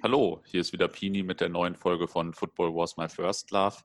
[0.00, 3.78] Hallo, hier ist wieder Pini mit der neuen Folge von Football Was My First Love.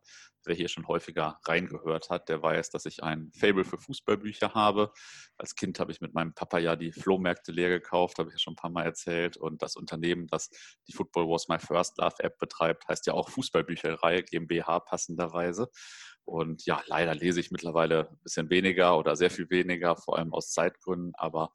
[0.46, 4.91] Wer hier schon häufiger reingehört hat, der weiß, dass ich ein Fable für Fußballbücher habe.
[5.38, 8.39] Als Kind habe ich mit meinem Papa ja die Flohmärkte leer gekauft, habe ich ja
[8.39, 9.38] schon ein paar Mal erzählt.
[9.38, 10.52] Und das Unternehmen, das
[10.88, 15.70] die Football Was My First Love App betreibt, heißt ja auch Fußballbücherei GmbH passenderweise.
[16.25, 20.32] Und ja, leider lese ich mittlerweile ein bisschen weniger oder sehr viel weniger, vor allem
[20.32, 21.14] aus Zeitgründen.
[21.16, 21.52] Aber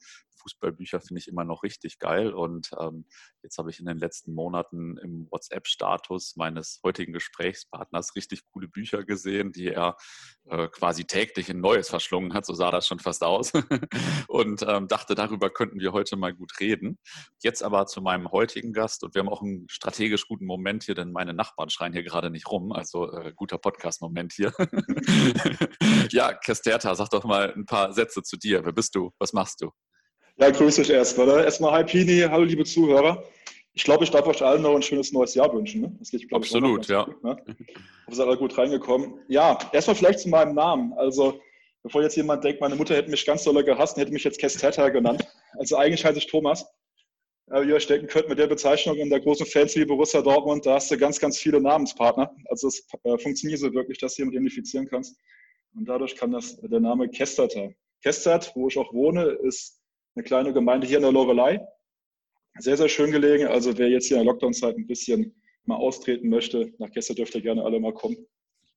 [0.48, 2.32] Fußballbücher finde ich immer noch richtig geil.
[2.32, 3.04] Und ähm,
[3.42, 9.04] jetzt habe ich in den letzten Monaten im WhatsApp-Status meines heutigen Gesprächspartners richtig coole Bücher
[9.04, 9.96] gesehen, die er
[10.46, 12.46] äh, quasi täglich in Neues verschlungen hat.
[12.46, 13.52] So sah das schon fast aus.
[14.28, 16.98] und ähm, dachte, darüber könnten wir heute mal gut reden.
[17.42, 19.04] Jetzt aber zu meinem heutigen Gast.
[19.04, 22.30] Und wir haben auch einen strategisch guten Moment hier, denn meine Nachbarn schreien hier gerade
[22.30, 22.72] nicht rum.
[22.72, 24.52] Also äh, guter Podcast-Moment hier.
[26.10, 28.64] ja, Kesterta, sag doch mal ein paar Sätze zu dir.
[28.64, 29.12] Wer bist du?
[29.18, 29.70] Was machst du?
[30.40, 31.26] Ja, grüße euch erstmal.
[31.26, 31.44] Ne?
[31.44, 33.24] Erstmal Hi Pini, hallo liebe Zuhörer.
[33.74, 35.80] Ich glaube, ich darf euch allen noch ein schönes neues Jahr wünschen.
[35.80, 35.96] Ne?
[35.98, 37.02] Das geht, Absolut, ich, ja.
[37.02, 37.36] Gut, ne?
[38.08, 39.14] Seid alle gut reingekommen.
[39.26, 40.92] Ja, erstmal vielleicht zu meinem Namen.
[40.92, 41.40] Also,
[41.82, 44.38] bevor jetzt jemand denkt, meine Mutter hätte mich ganz doll gehasst und hätte mich jetzt
[44.38, 45.26] Kestetta genannt.
[45.58, 46.64] Also eigentlich heiße ich Thomas.
[47.50, 50.64] Äh, wie ihr euch denken könnt, mit der Bezeichnung in der großen Fancy Borussia Dortmund,
[50.66, 52.30] da hast du ganz, ganz viele Namenspartner.
[52.48, 55.18] Also es äh, funktioniert so wirklich, dass du jemanden identifizieren kannst.
[55.74, 57.70] Und dadurch kann das der Name Kestata.
[58.04, 59.77] Kestert, wo ich auch wohne, ist
[60.18, 61.64] eine kleine Gemeinde hier in der Lorelei.
[62.58, 63.46] Sehr, sehr schön gelegen.
[63.46, 67.36] Also wer jetzt hier in der Lockdown-Zeit ein bisschen mal austreten möchte, nach Gäste dürft
[67.36, 68.16] ihr gerne alle mal kommen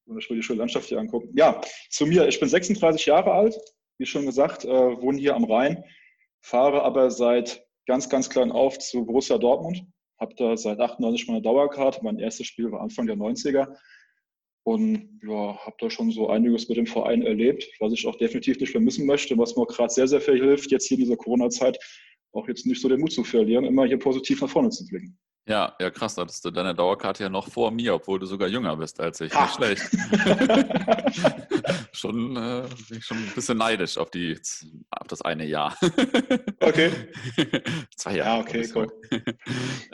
[0.05, 1.29] und euch die schöne Landschaft hier angucken.
[1.35, 2.27] Ja, zu mir.
[2.27, 3.57] Ich bin 36 Jahre alt,
[3.97, 5.83] wie schon gesagt, äh, wohne hier am Rhein,
[6.41, 9.83] fahre aber seit ganz, ganz klein auf zu Borussia Dortmund.
[10.19, 12.01] Habe da seit 98 meine Dauerkarte.
[12.03, 13.75] Mein erstes Spiel war Anfang der 90er.
[14.63, 18.59] Und ja, habe da schon so einiges mit dem Verein erlebt, was ich auch definitiv
[18.59, 21.79] nicht vermissen möchte, was mir gerade sehr, sehr viel hilft, jetzt hier in dieser Corona-Zeit
[22.33, 25.17] auch jetzt nicht so den Mut zu verlieren, immer hier positiv nach vorne zu blicken.
[25.51, 28.47] Ja, ja, krass, da hattest du deine Dauerkarte ja noch vor mir, obwohl du sogar
[28.47, 29.33] jünger bist als ich.
[29.33, 29.81] Nicht schlecht.
[31.91, 32.63] schon, äh,
[33.01, 34.39] schon ein bisschen neidisch auf, die,
[34.91, 35.77] auf das eine Jahr.
[36.61, 36.89] okay.
[37.97, 38.29] Zwei Jahre.
[38.29, 38.87] Ja, okay, cool.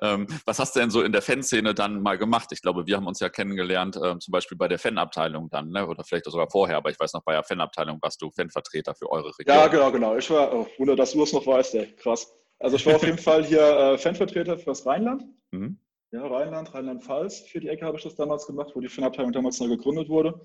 [0.04, 2.50] ähm, was hast du denn so in der Fanszene dann mal gemacht?
[2.52, 5.88] Ich glaube, wir haben uns ja kennengelernt, äh, zum Beispiel bei der Fanabteilung dann, ne?
[5.88, 9.12] oder vielleicht sogar vorher, aber ich weiß noch, bei der Fanabteilung warst du Fanvertreter für
[9.12, 9.58] eure Region.
[9.58, 10.16] Ja, genau, genau.
[10.18, 11.96] Ich war, oh, ohne dass du es noch weißt, ey.
[11.96, 12.31] krass.
[12.59, 15.25] Also ich war auf jeden Fall hier äh, Fanvertreter für das Rheinland.
[15.51, 15.78] Mhm.
[16.12, 17.41] Ja, Rheinland, Rheinland-Pfalz.
[17.41, 20.40] Für die Ecke habe ich das damals gemacht, wo die Fanabteilung damals neu gegründet wurde.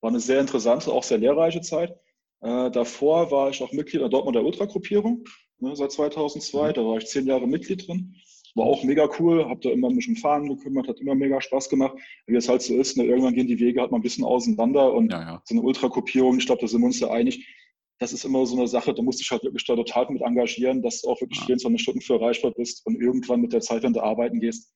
[0.00, 1.96] War eine sehr interessante, auch sehr lehrreiche Zeit.
[2.40, 5.24] Äh, davor war ich auch Mitglied der Dortmunder Ultra-Gruppierung
[5.58, 6.68] ne, seit 2002.
[6.68, 6.74] Mhm.
[6.74, 8.16] Da war ich zehn Jahre Mitglied drin.
[8.54, 11.68] War auch mega cool, habe da immer mich um Fahren gekümmert, hat immer mega Spaß
[11.68, 11.96] gemacht.
[12.26, 14.94] Wie es halt so ist, ne, irgendwann gehen die Wege halt mal ein bisschen auseinander
[14.94, 15.42] und ja, ja.
[15.44, 17.46] so eine Ultra-Gruppierung, ich glaube, da sind wir uns ja einig,
[17.98, 20.22] das ist immer so eine Sache, da musst du dich halt wirklich da total mit
[20.22, 21.46] engagieren, dass du auch wirklich ja.
[21.46, 24.74] 24 Stunden für erreichbar bist und irgendwann mit der Zeit, wenn du arbeiten gehst,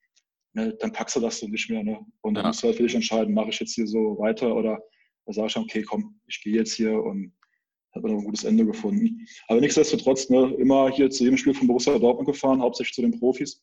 [0.54, 1.84] ne, dann packst du das so nicht mehr.
[1.84, 2.00] Ne?
[2.22, 2.48] Und dann ja.
[2.48, 4.80] musst du halt für dich entscheiden, mache ich jetzt hier so weiter oder
[5.26, 7.34] da sage ich, okay, komm, ich gehe jetzt hier und
[7.94, 9.26] habe dann ein gutes Ende gefunden.
[9.48, 13.18] Aber nichtsdestotrotz, ne, immer hier zu jedem Spiel von Borussia Dortmund gefahren, hauptsächlich zu den
[13.18, 13.62] Profis.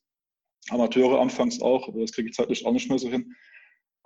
[0.70, 3.34] Amateure anfangs auch, aber das kriege ich zeitlich auch nicht mehr so hin.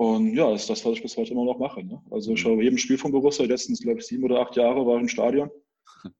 [0.01, 1.84] Und ja, das ist das, was ich bis heute immer noch mache.
[1.84, 2.01] Ne?
[2.09, 2.53] Also ich mhm.
[2.53, 5.01] habe jedem Spiel von Borussia, die letzten, glaube ich, sieben oder acht Jahre war ich
[5.01, 5.51] im Stadion.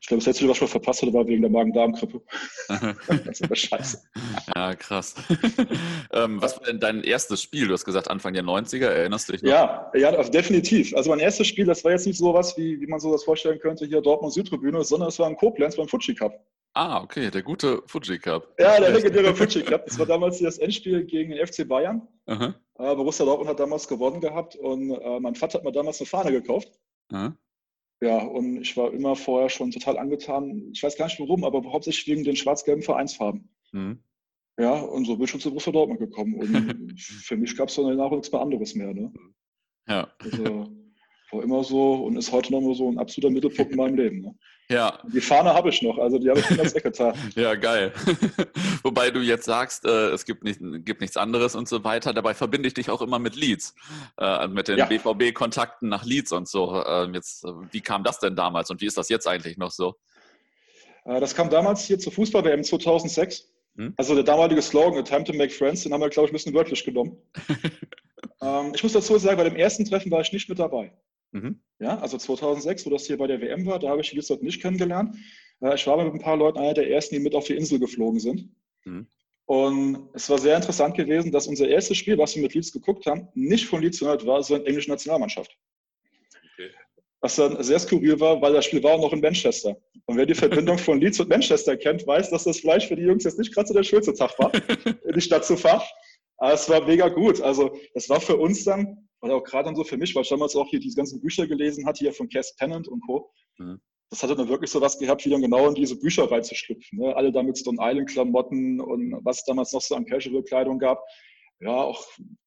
[0.00, 2.22] Ich glaube, das letzte, was ich mal verpasst hatte, war wegen der Magen-Darm-Grippe.
[3.08, 4.00] das ist aber scheiße.
[4.54, 5.16] Ja, krass.
[6.12, 7.66] ähm, was war denn dein erstes Spiel?
[7.66, 9.50] Du hast gesagt, Anfang der 90er, erinnerst du dich noch?
[9.50, 10.94] Ja, ja also definitiv.
[10.94, 13.24] Also mein erstes Spiel, das war jetzt nicht so was, wie, wie man so das
[13.24, 16.32] vorstellen könnte, hier Dortmund Südtribüne, sondern es war in Koblenz beim Fuji Cup.
[16.78, 18.54] Ah, okay, der gute Fuji Cup.
[18.56, 19.84] Ja, der legendäre Fuji Cup.
[19.86, 22.06] Das war damals das Endspiel gegen den FC Bayern.
[22.26, 22.54] Aha.
[22.74, 26.06] Äh, Borussia Dortmund hat damals gewonnen gehabt und äh, mein Vater hat mir damals eine
[26.06, 26.70] Fahne gekauft.
[27.10, 27.36] Aha.
[28.00, 30.70] Ja, und ich war immer vorher schon total angetan.
[30.72, 33.52] Ich weiß gar nicht warum, aber hauptsächlich wegen den schwarz-gelben Vereinsfarben.
[33.72, 33.98] Mhm.
[34.56, 36.34] Ja, und so bin ich schon zu Borussia Dortmund gekommen.
[36.34, 38.94] Und für mich gab es dann danach nichts mehr anderes mehr.
[38.94, 39.12] Ne?
[39.88, 40.12] Ja.
[40.20, 40.70] Also,
[41.32, 44.20] war immer so und ist heute noch mal so ein absoluter Mittelpunkt in meinem Leben.
[44.20, 44.34] Ne?
[44.70, 44.98] Ja.
[45.04, 47.14] Die Fahne habe ich noch, also die habe ich mir ganz weggetan.
[47.34, 47.92] ja, geil.
[48.82, 52.12] Wobei du jetzt sagst, äh, es gibt, nicht, gibt nichts anderes und so weiter.
[52.12, 53.74] Dabei verbinde ich dich auch immer mit Leads,
[54.18, 54.86] äh, mit den ja.
[54.86, 56.84] BVB-Kontakten nach Leads und so.
[56.84, 59.70] Ähm, jetzt, äh, wie kam das denn damals und wie ist das jetzt eigentlich noch
[59.70, 59.94] so?
[61.06, 63.48] Äh, das kam damals hier zur Fußball-WM 2006.
[63.76, 63.94] Hm?
[63.96, 66.36] Also der damalige Slogan, A Time to Make Friends, den haben wir, glaube ich, ein
[66.36, 67.16] bisschen wörtlich genommen.
[68.42, 70.92] ähm, ich muss dazu sagen, bei dem ersten Treffen war ich nicht mit dabei.
[71.32, 71.60] Mhm.
[71.80, 74.60] Ja, also 2006, wo das hier bei der WM war, da habe ich Liste nicht
[74.60, 75.16] kennengelernt.
[75.60, 77.78] Äh, ich war mit ein paar Leuten einer der ersten, die mit auf die Insel
[77.78, 78.48] geflogen sind.
[78.84, 79.06] Mhm.
[79.46, 83.06] Und es war sehr interessant gewesen, dass unser erstes Spiel, was wir mit Leeds geguckt
[83.06, 85.56] haben, nicht von Leeds United war, sondern englische Nationalmannschaft.
[86.52, 86.70] Okay.
[87.20, 89.76] was dann sehr skurril war, weil das Spiel war auch noch in Manchester.
[90.06, 93.02] Und wer die Verbindung von Leeds und Manchester kennt, weiß, dass das Fleisch für die
[93.02, 94.52] Jungs jetzt nicht gerade so der schönste Tag war,
[95.04, 95.82] in die Stadt zu fahren.
[96.36, 97.40] Aber es war mega gut.
[97.40, 100.28] Also das war für uns dann, oder auch gerade dann so für mich, weil ich
[100.28, 103.30] damals auch hier diese ganzen Bücher gelesen hatte, hier von Cass Tennant und Co.
[103.58, 103.80] Mhm.
[104.10, 106.98] Das hatte dann wirklich so was gehabt, wie dann genau in diese Bücher reinzuschlüpfen.
[106.98, 107.14] Ne?
[107.14, 111.04] Alle damit Stone Island Klamotten und was es damals noch so an Casual-Kleidung gab.
[111.60, 112.06] Ja, auch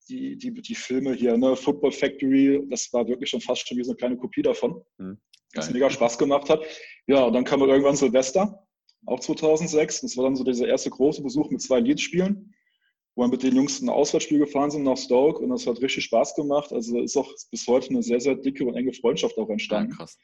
[0.09, 1.55] die, die, die Filme hier, ne?
[1.55, 4.81] Football Factory, das war wirklich schon fast schon wie so eine kleine Kopie davon.
[4.97, 5.19] Mhm.
[5.53, 6.63] Das mega Spaß gemacht hat.
[7.07, 8.65] Ja, und dann kam irgendwann Silvester,
[9.05, 10.01] auch 2006.
[10.01, 12.50] Das war dann so dieser erste große Besuch mit zwei Leadspielen,
[13.21, 16.05] wo wir mit den Jungs ein Auswärtsspiel gefahren sind nach Stoke und das hat richtig
[16.05, 16.73] Spaß gemacht.
[16.73, 19.91] Also ist auch bis heute eine sehr, sehr dicke und enge Freundschaft auch entstanden.
[19.91, 20.17] Ja, krass.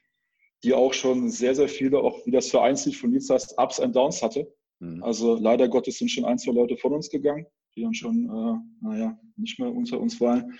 [0.63, 3.95] Die auch schon sehr, sehr viele, auch wie das Einzig von Leeds heißt, Ups and
[3.95, 4.51] Downs hatte.
[4.79, 5.03] Mhm.
[5.03, 7.45] Also leider Gottes sind schon ein, zwei Leute von uns gegangen,
[7.75, 10.57] die dann schon, äh, naja, nicht mehr unter uns waren.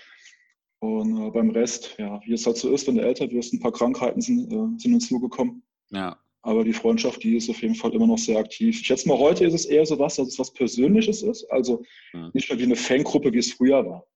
[0.78, 3.58] Und äh, beim Rest, ja, wie es halt so ist, wenn du älter wirst, ein
[3.58, 5.64] paar Krankheiten sind, äh, sind uns zugekommen.
[5.90, 6.16] Ja.
[6.48, 8.80] Aber die Freundschaft, die ist auf jeden Fall immer noch sehr aktiv.
[8.80, 11.44] Ich schätze mal, heute ist es eher so was, dass es was Persönliches ist.
[11.50, 11.82] Also
[12.14, 12.30] mhm.
[12.32, 14.06] nicht mehr wie eine Fangruppe, wie es früher war.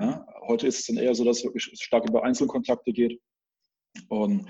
[0.00, 0.26] Ja?
[0.48, 3.20] Heute ist es dann eher so, dass es wirklich stark über Einzelkontakte geht.
[4.08, 4.46] Und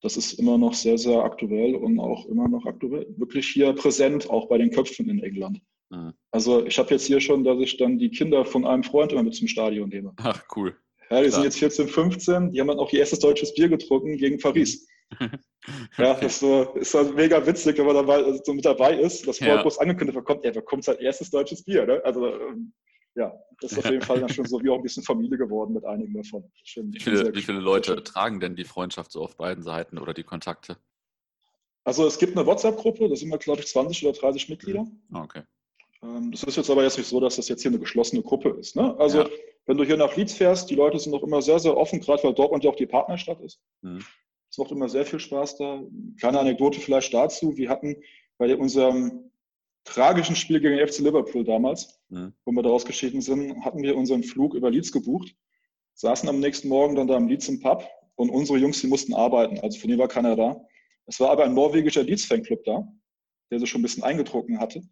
[0.00, 4.30] das ist immer noch sehr, sehr aktuell und auch immer noch aktuell, wirklich hier präsent,
[4.30, 5.60] auch bei den Köpfen in England.
[5.90, 6.14] Mhm.
[6.30, 9.22] Also ich habe jetzt hier schon, dass ich dann die Kinder von einem Freund immer
[9.22, 10.14] mit zum Stadion nehme.
[10.16, 10.74] Ach, cool.
[11.10, 11.32] Ja, die Klar.
[11.32, 14.86] sind jetzt 14, 15, die haben dann auch ihr erstes deutsches Bier getrunken gegen Paris.
[15.98, 18.98] ja, das ist, so, ist so mega witzig, wenn man dabei, also so mit dabei
[18.98, 19.62] ist, dass vorher ja.
[19.62, 21.86] groß angekündigt wird, kommt, er bekommt sein erstes deutsches Bier.
[21.86, 22.00] Ne?
[22.04, 22.72] Also ähm,
[23.16, 25.74] ja, das ist auf jeden Fall dann schon so wie auch ein bisschen Familie geworden
[25.74, 26.44] mit einigen davon.
[26.62, 30.14] Schön, wie, viele, wie viele Leute tragen denn die Freundschaft so auf beiden Seiten oder
[30.14, 30.76] die Kontakte?
[31.84, 34.82] Also es gibt eine WhatsApp-Gruppe, da sind wir, glaube ich, 20 oder 30 Mitglieder.
[34.82, 35.16] Mhm.
[35.16, 35.42] Okay.
[36.02, 38.50] Ähm, das ist jetzt aber jetzt nicht so, dass das jetzt hier eine geschlossene Gruppe
[38.50, 38.76] ist.
[38.76, 38.96] Ne?
[38.98, 39.28] Also, ja.
[39.66, 42.22] wenn du hier nach Leeds fährst, die Leute sind noch immer sehr, sehr offen, gerade
[42.22, 43.60] weil Dortmund ja auch die Partnerstadt ist.
[43.82, 44.04] Mhm.
[44.50, 45.82] Es macht immer sehr viel Spaß da.
[46.18, 47.56] Kleine Anekdote vielleicht dazu.
[47.56, 47.96] Wir hatten
[48.36, 49.30] bei unserem
[49.84, 52.34] tragischen Spiel gegen FC Liverpool damals, mhm.
[52.44, 55.34] wo wir daraus geschieden sind, hatten wir unseren Flug über Leeds gebucht,
[55.94, 59.14] saßen am nächsten Morgen dann da im Leeds im Pub und unsere Jungs, die mussten
[59.14, 59.60] arbeiten.
[59.60, 60.60] Also von denen war keiner da.
[61.06, 62.86] Es war aber ein norwegischer Leeds-Fanclub da,
[63.50, 64.82] der sich schon ein bisschen eingetrunken hatte.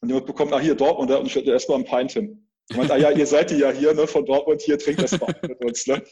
[0.00, 2.48] Und jemand bekommt, ah, hier Dortmund, und ich werde erstmal ein Pint hin.
[2.68, 5.34] Ich meinte, ah ja, ihr seid ja hier, ne, von Dortmund, hier trinkt das mal
[5.42, 6.02] mit uns, ne?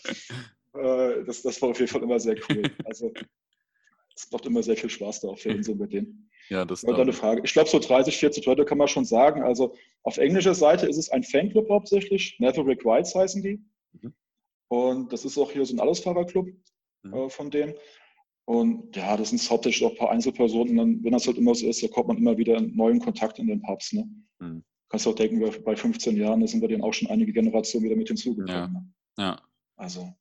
[0.75, 2.62] Äh, das, das war auf jeden Fall immer sehr cool.
[2.85, 3.12] Also,
[4.17, 6.31] es macht immer sehr viel Spaß da auf der Insel mit denen.
[6.50, 7.43] Ja, das ist eine Frage.
[7.44, 9.43] Ich glaube, so 30, 40 Leute kann man schon sagen.
[9.43, 12.37] Also auf englischer Seite ist es ein Fanclub hauptsächlich.
[12.38, 13.65] Maverick Whites heißen die.
[13.93, 14.15] Mhm.
[14.69, 16.49] Und das ist auch hier so ein Allesfahrerclub
[17.03, 17.15] mhm.
[17.15, 17.75] äh, von denen.
[18.47, 20.70] Und ja, das sind hauptsächlich auch ein paar Einzelpersonen.
[20.70, 23.00] Und dann, wenn das halt immer so ist, da kommt man immer wieder in neuen
[23.00, 23.93] Kontakt in den Pubs.
[23.93, 24.06] Ne?
[24.41, 24.65] Mhm.
[24.91, 27.87] Kannst du auch denken, bei 15 Jahren, da sind bei denen auch schon einige Generationen
[27.87, 28.49] wieder mit hinzugekommen.
[28.49, 28.69] Ja.
[28.69, 28.93] Ne?
[29.19, 29.43] ja.
[29.77, 30.12] Also,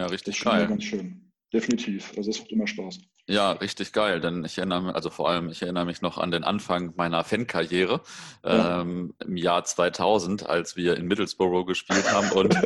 [0.00, 0.66] ja, richtig geil.
[0.66, 1.30] Ganz schön.
[1.52, 2.12] Definitiv.
[2.16, 3.00] Also, es macht immer Spaß.
[3.30, 6.32] Ja, richtig geil, denn ich erinnere mich, also vor allem, ich erinnere mich noch an
[6.32, 8.00] den Anfang meiner Fankarriere
[8.44, 8.80] ja.
[8.80, 12.56] ähm, im Jahr 2000, als wir in Middlesbrough gespielt haben und,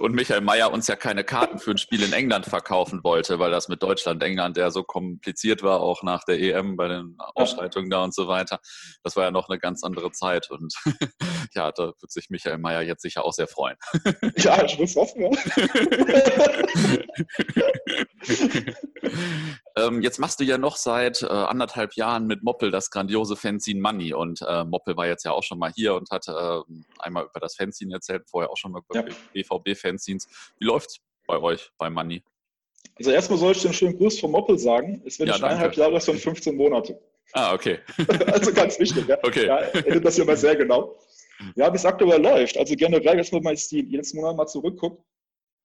[0.00, 3.52] und Michael Mayer uns ja keine Karten für ein Spiel in England verkaufen wollte, weil
[3.52, 7.88] das mit Deutschland, England ja so kompliziert war, auch nach der EM bei den Ausschreitungen
[7.88, 8.58] da und so weiter.
[9.04, 10.74] Das war ja noch eine ganz andere Zeit und
[11.54, 13.76] ja, da wird sich Michael Mayer jetzt sicher auch sehr freuen.
[14.36, 15.30] Ja, ich muss hoffen, ja.
[19.92, 23.80] ähm, jetzt machst du ja noch seit äh, anderthalb Jahren mit Moppel das grandiose Fanzine
[23.80, 26.60] Money und äh, Moppel war jetzt ja auch schon mal hier und hat äh,
[26.98, 29.14] einmal über das Fanzine erzählt, vorher auch schon mal über ja.
[29.34, 30.28] BVB-Fanzines.
[30.58, 32.22] Wie läuft's bei euch bei Money?
[32.96, 35.02] Also erstmal soll ich einen schönen Gruß vom Moppel sagen.
[35.06, 37.00] Es wird ja, nicht eineinhalb Jahre, sondern 15 Monate.
[37.32, 37.78] Ah, okay.
[38.26, 39.08] also ganz wichtig.
[39.08, 39.18] Ja.
[39.22, 39.46] Okay.
[39.46, 40.98] Ja, er nimmt das hier mal sehr genau.
[41.54, 42.56] Ja, wie es aktuell läuft.
[42.58, 45.02] Also generell, jetzt wenn man jetzt die letzten Monate mal zurückguckt,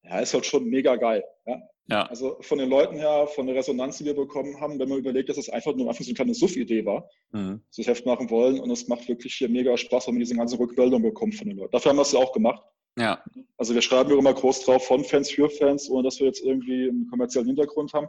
[0.03, 1.23] ja, ist halt schon mega geil.
[1.45, 1.61] Ja?
[1.89, 2.05] Ja?
[2.07, 5.29] Also von den Leuten her, von der Resonanz, die wir bekommen haben, wenn man überlegt,
[5.29, 7.61] dass es einfach nur einfach so eine kleine Suff-Idee war, mhm.
[7.75, 10.59] das Heft machen wollen und es macht wirklich hier mega Spaß, wenn man diese ganze
[10.59, 11.71] Rückmeldung bekommt von den Leuten.
[11.71, 12.61] Dafür haben wir es ja auch gemacht.
[12.97, 13.23] Ja.
[13.57, 16.43] Also wir schreiben ja immer groß drauf von Fans für Fans, ohne dass wir jetzt
[16.43, 18.07] irgendwie einen kommerziellen Hintergrund haben.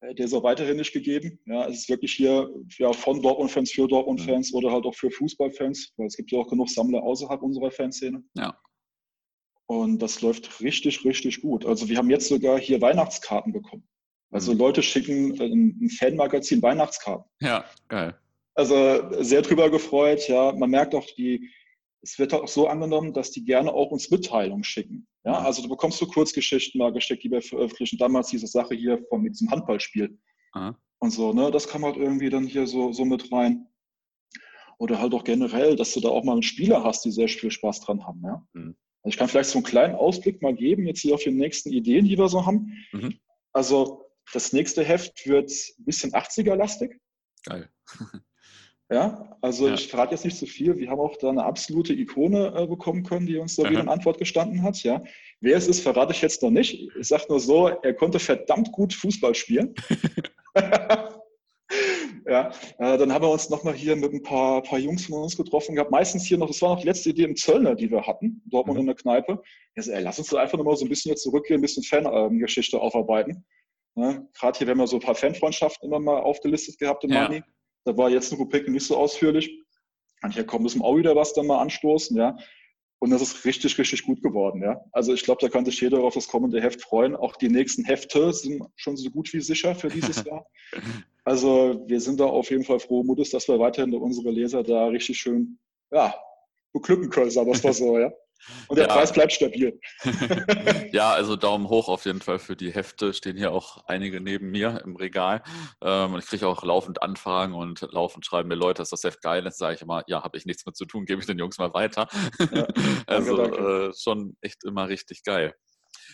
[0.00, 1.38] Äh, der ist auch weiterhin nicht gegeben.
[1.46, 4.58] Ja, es ist wirklich hier ja, von Dortmund-Fans für Dortmund-Fans mhm.
[4.58, 8.22] oder halt auch für Fußballfans, weil es gibt ja auch genug Sammler außerhalb unserer Fanszene.
[8.36, 8.58] Ja.
[9.66, 11.64] Und das läuft richtig, richtig gut.
[11.64, 13.88] Also wir haben jetzt sogar hier Weihnachtskarten bekommen.
[14.30, 14.58] Also mhm.
[14.58, 17.30] Leute schicken äh, ein Fanmagazin Weihnachtskarten.
[17.40, 18.18] Ja, geil.
[18.54, 20.28] Also sehr drüber gefreut.
[20.28, 21.50] Ja, man merkt auch die,
[22.02, 25.06] es wird auch so angenommen, dass die gerne auch uns Mitteilungen schicken.
[25.24, 25.46] Ja, mhm.
[25.46, 27.98] also du bekommst so Kurzgeschichten mal gesteckt, die wir veröffentlichen.
[27.98, 30.18] Damals diese Sache hier von diesem Handballspiel.
[30.54, 30.76] Mhm.
[30.98, 33.66] Und so, ne, das kam halt irgendwie dann hier so, so mit rein.
[34.78, 37.50] Oder halt auch generell, dass du da auch mal einen Spieler hast, die sehr viel
[37.50, 38.22] Spaß dran haben.
[38.24, 38.46] Ja.
[38.52, 38.76] Mhm.
[39.04, 41.70] Also ich kann vielleicht so einen kleinen Ausblick mal geben, jetzt hier auf die nächsten
[41.70, 42.72] Ideen, die wir so haben.
[42.92, 43.18] Mhm.
[43.52, 46.98] Also das nächste Heft wird ein bisschen 80er-lastig.
[47.44, 47.68] Geil.
[48.92, 49.74] Ja, also ja.
[49.74, 50.76] ich verrate jetzt nicht zu so viel.
[50.76, 53.88] Wir haben auch da eine absolute Ikone äh, bekommen können, die uns da wieder in
[53.88, 54.82] Antwort gestanden hat.
[54.82, 55.02] Ja.
[55.40, 56.90] Wer es ist, verrate ich jetzt noch nicht.
[57.00, 59.74] Ich sage nur so, er konnte verdammt gut Fußball spielen.
[62.26, 65.36] ja, äh, dann haben wir uns nochmal hier mit ein paar, paar Jungs von uns
[65.36, 65.90] getroffen gehabt.
[65.90, 68.78] Meistens hier noch, das war noch die letzte Idee im Zöllner, die wir hatten, Dortmund
[68.78, 68.82] mhm.
[68.82, 69.42] in der Kneipe.
[69.76, 71.82] Ja, so, ey, lass uns doch einfach nochmal so ein bisschen jetzt zurückgehen, ein bisschen
[71.82, 73.44] Fangeschichte aufarbeiten.
[73.96, 77.10] Ja, Gerade hier, wir haben ja so ein paar Fanfreundschaften immer mal aufgelistet gehabt im
[77.10, 77.30] ja.
[77.84, 79.62] Da war jetzt eine Rubrik nicht so ausführlich.
[80.22, 82.36] Und hier kommt müssen wir auch wieder was dann mal anstoßen, ja.
[82.98, 84.82] Und das ist richtig, richtig gut geworden, ja.
[84.92, 87.14] Also ich glaube, da kann sich jeder auf das kommende Heft freuen.
[87.14, 90.46] Auch die nächsten Hefte sind schon so gut wie sicher für dieses Jahr.
[91.24, 94.86] Also wir sind da auf jeden Fall froh Mutes, dass wir weiterhin unsere Leser da
[94.86, 95.58] richtig schön,
[95.90, 96.14] ja,
[96.72, 98.12] beglücken können, sagen wir es mal so, ja.
[98.68, 98.94] Und der ja.
[98.94, 99.80] Preis bleibt stabil.
[100.92, 103.14] ja, also Daumen hoch auf jeden Fall für die Hefte.
[103.14, 105.42] Stehen hier auch einige neben mir im Regal.
[105.82, 109.22] Ähm, und ich kriege auch laufend Anfragen und laufend schreiben mir Leute, dass das Heft
[109.22, 109.58] geil ist.
[109.58, 111.72] Sage ich immer, ja, habe ich nichts mit zu tun, gebe ich den Jungs mal
[111.72, 112.08] weiter.
[112.52, 112.66] Ja,
[113.06, 113.88] also danke.
[113.88, 115.54] Äh, schon echt immer richtig geil.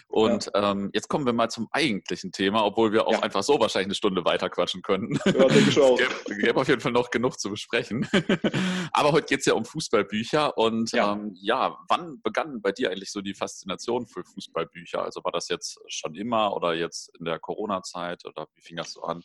[0.08, 0.72] Und ja.
[0.72, 3.20] ähm, jetzt kommen wir mal zum eigentlichen Thema, obwohl wir auch ja.
[3.20, 5.18] einfach so wahrscheinlich eine Stunde weiter quatschen könnten.
[5.24, 5.98] Ja, denke ich auch.
[5.98, 8.08] es gäbe, gäbe auf jeden Fall noch genug zu besprechen.
[8.92, 10.56] Aber heute geht es ja um Fußballbücher.
[10.58, 11.12] Und ja.
[11.12, 15.02] Ähm, ja, wann begann bei dir eigentlich so die Faszination für Fußballbücher?
[15.02, 18.92] Also war das jetzt schon immer oder jetzt in der Corona-Zeit oder wie fing das
[18.92, 19.22] so an?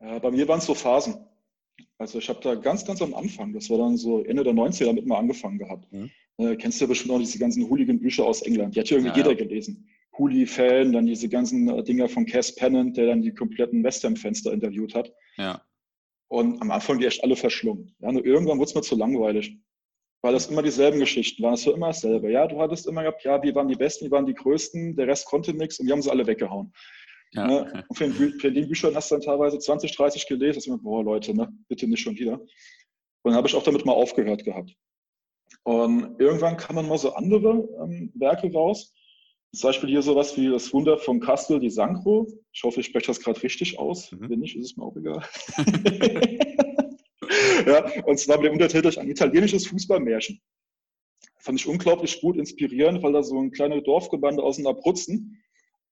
[0.00, 1.26] Ja, bei mir waren es so Phasen.
[1.98, 4.92] Also ich habe da ganz, ganz am Anfang, das war dann so Ende der 90er,
[4.92, 5.90] mit mal angefangen gehabt.
[5.92, 6.10] Mhm.
[6.38, 8.74] Äh, kennst du ja bestimmt auch diese ganzen Hooligan-Bücher aus England.
[8.74, 9.46] Die hat ja irgendwie ja, jeder ja.
[9.46, 9.88] gelesen.
[10.18, 14.94] Hooli-Fan, dann diese ganzen äh, Dinger von Cass Pennant, der dann die kompletten Western-Fenster interviewt
[14.94, 15.12] hat.
[15.36, 15.62] Ja.
[16.28, 17.94] Und am Anfang die echt alle verschlungen.
[18.00, 19.58] Ja, nur irgendwann wurde es mir zu langweilig.
[20.22, 21.54] Weil das immer dieselben Geschichten waren.
[21.54, 22.30] Es war immer dasselbe.
[22.30, 25.06] Ja, du hattest immer gehabt, ja, wir waren die Besten, wir waren die Größten, der
[25.06, 26.72] Rest konnte nichts und wir haben sie alle weggehauen.
[27.32, 27.46] Ja.
[27.46, 27.84] Ne?
[27.88, 30.54] Und für den, für den Büchern hast du dann teilweise 20, 30 gelesen.
[30.54, 31.48] Das ist immer, boah, Leute, ne?
[31.68, 32.40] bitte nicht schon wieder.
[32.40, 32.48] Und
[33.24, 34.74] dann habe ich auch damit mal aufgehört gehabt.
[35.62, 38.94] Und irgendwann kamen mal so andere ähm, Werke raus.
[39.52, 42.28] Zum Beispiel hier sowas wie das Wunder von Castel di Sangro.
[42.52, 44.12] Ich hoffe, ich spreche das gerade richtig aus.
[44.12, 44.30] Mhm.
[44.30, 45.24] Wenn nicht, ist es mir auch egal.
[47.66, 50.40] ja, und zwar mit dem Untertitel ein italienisches Fußballmärchen.
[51.38, 55.42] Fand ich unglaublich gut inspirierend, weil da so ein kleiner Dorfgebande aus dem Abruzzen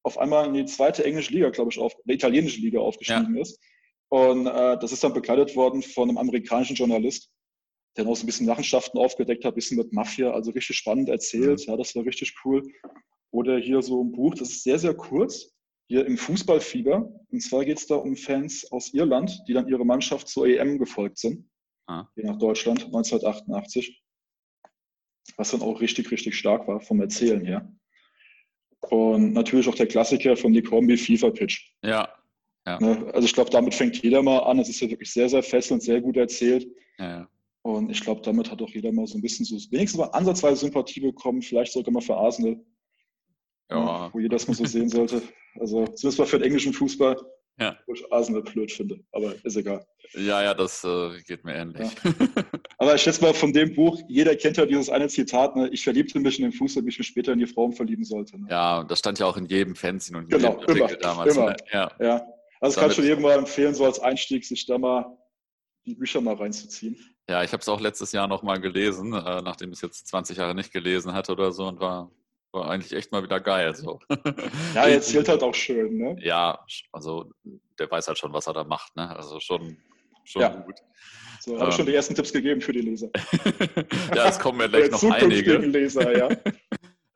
[0.02, 3.42] auf einmal in die zweite englische Liga, glaube ich, auf, die italienische Liga aufgestiegen ja.
[3.42, 3.60] ist.
[4.08, 7.30] Und äh, das ist dann begleitet worden von einem amerikanischen Journalist,
[7.98, 11.08] der noch so ein bisschen Nachenschaften aufgedeckt hat, ein bisschen mit Mafia, also richtig spannend
[11.08, 11.66] erzählt.
[11.66, 11.72] Mhm.
[11.72, 12.62] Ja, das war richtig cool.
[13.32, 15.52] Oder hier so ein Buch, das ist sehr, sehr kurz,
[15.88, 17.12] hier im Fußballfieber.
[17.30, 20.78] Und zwar geht es da um Fans aus Irland, die dann ihre Mannschaft zur EM
[20.78, 21.50] gefolgt sind.
[21.86, 22.06] Ah.
[22.14, 24.00] Hier nach Deutschland 1988.
[25.36, 27.70] Was dann auch richtig, richtig stark war vom Erzählen her.
[28.90, 31.72] Und natürlich auch der Klassiker von Nick Hornby, FIFA Pitch.
[31.82, 32.08] Ja.
[32.64, 32.78] ja.
[32.78, 33.10] Ne?
[33.12, 34.60] Also ich glaube, damit fängt jeder mal an.
[34.60, 36.66] Es ist ja wirklich sehr, sehr fesselnd, sehr gut erzählt.
[36.98, 37.28] Ja, ja.
[37.62, 40.56] Und ich glaube, damit hat auch jeder mal so ein bisschen so wenigstens mal ansatzweise
[40.56, 42.56] Sympathie bekommen, vielleicht sogar mal für Arsenal.
[43.70, 44.10] Ja.
[44.12, 45.22] Wo jeder das mal so sehen sollte.
[45.58, 47.16] Also zumindest mal für den englischen Fußball.
[47.60, 47.76] Ja.
[47.86, 49.84] Wo ich Arsenal blöd finde, aber ist egal.
[50.14, 51.90] Ja, ja, das äh, geht mir ähnlich.
[52.04, 52.12] Ja.
[52.78, 55.68] Aber ich schätze mal von dem Buch, jeder kennt ja dieses eine Zitat, ne?
[55.72, 58.40] ich verliebte mich in den Fußball, mich später in die Frauen verlieben sollte.
[58.40, 58.46] Ne?
[58.48, 61.36] Ja, das stand ja auch in jedem Fanzine und genau, jedem immer, damals.
[61.36, 61.46] Immer.
[61.50, 61.56] Ne?
[61.72, 61.92] Ja.
[61.98, 62.26] ja.
[62.60, 65.18] Also kann ich schon jedem mal empfehlen, so als Einstieg, sich da mal
[65.84, 66.96] die Bücher mal reinzuziehen.
[67.28, 70.38] Ja, ich habe es auch letztes Jahr nochmal gelesen, äh, nachdem ich es jetzt 20
[70.38, 72.10] Jahre nicht gelesen hatte oder so und war
[72.52, 73.74] war eigentlich echt mal wieder geil.
[73.74, 74.00] So.
[74.74, 76.16] Ja, er erzählt halt auch schön, ne?
[76.20, 77.30] Ja, also
[77.78, 79.14] der weiß halt schon, was er da macht, ne?
[79.14, 79.76] Also schon,
[80.24, 80.48] schon ja.
[80.48, 80.76] gut.
[81.40, 81.68] So, habe ähm.
[81.70, 83.10] ich schon die ersten Tipps gegeben für die Leser.
[84.14, 85.58] ja, es kommen ja gleich noch einige.
[85.58, 86.28] Leser, ja.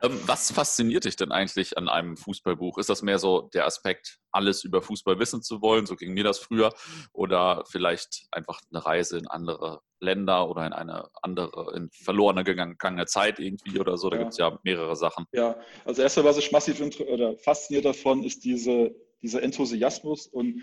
[0.02, 2.78] Ähm, was fasziniert dich denn eigentlich an einem Fußballbuch?
[2.78, 5.86] Ist das mehr so der Aspekt, alles über Fußball wissen zu wollen?
[5.86, 6.72] So ging mir das früher.
[7.12, 13.06] Oder vielleicht einfach eine Reise in andere Länder oder in eine andere, in verlorene gegangene
[13.06, 14.10] Zeit irgendwie oder so?
[14.10, 14.22] Da ja.
[14.22, 15.26] gibt es ja mehrere Sachen.
[15.32, 20.62] Ja, also erstmal, was ich massiv oder fasziniert davon, ist diese, dieser Enthusiasmus und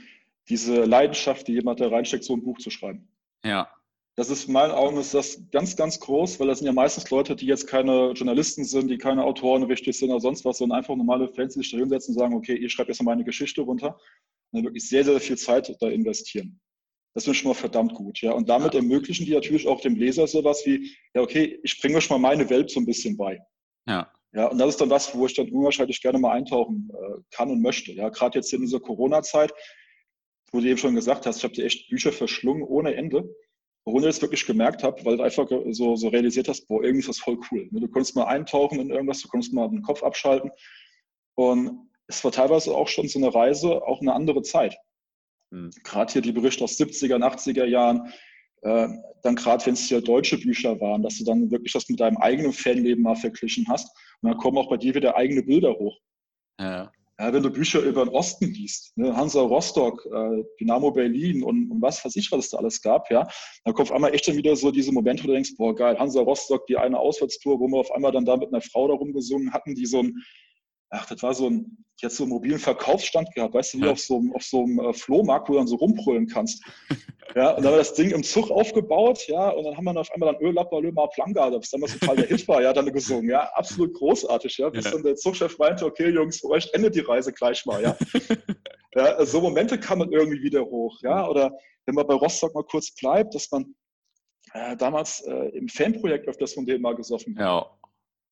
[0.49, 3.07] diese Leidenschaft, die jemand da reinsteckt, so ein Buch zu schreiben.
[3.43, 3.69] Ja.
[4.15, 7.09] Das ist in meinen Augen ist das ganz, ganz groß, weil das sind ja meistens
[7.09, 10.79] Leute, die jetzt keine Journalisten sind, die keine Autoren richtig sind oder sonst was, sondern
[10.79, 13.23] einfach normale Fans, die sich da hinsetzen und sagen, okay, ich schreibe jetzt mal meine
[13.23, 13.97] Geschichte runter
[14.51, 16.59] und dann wirklich sehr, sehr viel Zeit da investieren.
[17.13, 18.31] Das ist schon mal verdammt gut, ja.
[18.31, 18.79] Und damit ja.
[18.79, 22.49] ermöglichen die natürlich auch dem Leser sowas wie, ja, okay, ich bringe euch mal meine
[22.49, 23.39] Welt so ein bisschen bei.
[23.87, 24.11] Ja.
[24.31, 27.49] Ja, und das ist dann was, wo ich dann unwahrscheinlich gerne mal eintauchen äh, kann
[27.49, 27.91] und möchte.
[27.93, 29.51] Ja, gerade jetzt in dieser Corona-Zeit,
[30.51, 33.27] wo du eben schon gesagt hast, ich habe dir echt Bücher verschlungen ohne Ende
[33.89, 36.83] ohne dass ich es wirklich gemerkt habe, weil du einfach so, so realisiert hast, boah,
[36.83, 37.67] irgendwie ist das voll cool.
[37.71, 37.81] Ne?
[37.81, 40.51] Du konntest mal eintauchen in irgendwas, du konntest mal den Kopf abschalten.
[41.35, 44.77] Und es war teilweise auch schon so eine Reise, auch eine andere Zeit.
[45.51, 45.71] Mhm.
[45.83, 48.11] Gerade hier die Berichte aus 70er, 80er Jahren,
[48.61, 48.87] äh,
[49.23, 52.17] dann gerade wenn es hier deutsche Bücher waren, dass du dann wirklich das mit deinem
[52.17, 53.89] eigenen Fanleben mal verglichen hast.
[54.21, 55.97] Und dann kommen auch bei dir wieder eigene Bilder hoch.
[56.59, 56.91] Ja.
[57.21, 61.69] Ja, wenn du Bücher über den Osten liest, ne, Hansa Rostock, äh, Dynamo Berlin und,
[61.69, 63.27] und, was weiß ich, was es da alles gab, ja,
[63.65, 65.99] dann kommt auf einmal echt dann wieder so diese Momente, wo du denkst, boah geil,
[65.99, 68.93] Hansa Rostock, die eine Auswärtstour, wo wir auf einmal dann da mit einer Frau da
[68.93, 70.15] rumgesungen hatten, die so ein,
[70.89, 73.85] ach, das war so ein, die hat so einen mobilen Verkaufsstand gehabt, weißt du, wie
[73.85, 73.91] ja.
[73.91, 76.63] auf so, auf so einem äh, Flohmarkt, wo du dann so rumbrüllen kannst.
[77.35, 80.11] Ja, und dann war das Ding im Zug aufgebaut, ja, und dann haben wir auf
[80.11, 83.41] einmal dann Ölapper, Lömer, Planga, das damals total der Hit war, ja, dann gesungen, ja,
[83.53, 84.91] absolut großartig, ja, bis ja.
[84.91, 87.95] dann der Zugchef meinte, okay, Jungs, für euch endet die Reise gleich mal, ja.
[88.95, 91.55] ja, so Momente kamen irgendwie wieder hoch, ja, oder
[91.85, 93.75] wenn man bei Rostock mal kurz bleibt, dass man
[94.53, 97.45] äh, damals äh, im Fanprojekt öfters von dem mal gesoffen hat.
[97.45, 97.78] Ja.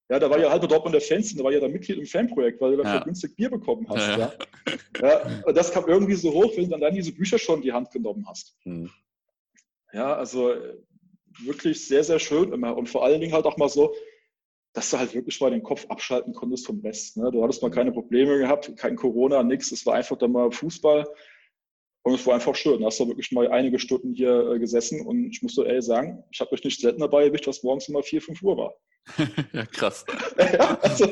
[0.09, 2.71] Ja, da war ja halber Dortmunder Fans, da war ja da Mitglied im Fanprojekt, weil
[2.71, 3.03] du dafür ja.
[3.03, 4.07] günstig Bier bekommen hast.
[4.07, 4.17] Ja.
[4.17, 4.33] Ja.
[5.01, 5.43] ja.
[5.45, 7.91] Und das kam irgendwie so hoch, wenn du dann diese Bücher schon in die Hand
[7.91, 8.55] genommen hast.
[8.63, 8.89] Mhm.
[9.91, 10.53] Ja, also
[11.43, 12.75] wirklich sehr, sehr schön immer.
[12.75, 13.93] Und vor allen Dingen halt auch mal so,
[14.73, 17.17] dass du halt wirklich mal den Kopf abschalten konntest vom Rest.
[17.17, 17.31] Ne?
[17.31, 19.71] Du hattest mal keine Probleme gehabt, kein Corona, nichts.
[19.71, 21.05] Es war einfach dann mal Fußball.
[22.03, 22.79] Und es war einfach schön.
[22.79, 25.83] Da hast du wirklich mal einige Stunden hier äh, gesessen und ich muss so ehrlich
[25.83, 28.75] sagen, ich habe mich nicht selten dabei erwischt, was morgens immer 4, 5 Uhr war.
[29.53, 30.05] ja, krass.
[30.37, 31.07] ja, also,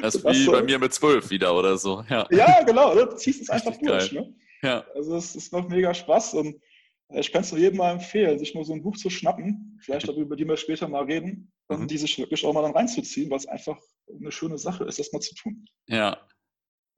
[0.00, 2.04] das ist wie so, bei mir mit zwölf wieder oder so.
[2.08, 2.94] Ja, ja genau.
[2.94, 4.12] Du ziehst es einfach durch.
[4.12, 4.34] Ne?
[4.62, 4.84] Ja.
[4.94, 6.60] Also es ist noch mega Spaß und
[7.08, 10.08] äh, ich kann es jedem mal empfehlen, sich mal so ein Buch zu schnappen, vielleicht
[10.08, 11.88] darüber, über die wir später mal reden, und mhm.
[11.88, 15.12] die sich wirklich auch mal dann reinzuziehen, weil es einfach eine schöne Sache ist, das
[15.12, 15.64] mal zu tun.
[15.86, 16.18] Ja,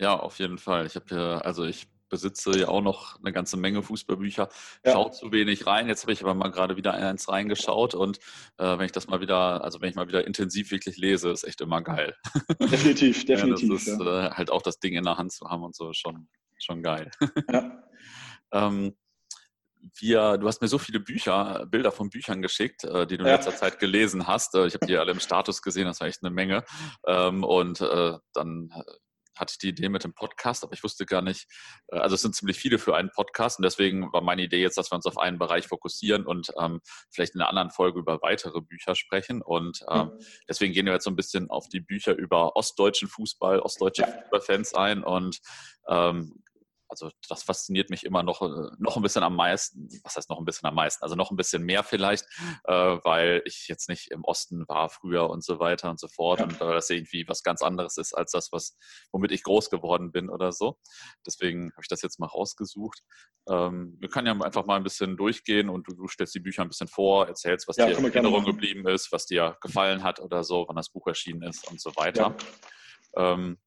[0.00, 0.86] ja, auf jeden Fall.
[0.86, 4.48] Ich habe ja, also ich besitze ja auch noch eine ganze Menge Fußballbücher,
[4.84, 4.92] ja.
[4.92, 5.88] schaue zu wenig rein.
[5.88, 8.18] Jetzt habe ich aber mal gerade wieder eins reingeschaut und
[8.58, 11.42] äh, wenn ich das mal wieder, also wenn ich mal wieder intensiv wirklich lese, ist
[11.42, 12.14] echt immer geil.
[12.60, 13.68] Definitiv, definitiv.
[13.68, 14.26] ja, das ist ja.
[14.26, 17.10] äh, halt auch das Ding in der Hand zu haben und so schon, schon geil.
[17.50, 17.82] Ja.
[18.52, 18.94] ähm,
[19.98, 23.28] wir, du hast mir so viele Bücher, Bilder von Büchern geschickt, äh, die du in
[23.28, 23.34] ja.
[23.34, 24.54] letzter Zeit gelesen hast.
[24.54, 26.64] Äh, ich habe die alle im Status gesehen, das war echt eine Menge.
[27.08, 28.72] Ähm, und äh, dann
[29.36, 31.46] hatte ich die Idee mit dem Podcast, aber ich wusste gar nicht,
[31.88, 34.76] äh, also es sind ziemlich viele für einen Podcast und deswegen war meine Idee jetzt,
[34.76, 38.20] dass wir uns auf einen Bereich fokussieren und ähm, vielleicht in einer anderen Folge über
[38.22, 39.42] weitere Bücher sprechen.
[39.42, 40.18] Und ähm, mhm.
[40.48, 44.08] deswegen gehen wir jetzt so ein bisschen auf die Bücher über ostdeutschen Fußball, ostdeutsche ja.
[44.08, 45.38] Fußballfans ein und
[45.88, 46.43] ähm,
[46.88, 49.88] also das fasziniert mich immer noch, äh, noch ein bisschen am meisten.
[50.02, 51.02] Was heißt noch ein bisschen am meisten?
[51.02, 52.24] Also noch ein bisschen mehr vielleicht,
[52.64, 56.40] äh, weil ich jetzt nicht im Osten war früher und so weiter und so fort
[56.40, 56.46] ja.
[56.46, 58.76] und äh, das irgendwie was ganz anderes ist als das, was,
[59.12, 60.78] womit ich groß geworden bin oder so.
[61.26, 63.02] Deswegen habe ich das jetzt mal rausgesucht.
[63.48, 66.62] Ähm, wir können ja einfach mal ein bisschen durchgehen und du, du stellst die Bücher
[66.62, 70.20] ein bisschen vor, erzählst, was ja, dir in Erinnerung geblieben ist, was dir gefallen hat
[70.20, 72.36] oder so, wann das Buch erschienen ist und so weiter.
[73.16, 73.32] Ja.
[73.32, 73.58] Ähm,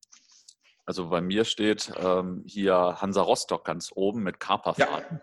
[0.88, 5.22] also bei mir steht ähm, hier Hansa Rostock ganz oben mit Kaperfahrten.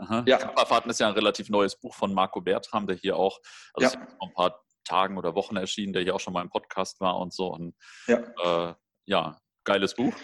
[0.00, 0.24] Ja.
[0.26, 0.36] ja.
[0.38, 3.38] Kaperfahrten ist ja ein relativ neues Buch von Marco Bertram, der hier auch,
[3.74, 4.06] also ja.
[4.18, 7.18] vor ein paar Tagen oder Wochen erschienen, der hier auch schon mal im Podcast war
[7.18, 7.52] und so.
[7.52, 7.74] Und,
[8.08, 8.70] ja.
[8.70, 10.14] Äh, ja, geiles Buch.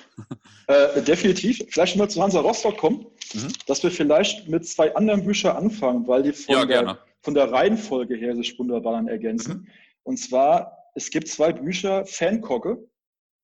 [0.69, 1.65] Äh, definitiv.
[1.71, 3.53] Vielleicht mal zu Hansa Rostock kommen, mhm.
[3.67, 7.51] dass wir vielleicht mit zwei anderen Büchern anfangen, weil die von, ja, der, von der
[7.51, 9.53] Reihenfolge her sich wunderbar dann ergänzen.
[9.53, 9.69] Mhm.
[10.03, 12.87] Und zwar, es gibt zwei Bücher, Fankocke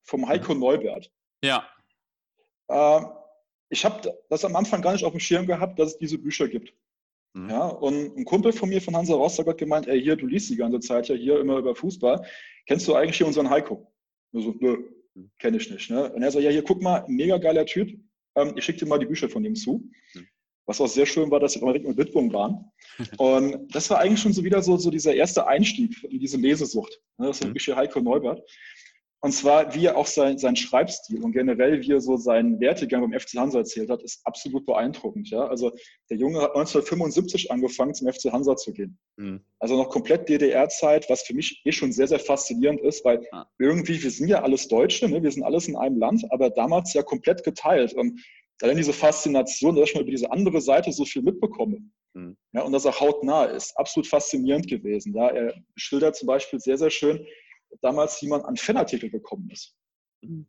[0.03, 0.59] vom Heiko mhm.
[0.59, 1.11] Neubert.
[1.43, 1.67] Ja.
[2.67, 3.01] Äh,
[3.69, 6.47] ich habe das am Anfang gar nicht auf dem Schirm gehabt, dass es diese Bücher
[6.47, 6.73] gibt.
[7.35, 7.49] Mhm.
[7.49, 10.49] Ja, und ein Kumpel von mir von Hansa Rostock hat gemeint, ey, hier, du liest
[10.49, 12.25] die ganze Zeit ja hier immer über Fußball.
[12.65, 13.91] Kennst du eigentlich hier unseren Heiko?
[14.31, 14.77] Und so, nö,
[15.13, 15.31] mhm.
[15.37, 15.89] kenne ich nicht.
[15.89, 16.11] Ne?
[16.13, 17.99] Und er so, ja, hier, guck mal, mega geiler Typ.
[18.35, 19.89] Ähm, ich schicke dir mal die Bücher von ihm zu.
[20.13, 20.27] Mhm.
[20.65, 22.71] Was auch sehr schön war, dass wir direkt mit Widmung waren.
[23.17, 27.01] Und das war eigentlich schon so wieder so, so dieser erste Einstieg in diese Lesesucht.
[27.17, 27.27] Ne?
[27.27, 27.75] Das ist mhm.
[27.75, 28.41] Heiko Neubert.
[29.25, 33.01] Und zwar, wie er auch sein, sein Schreibstil und generell, wie er so seinen Wertegang
[33.01, 35.31] beim FC Hansa erzählt hat, ist absolut beeindruckend.
[35.31, 35.47] Ja?
[35.47, 35.71] Also
[36.11, 38.99] der Junge hat 1975 angefangen, zum FC Hansa zu gehen.
[39.17, 39.41] Mhm.
[39.57, 43.47] Also noch komplett DDR-Zeit, was für mich eh schon sehr, sehr faszinierend ist, weil ah.
[43.57, 45.23] irgendwie, wir sind ja alles Deutsche, ne?
[45.23, 47.95] wir sind alles in einem Land, aber damals ja komplett geteilt.
[47.95, 48.21] Und
[48.59, 51.79] dann diese Faszination, dass ich mal über diese andere Seite so viel mitbekomme.
[52.13, 52.37] Mhm.
[52.53, 55.15] Ja, und dass er hautnah ist, absolut faszinierend gewesen.
[55.15, 57.25] Ja, er schildert zum Beispiel sehr, sehr schön,
[57.81, 59.75] damals jemand an Fanartikel gekommen ist.
[60.21, 60.47] Mhm.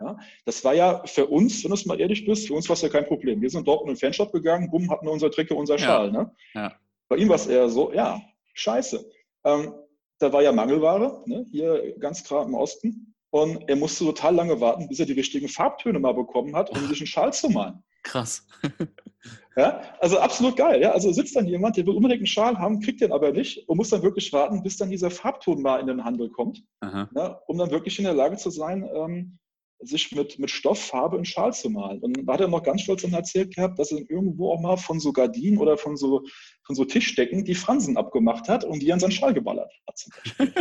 [0.00, 2.74] Ja, das war ja für uns, wenn du es mal ehrlich bist, für uns war
[2.74, 3.40] es ja kein Problem.
[3.40, 6.06] Wir sind dort in den Fanshop gegangen, bumm, hatten wir unser Trikot, unser Schal.
[6.06, 6.12] Ja.
[6.12, 6.36] Ne?
[6.54, 6.72] Ja.
[7.08, 8.20] Bei ihm war es eher so, ja,
[8.54, 9.10] scheiße.
[9.44, 9.74] Ähm,
[10.20, 11.44] da war ja Mangelware, ne?
[11.50, 13.14] hier ganz klar im Osten.
[13.30, 16.86] Und er musste total lange warten, bis er die richtigen Farbtöne mal bekommen hat, um
[16.88, 17.82] sich einen Schal zu malen.
[18.02, 18.46] Krass.
[19.56, 20.80] ja, also absolut geil.
[20.80, 20.92] Ja?
[20.92, 23.76] Also sitzt dann jemand, der will unbedingt einen Schal haben, kriegt den aber nicht und
[23.76, 27.58] muss dann wirklich warten, bis dann dieser Farbton mal in den Handel kommt, ja, um
[27.58, 29.38] dann wirklich in der Lage zu sein, ähm,
[29.80, 32.00] sich mit, mit Stofffarbe in Schal zu malen.
[32.00, 34.76] Und da hat er noch ganz stolz dann erzählt gehabt, dass er irgendwo auch mal
[34.76, 36.22] von so Gardinen oder von so,
[36.64, 40.06] von so Tischdecken die Fransen abgemacht hat und die an seinen Schal geballert hat.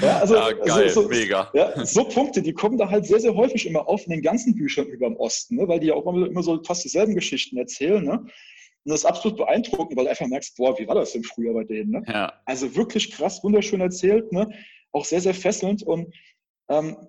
[0.00, 1.50] ja, also, ja, geil, so, mega.
[1.52, 4.54] Ja, so Punkte, die kommen da halt sehr, sehr häufig immer auf in den ganzen
[4.54, 5.68] Büchern über dem Osten, ne?
[5.68, 8.02] weil die ja auch immer, immer so fast dieselben Geschichten erzählen.
[8.02, 8.12] Ne?
[8.12, 11.52] Und das ist absolut beeindruckend, weil du einfach merkst, boah, wie war das denn früher
[11.52, 11.90] bei denen?
[11.90, 12.02] Ne?
[12.08, 12.32] Ja.
[12.46, 14.48] Also wirklich krass, wunderschön erzählt, ne?
[14.92, 15.82] auch sehr, sehr fesselnd.
[15.82, 16.14] Und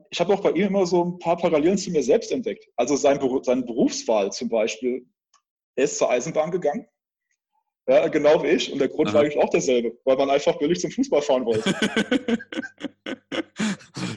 [0.09, 2.67] ich habe auch bei ihm immer so ein paar Parallelen zu mir selbst entdeckt.
[2.75, 5.05] Also sein, seine Berufswahl zum Beispiel.
[5.75, 6.85] Er ist zur Eisenbahn gegangen,
[7.87, 8.71] ja, genau wie ich.
[8.71, 9.15] Und der Grund Aha.
[9.15, 11.75] war eigentlich auch derselbe, weil man einfach billig zum Fußball fahren wollte.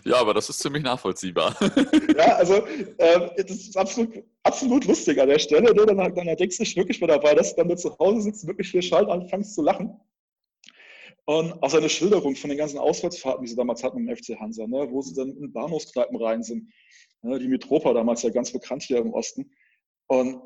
[0.05, 1.57] ja, aber das ist ziemlich nachvollziehbar.
[2.17, 2.65] ja, also
[2.99, 5.75] äh, das ist absolut, absolut lustig an der Stelle.
[5.75, 5.85] Ne?
[5.85, 8.71] Dann, dann erdenkst du dich wirklich mal dabei, dass du dann zu Hause sitzt, wirklich
[8.71, 10.01] hier Schalt anfängst zu lachen.
[11.27, 14.67] Und auch seine Schilderung von den ganzen Auswärtsfahrten, die sie damals hatten im FC Hansa,
[14.67, 14.87] ne?
[14.91, 16.73] wo sie dann in Bahnhofskneipen rein sind.
[17.23, 17.39] Ne?
[17.41, 19.51] Die Mitropa damals ja ganz bekannt hier im Osten.
[20.07, 20.41] Und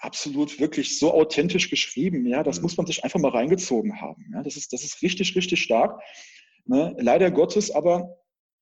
[0.00, 2.24] absolut wirklich so authentisch geschrieben.
[2.26, 2.62] Ja, das mhm.
[2.62, 4.30] muss man sich einfach mal reingezogen haben.
[4.32, 6.00] Ja, das ist, das ist richtig, richtig stark.
[6.66, 6.94] Ne?
[6.98, 8.16] Leider Gottes, aber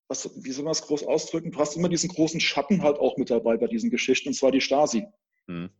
[0.08, 1.52] was, wie soll man das groß ausdrücken?
[1.52, 4.50] Du hast immer diesen großen Schatten halt auch mit dabei bei diesen Geschichten, und zwar
[4.50, 5.06] die Stasi.
[5.46, 5.70] Mhm.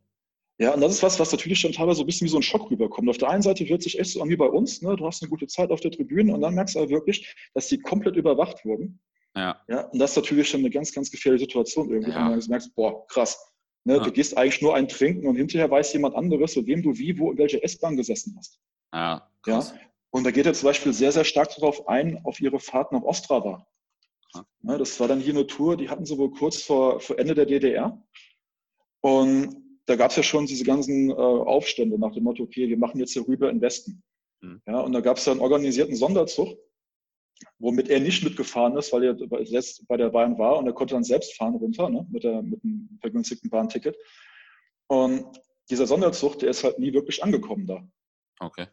[0.61, 2.43] Ja, und das ist was, was natürlich schon teilweise so ein bisschen wie so ein
[2.43, 3.09] Schock rüberkommt.
[3.09, 4.95] Auf der einen Seite wird sich echt so an wie bei uns, ne?
[4.95, 7.67] du hast eine gute Zeit auf der Tribüne und dann merkst du aber wirklich, dass
[7.67, 8.99] die komplett überwacht wurden.
[9.35, 9.59] Ja.
[9.67, 9.87] ja.
[9.87, 12.29] Und das ist natürlich schon eine ganz, ganz gefährliche Situation irgendwie, ja.
[12.29, 13.39] wenn du merkst, boah, krass,
[13.83, 14.03] Ne, ja.
[14.03, 17.17] Du gehst eigentlich nur ein Trinken und hinterher weiß jemand anderes, mit wem du wie,
[17.17, 18.59] wo, in welcher S-Bahn gesessen hast.
[18.93, 19.73] Ja, krass.
[19.75, 19.81] ja.
[20.11, 23.01] Und da geht er zum Beispiel sehr, sehr stark darauf ein, auf ihre Fahrt nach
[23.01, 23.65] Ostrava.
[24.35, 24.45] Ja.
[24.61, 27.33] Ne, das war dann hier eine Tour, die hatten sie wohl kurz vor, vor Ende
[27.33, 27.99] der DDR.
[29.01, 32.77] Und da gab es ja schon diese ganzen äh, Aufstände nach dem Motto, okay, wir
[32.77, 34.01] machen jetzt hier rüber in Westen.
[34.41, 34.61] Mhm.
[34.67, 36.57] Ja, und da gab es ja einen organisierten Sonderzug
[37.59, 40.95] womit er nicht mitgefahren ist, weil er selbst bei der Bahn war und er konnte
[40.95, 43.97] dann selbst fahren runter ne, mit, der, mit einem vergünstigten Bahnticket.
[44.87, 45.25] Und
[45.69, 47.81] dieser Sonderzug, der ist halt nie wirklich angekommen da.
[48.39, 48.67] Okay.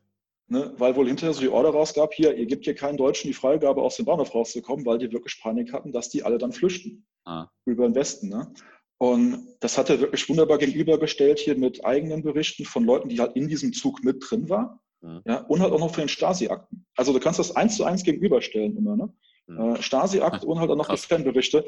[0.51, 3.35] Ne, weil wohl hinterher so die Order rausgab, hier, ihr gebt hier keinen Deutschen die
[3.35, 7.07] Freigabe, aus dem Bahnhof rauszukommen, weil die wirklich Panik hatten, dass die alle dann flüchten.
[7.25, 7.49] Ah.
[7.67, 8.31] Über den Westen.
[8.31, 8.53] Ne?
[8.99, 13.37] Und das hat er wirklich wunderbar gegenübergestellt hier mit eigenen Berichten von Leuten, die halt
[13.37, 15.23] in diesem Zug mit drin waren Mhm.
[15.27, 16.87] Ja, und halt auch noch für den Stasi-Akten.
[16.97, 18.97] Also du kannst das eins zu eins gegenüberstellen immer.
[18.97, 19.13] Ne?
[19.47, 19.75] Mhm.
[19.75, 21.65] Äh, Stasi-Akt und halt auch noch die Fanberichte.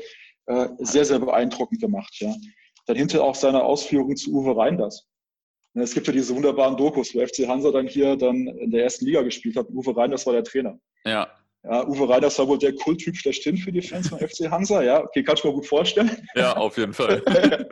[0.46, 2.14] Äh, sehr, sehr beeindruckend gemacht.
[2.18, 2.34] Ja.
[2.86, 5.08] Dann hinterher auch seine Ausführungen zu Uwe Reinders.
[5.74, 8.82] Ja, es gibt ja diese wunderbaren Dokus, wo FC Hansa dann hier dann in der
[8.82, 9.68] ersten Liga gespielt hat.
[9.70, 10.80] Uwe Reinders war der Trainer.
[11.04, 11.30] Ja.
[11.62, 14.82] Ja, Uwe Reinders war wohl der Kulttyp schlechthin für die Fans von FC Hansa.
[14.82, 16.10] Ja, okay, kann ich mir gut vorstellen.
[16.34, 17.22] Ja, auf jeden Fall.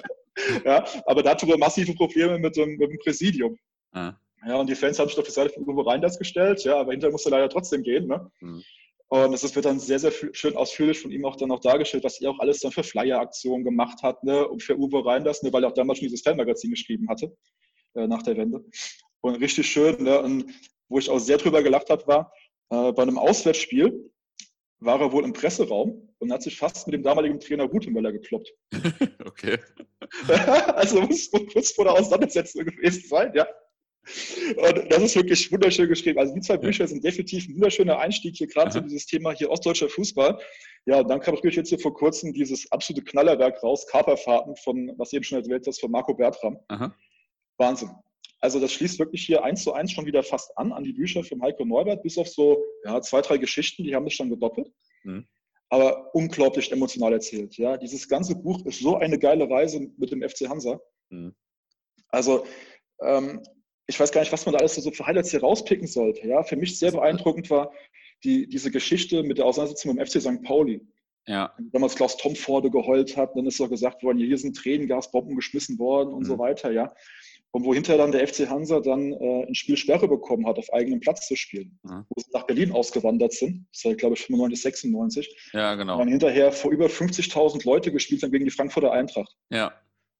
[0.64, 3.58] ja, aber da hatte er massive Probleme mit dem, mit dem Präsidium.
[3.94, 4.18] Ja.
[4.46, 6.92] Ja, und die Fans haben sich auf die Seite von Uwe Reinders gestellt, ja, aber
[6.92, 8.06] hinterher musste leider trotzdem gehen.
[8.06, 8.30] Ne?
[8.40, 8.62] Mhm.
[9.08, 12.20] Und es wird dann sehr, sehr schön ausführlich von ihm auch dann noch dargestellt, was
[12.20, 15.64] er auch alles dann für Flyer-Aktionen gemacht hat, ne, und für Uwe Reinders, ne, weil
[15.64, 17.34] er auch damals schon dieses Fanmagazin geschrieben hatte,
[17.94, 18.62] äh, nach der Wende.
[19.22, 20.52] Und richtig schön, ne, und
[20.90, 22.32] wo ich auch sehr drüber gelacht habe, war,
[22.70, 24.10] äh, bei einem Auswärtsspiel
[24.80, 28.52] war er wohl im Presseraum und hat sich fast mit dem damaligen Trainer Rutemöller gekloppt.
[29.24, 29.58] okay.
[30.74, 33.46] also muss kurz vor der Auseinandersetzung gewesen sein, ja.
[34.56, 36.18] Und das ist wirklich wunderschön geschrieben.
[36.18, 39.50] Also die zwei Bücher sind definitiv ein wunderschöner Einstieg hier gerade zu dieses Thema hier
[39.50, 40.38] ostdeutscher Fußball.
[40.86, 44.94] Ja, und dann kam natürlich jetzt hier vor kurzem dieses absolute Knallerwerk raus, Kaperfahrten von,
[44.96, 46.58] was eben schon erwähnt hast, von Marco Bertram.
[46.68, 46.94] Aha.
[47.58, 47.90] Wahnsinn.
[48.40, 51.24] Also das schließt wirklich hier eins zu eins schon wieder fast an, an die Bücher
[51.24, 54.70] von Heiko Neubert, bis auf so ja, zwei, drei Geschichten, die haben das schon gedoppelt.
[55.02, 55.26] Mhm.
[55.70, 57.56] Aber unglaublich emotional erzählt.
[57.56, 60.80] Ja, dieses ganze Buch ist so eine geile Reise mit dem FC Hansa.
[61.10, 61.34] Mhm.
[62.08, 62.46] Also
[63.02, 63.42] ähm,
[63.86, 66.26] ich weiß gar nicht, was man da alles so für Highlights hier rauspicken sollte.
[66.26, 67.72] Ja, für mich sehr beeindruckend war
[68.22, 70.42] die, diese Geschichte mit der Auseinandersetzung mit dem FC St.
[70.42, 70.86] Pauli.
[71.26, 71.54] Ja.
[71.72, 76.12] Damals Klaus Tomforde geheult hat, dann ist so gesagt worden, hier sind Tränengasbomben geschmissen worden
[76.14, 76.26] und mhm.
[76.26, 76.92] so weiter, ja.
[77.50, 80.72] Und wo hinterher dann der FC Hansa dann äh, ein Spiel Sperre bekommen hat, auf
[80.72, 81.78] eigenem Platz zu spielen.
[81.82, 82.04] Mhm.
[82.08, 83.66] Wo sie nach Berlin ausgewandert sind.
[83.72, 85.50] Das war, glaube ich, 95, 96.
[85.52, 85.94] Ja, genau.
[85.94, 89.34] Und dann hinterher vor über 50.000 Leute gespielt haben gegen die Frankfurter Eintracht.
[89.50, 89.72] Ja.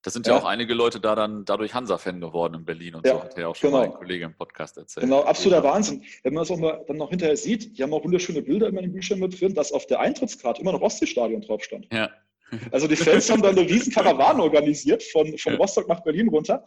[0.03, 3.07] Da sind ja, ja, auch einige Leute da dann dadurch Hansa-Fan geworden in Berlin und
[3.07, 3.83] ja, so, hat ja auch schon genau.
[3.83, 5.05] mal ein Kollege im Podcast erzählt.
[5.05, 6.05] Genau, absoluter Wahnsinn.
[6.23, 8.79] Wenn man das auch mal, dann noch hinterher sieht, die haben auch wunderschöne Bilder immer
[8.79, 11.89] in den Büchern mit drin, dass auf der Eintrittskarte immer noch Ostseestadion drauf stand.
[11.93, 12.11] Ja.
[12.71, 15.55] Also die Fans haben dann eine riesen Karawane organisiert von, von.
[15.57, 16.65] Rostock nach Berlin runter.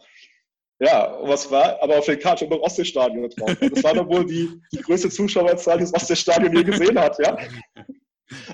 [0.82, 3.54] Ja, was war, aber auf der Karte immer Ostseestadion drauf.
[3.60, 7.36] Das war doch wohl die, die größte Zuschauerzahl, die das Ostseestadion je gesehen hat, ja.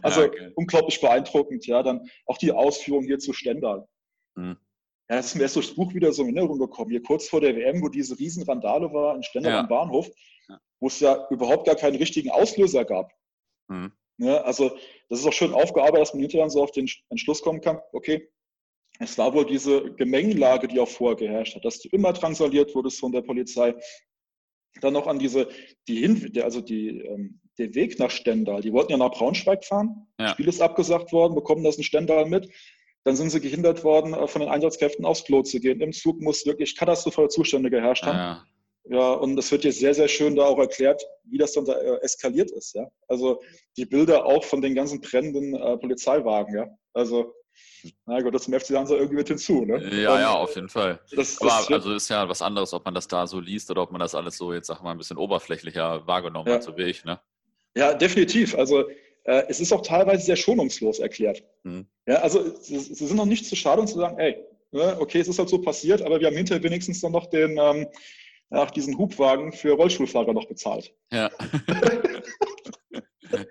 [0.02, 0.50] Also ja, okay.
[0.56, 1.82] unglaublich beeindruckend, ja.
[1.84, 3.86] Dann auch die Ausführung hier zu Stendal.
[4.34, 4.58] Mhm.
[5.08, 6.90] Ja, das ist mir erst durchs Buch wieder so in Erinnerung gekommen.
[6.90, 9.60] Hier kurz vor der WM, wo diese Riesenrandale war in Stendal ja.
[9.60, 10.10] am Bahnhof,
[10.80, 13.12] wo es ja überhaupt gar keinen richtigen Auslöser gab.
[13.68, 13.92] Mhm.
[14.18, 14.76] Ja, also
[15.08, 18.28] das ist auch schön aufgearbeitet, dass man hinterher so auf den Entschluss kommen kann, okay,
[18.98, 22.98] es war wohl diese Gemengelage, die auch vorher geherrscht hat, dass du immer drangsaliert wurdest
[22.98, 23.74] von der Polizei.
[24.80, 25.48] Dann noch an diese,
[25.86, 28.60] die Hin also die, ähm, der Weg nach Stendal.
[28.60, 30.06] Die wollten ja nach Braunschweig fahren.
[30.18, 30.26] Ja.
[30.26, 32.48] Das Spiel ist abgesagt worden, bekommen das in Stendal mit.
[33.04, 35.80] Dann sind sie gehindert worden, äh, von den Einsatzkräften aufs Klo zu gehen.
[35.80, 38.18] Im Zug muss wirklich katastrophale Zustände geherrscht haben.
[38.18, 38.44] Ja.
[38.90, 41.74] Ja, und das wird jetzt sehr, sehr schön da auch erklärt, wie das dann da
[41.74, 42.74] äh, eskaliert ist.
[42.74, 42.88] Ja?
[43.06, 43.42] Also
[43.76, 46.56] die Bilder auch von den ganzen brennenden äh, Polizeiwagen.
[46.56, 46.68] Ja?
[46.94, 47.34] Also,
[48.06, 49.64] na gut, das zum FC Hansa irgendwie mit hinzu.
[49.64, 49.78] Ne?
[50.02, 51.00] Ja, und, ja, auf jeden Fall.
[51.12, 53.82] Das, Aber das also ist ja was anderes, ob man das da so liest oder
[53.82, 56.54] ob man das alles so jetzt, sag mal, ein bisschen oberflächlicher wahrgenommen ja.
[56.54, 57.04] hat, so wie ich.
[57.04, 57.20] Ne?
[57.76, 58.56] Ja, definitiv.
[58.56, 58.88] Also
[59.24, 61.42] äh, es ist auch teilweise sehr schonungslos erklärt.
[61.62, 61.86] Mhm.
[62.06, 65.20] Ja, also sie, sie sind noch nicht zu schade, um zu sagen, ey, ne, okay,
[65.20, 67.86] es ist halt so passiert, aber wir haben hinterher wenigstens dann noch den ähm,
[68.50, 70.92] nach diesen Hubwagen für Rollstuhlfahrer noch bezahlt.
[71.12, 71.30] Ja.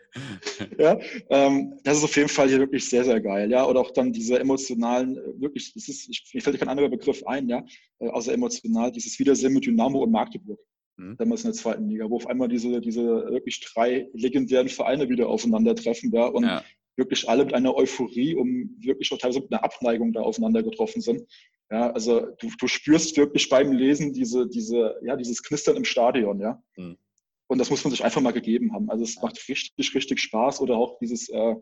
[0.79, 3.49] ja, ähm, das ist auf jeden Fall hier wirklich sehr, sehr geil.
[3.49, 6.89] Ja, oder auch dann diese emotionalen, äh, wirklich, das ist, ich, mir fällt kein anderer
[6.89, 7.65] Begriff ein, ja,
[7.99, 10.59] äh, außer emotional, dieses Wiedersehen mit Dynamo und Magdeburg.
[10.97, 11.17] Mhm.
[11.17, 15.29] Damals in der zweiten Liga, wo auf einmal diese, diese wirklich drei legendären Vereine wieder
[15.29, 16.63] aufeinandertreffen, ja, und ja.
[16.95, 21.01] wirklich alle mit einer Euphorie, um wirklich auch teilweise mit einer Abneigung da aufeinander getroffen
[21.01, 21.23] sind.
[21.71, 26.39] Ja, also du, du spürst wirklich beim Lesen diese, diese, ja, dieses Knistern im Stadion,
[26.39, 26.61] ja.
[26.77, 26.97] Mhm.
[27.47, 28.89] Und das muss man sich einfach mal gegeben haben.
[28.89, 30.61] Also es macht richtig, richtig Spaß.
[30.61, 31.55] Oder auch dieses, äh,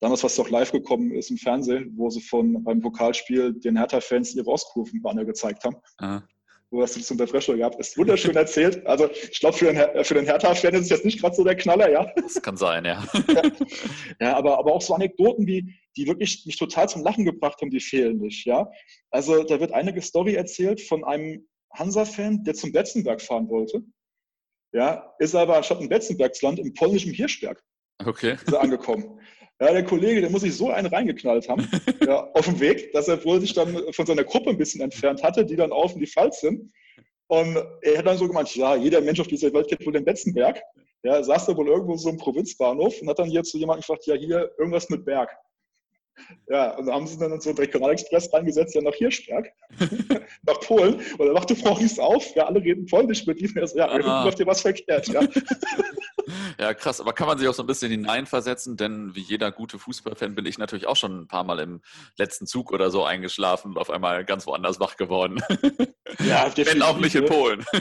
[0.00, 4.34] damals, was doch live gekommen ist im Fernsehen, wo sie von beim Pokalspiel den Hertha-Fans
[4.34, 5.76] ihre Ostkurvenbanner gezeigt haben.
[5.98, 6.24] Aha
[6.74, 7.78] wo hast du das unter Fresco gehabt?
[7.78, 8.84] Ist wunderschön erzählt.
[8.86, 11.56] Also ich glaube, für den, für den Hertha-Fan ist es jetzt nicht gerade so der
[11.56, 12.12] Knaller, ja.
[12.16, 13.06] Das kann sein, ja.
[13.28, 13.42] ja,
[14.20, 17.70] ja aber, aber auch so Anekdoten, die, die wirklich mich total zum Lachen gebracht haben,
[17.70, 18.68] die fehlen nicht, ja.
[19.10, 23.82] Also da wird eine Story erzählt von einem Hansa-Fan, der zum Betzenberg fahren wollte.
[24.74, 27.62] Ja, ist aber anstatt im Betzenbergsland im polnischen Hirschberg
[28.04, 28.36] okay.
[28.58, 29.20] angekommen.
[29.60, 31.68] Ja, der Kollege, der muss sich so einen reingeknallt haben
[32.04, 35.22] ja, auf dem Weg, dass er wohl sich dann von seiner Gruppe ein bisschen entfernt
[35.22, 36.72] hatte, die dann auf in die Pfalz sind.
[37.28, 40.04] Und er hat dann so gemeint, ja, jeder Mensch auf dieser Welt kennt wohl den
[40.04, 40.60] Betzenberg.
[41.04, 44.06] Ja, saß da wohl irgendwo so im Provinzbahnhof und hat dann hier zu jemandem gefragt,
[44.06, 45.30] ja, hier irgendwas mit Berg.
[46.48, 49.52] Ja, und dann haben sie dann so einen Regionalexpress reingesetzt, ja nach Hirschberg,
[50.46, 50.94] nach Polen.
[51.18, 53.52] Und dann machte Frau Ries auf, ja, alle reden polnisch mit ihm.
[53.54, 55.20] Ja, irgendwie läuft dir was verkehrt, ja.
[56.58, 57.00] Ja, krass.
[57.00, 58.76] Aber kann man sich auch so ein bisschen hineinversetzen?
[58.76, 61.82] Denn wie jeder gute Fußballfan bin ich natürlich auch schon ein paar Mal im
[62.16, 65.42] letzten Zug oder so eingeschlafen und auf einmal ganz woanders wach geworden.
[66.20, 67.26] Ja, Wenn auch nicht in?
[67.26, 67.64] Polen.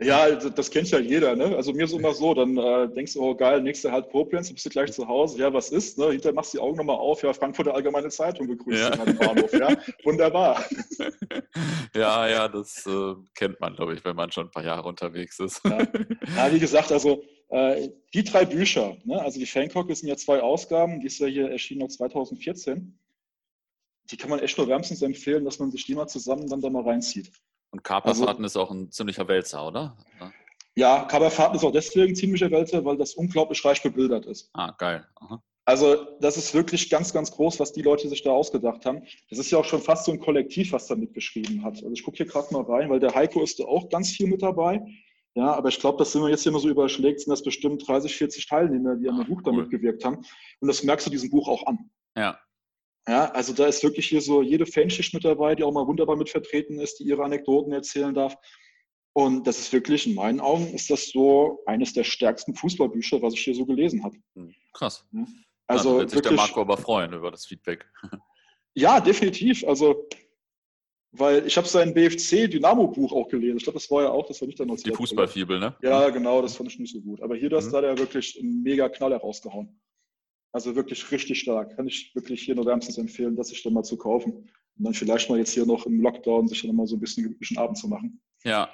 [0.00, 1.34] Ja, das kennt ja jeder.
[1.34, 1.56] Ne?
[1.56, 4.66] Also mir ist immer so, dann äh, denkst du, oh geil, nächste halt Koblenz, bist
[4.66, 5.38] du gleich zu Hause.
[5.38, 5.96] Ja, was ist?
[5.96, 6.10] Ne?
[6.10, 7.22] Hinterher machst du die Augen nochmal auf.
[7.22, 9.00] Ja, Frankfurter Allgemeine Zeitung begrüßt ja.
[9.00, 9.52] am Bahnhof.
[9.52, 10.62] Ja, wunderbar.
[11.94, 15.38] Ja, ja, das äh, kennt man, glaube ich, wenn man schon ein paar Jahre unterwegs
[15.38, 15.62] ist.
[15.64, 15.78] Ja,
[16.36, 17.22] ja wie gesagt, also
[17.54, 21.50] die drei Bücher, ne, also die Fankocke sind ja zwei Ausgaben, die ist ja hier
[21.50, 22.98] erschienen noch 2014.
[24.10, 26.68] Die kann man echt nur wärmstens empfehlen, dass man sich die mal zusammen dann da
[26.68, 27.30] mal reinzieht.
[27.70, 29.96] Und Kaperfahrten also, ist auch ein ziemlicher Wälzer, oder?
[30.76, 34.50] Ja, Kaperfahrten ist auch deswegen ziemlicher Wälzer, weil das unglaublich reich bebildert ist.
[34.52, 35.06] Ah, geil.
[35.16, 35.42] Aha.
[35.64, 39.02] Also das ist wirklich ganz, ganz groß, was die Leute sich da ausgedacht haben.
[39.30, 41.76] Das ist ja auch schon fast so ein Kollektiv, was da mitgeschrieben hat.
[41.76, 44.26] Also ich gucke hier gerade mal rein, weil der Heiko ist da auch ganz viel
[44.26, 44.82] mit dabei.
[45.36, 47.86] Ja, aber ich glaube, das sind wir jetzt hier mal so überschlägt, sind das bestimmt
[47.86, 49.52] 30, 40 Teilnehmer, die an dem Buch cool.
[49.52, 50.16] damit gewirkt haben.
[50.60, 51.90] Und das merkst du diesem Buch auch an.
[52.16, 52.38] Ja.
[53.06, 56.16] Ja, also da ist wirklich hier so jede Fanschicht mit dabei, die auch mal wunderbar
[56.16, 58.36] mit vertreten ist, die ihre Anekdoten erzählen darf.
[59.12, 63.34] Und das ist wirklich, in meinen Augen, ist das so eines der stärksten Fußballbücher, was
[63.34, 64.16] ich hier so gelesen habe.
[64.34, 65.06] Hm, krass.
[65.12, 65.26] Ja.
[65.66, 67.86] Also ja, wird sich wirklich, der Marco aber freuen über das Feedback.
[68.76, 69.64] Ja, definitiv.
[69.68, 70.08] Also
[71.16, 73.58] weil ich habe sein BFC-Dynamo-Buch auch gelesen.
[73.58, 75.76] Ich glaube, das war ja auch, das war nicht der Die Fußballfibel, ne?
[75.82, 77.20] Ja, genau, das fand ich nicht so gut.
[77.22, 77.70] Aber hier, das, mhm.
[77.70, 79.80] da hat er wirklich einen mega Knaller rausgehauen.
[80.52, 81.76] Also wirklich richtig stark.
[81.76, 84.32] Kann ich wirklich hier nur wärmstens empfehlen, das sich dann mal zu kaufen.
[84.76, 87.24] Und dann vielleicht mal jetzt hier noch im Lockdown sich dann mal so ein bisschen
[87.24, 88.20] gemütlichen Abend zu machen.
[88.44, 88.68] Ja,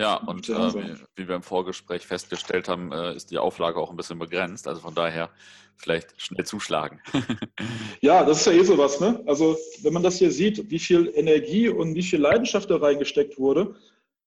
[0.00, 3.90] ja, und äh, wie, wie, wir im Vorgespräch festgestellt haben, äh, ist die Auflage auch
[3.90, 4.66] ein bisschen begrenzt.
[4.66, 5.30] Also von daher
[5.76, 7.00] vielleicht schnell zuschlagen.
[8.00, 9.00] ja, das ist ja eh sowas.
[9.00, 9.22] Ne?
[9.26, 13.38] Also wenn man das hier sieht, wie viel Energie und wie viel Leidenschaft da reingesteckt
[13.38, 13.74] wurde.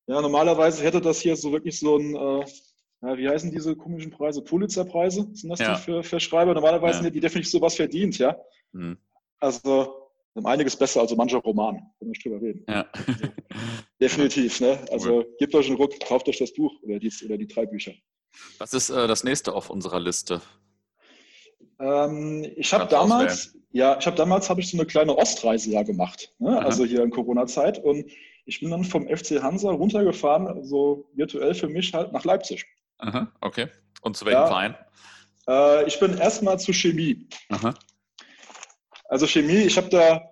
[0.05, 2.45] Ja, normalerweise hätte das hier so wirklich so ein, äh,
[3.01, 4.43] ja, wie heißen diese komischen Preise?
[4.43, 5.75] Pulitzer-Preise sind das ja.
[5.75, 6.53] die für, für Schreiber?
[6.53, 7.03] Normalerweise ja.
[7.03, 8.38] sind die definitiv sowas verdient, ja.
[8.73, 8.97] Mhm.
[9.39, 10.03] Also
[10.34, 12.65] um einiges besser als so mancher Roman, können wir nicht drüber reden.
[12.67, 12.86] Ja.
[12.91, 13.13] Also,
[14.02, 14.80] definitiv, ne?
[14.91, 15.36] Also cool.
[15.39, 17.93] gebt euch einen Ruck, kauft euch das Buch oder die, oder die drei Bücher.
[18.58, 20.41] Was ist äh, das nächste auf unserer Liste?
[21.80, 23.65] Ähm, ich habe damals, auswählen.
[23.72, 26.60] ja, ich habe damals habe ich so eine kleine Ostreise ja gemacht, ne?
[26.60, 28.10] also hier in Corona-Zeit und
[28.46, 32.65] ich bin dann vom FC Hansa runtergefahren, so virtuell für mich halt nach Leipzig.
[32.98, 33.67] Aha, okay.
[34.02, 34.76] Und zu welchem ja, Verein?
[35.48, 37.28] Äh, ich bin erstmal zu Chemie.
[37.50, 37.74] Aha.
[39.06, 40.30] Also Chemie, ich habe da,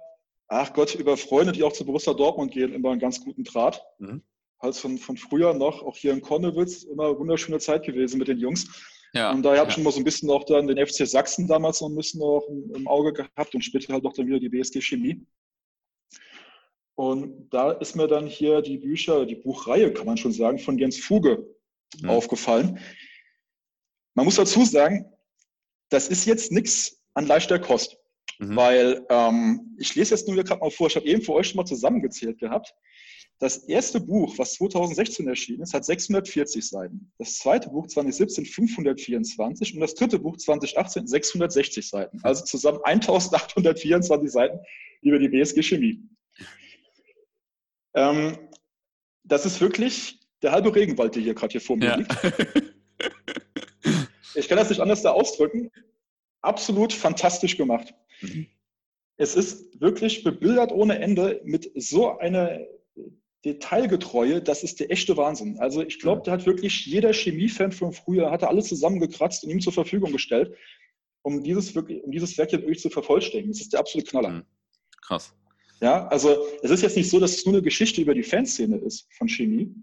[0.48, 3.84] ach Gott, über Freunde, die auch zu Borussia Dortmund gehen, immer einen ganz guten Draht.
[4.00, 4.24] Mhm.
[4.62, 8.28] Halt von, von früher noch, auch hier in Konnewitz, immer eine wunderschöne Zeit gewesen mit
[8.28, 8.68] den Jungs.
[9.14, 9.76] Ja, und daher habe ja.
[9.76, 12.48] ich immer so ein bisschen auch dann den FC Sachsen damals noch ein bisschen noch
[12.48, 15.26] im Auge gehabt und später halt auch dann wieder die BSG Chemie.
[16.96, 20.78] Und da ist mir dann hier die Bücher, die Buchreihe, kann man schon sagen, von
[20.78, 21.46] Jens Fuge
[22.00, 22.10] mhm.
[22.10, 22.80] aufgefallen.
[24.14, 25.12] Man muss dazu sagen,
[25.90, 27.98] das ist jetzt nichts an leichter Kost.
[28.40, 28.56] Mhm.
[28.56, 31.58] Weil ähm, ich lese jetzt nur gerade mal vor, ich habe eben für euch schon
[31.58, 32.74] mal zusammengezählt gehabt.
[33.40, 37.12] Das erste Buch, was 2016 erschienen ist, hat 640 Seiten.
[37.18, 42.20] Das zweite Buch 2017 524 und das dritte Buch 2018 660 Seiten.
[42.22, 44.60] Also zusammen 1824 Seiten
[45.02, 46.04] über die BSG Chemie.
[47.96, 48.38] Ähm,
[49.24, 51.96] das ist wirklich der halbe Regenwald, der hier gerade hier vor mir ja.
[51.96, 52.16] liegt.
[54.36, 55.72] Ich kann das nicht anders da ausdrücken.
[56.42, 57.94] Absolut fantastisch gemacht.
[58.22, 58.48] Mhm.
[59.18, 62.60] Es ist wirklich bebildert ohne Ende mit so einer
[63.46, 65.60] Detailgetreue, das ist der echte Wahnsinn.
[65.60, 69.62] Also ich glaube, da hat wirklich jeder Chemiefan von früher, hatte alles zusammengekratzt und ihm
[69.62, 70.56] zur Verfügung gestellt,
[71.24, 73.52] um dieses, wirklich, um dieses Werk hier wirklich zu vervollständigen.
[73.52, 74.30] Das ist der absolute Knaller.
[74.30, 74.44] Mhm.
[75.02, 75.34] Krass.
[75.82, 78.78] Ja, also es ist jetzt nicht so, dass es nur eine Geschichte über die Fanszene
[78.78, 79.74] ist von Chemie,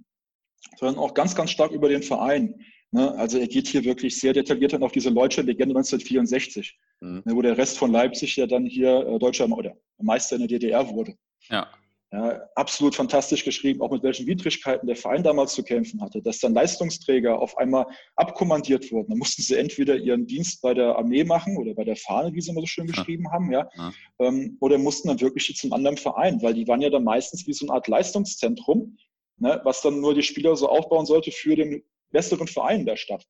[0.79, 2.55] sondern auch ganz, ganz stark über den Verein.
[2.93, 3.13] Ne?
[3.17, 7.23] Also er geht hier wirklich sehr detailliert dann auf diese Leutsche Legende 1964, mhm.
[7.25, 10.59] ne, wo der Rest von Leipzig ja dann hier äh, deutscher oder Meister in der
[10.59, 11.15] DDR wurde.
[11.49, 11.69] Ja.
[12.11, 16.39] Ja, absolut fantastisch geschrieben, auch mit welchen Widrigkeiten der Verein damals zu kämpfen hatte, dass
[16.39, 17.85] dann Leistungsträger auf einmal
[18.17, 19.11] abkommandiert wurden.
[19.11, 22.41] Dann mussten sie entweder ihren Dienst bei der Armee machen oder bei der Fahne, wie
[22.41, 23.33] sie immer so schön geschrieben ja.
[23.33, 23.93] haben, ja, ja.
[24.21, 27.53] Ähm, oder mussten dann wirklich zum anderen Verein, weil die waren ja dann meistens wie
[27.53, 28.97] so eine Art Leistungszentrum,
[29.37, 33.27] ne, was dann nur die Spieler so aufbauen sollte für den besseren Verein der Stadt.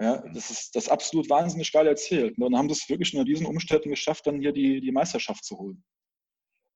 [0.00, 0.32] Ja, mhm.
[0.34, 2.38] das ist das absolut wahnsinnig geil erzählt.
[2.38, 5.58] Ne, und haben das wirklich unter diesen Umständen geschafft, dann hier die, die Meisterschaft zu
[5.58, 5.82] holen.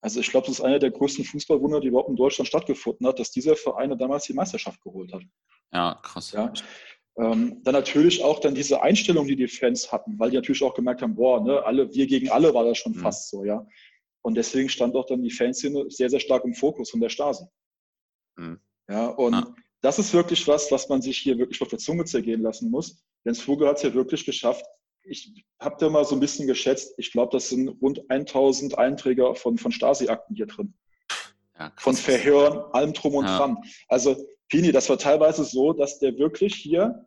[0.03, 3.21] Also ich glaube, das ist einer der größten Fußballwunder, die überhaupt in Deutschland stattgefunden hat,
[3.21, 5.23] dass dieser Verein damals die Meisterschaft geholt hat.
[5.73, 6.33] Ja, krass.
[6.33, 6.53] Ja.
[7.19, 10.75] Ähm, dann natürlich auch dann diese Einstellung, die die Fans hatten, weil die natürlich auch
[10.75, 13.01] gemerkt haben, boah, ne, alle, wir gegen alle war das schon mhm.
[13.01, 13.65] fast so, ja.
[14.23, 17.45] Und deswegen stand auch dann die Fanszene sehr, sehr stark im Fokus von der Stasi.
[18.37, 18.61] Mhm.
[18.89, 19.55] Ja, und ja.
[19.83, 23.05] das ist wirklich was, was man sich hier wirklich auf der Zunge zergehen lassen muss.
[23.25, 24.65] Jens Vogel hat es ja wirklich geschafft,
[25.05, 29.35] ich habe da mal so ein bisschen geschätzt, ich glaube, das sind rund 1000 Einträge
[29.35, 30.75] von, von Stasi-Akten hier drin.
[31.59, 33.39] Ja, von Verhören, allem drum und ja.
[33.39, 33.59] dran.
[33.89, 34.17] Also,
[34.49, 37.07] Pini, das war teilweise so, dass der wirklich hier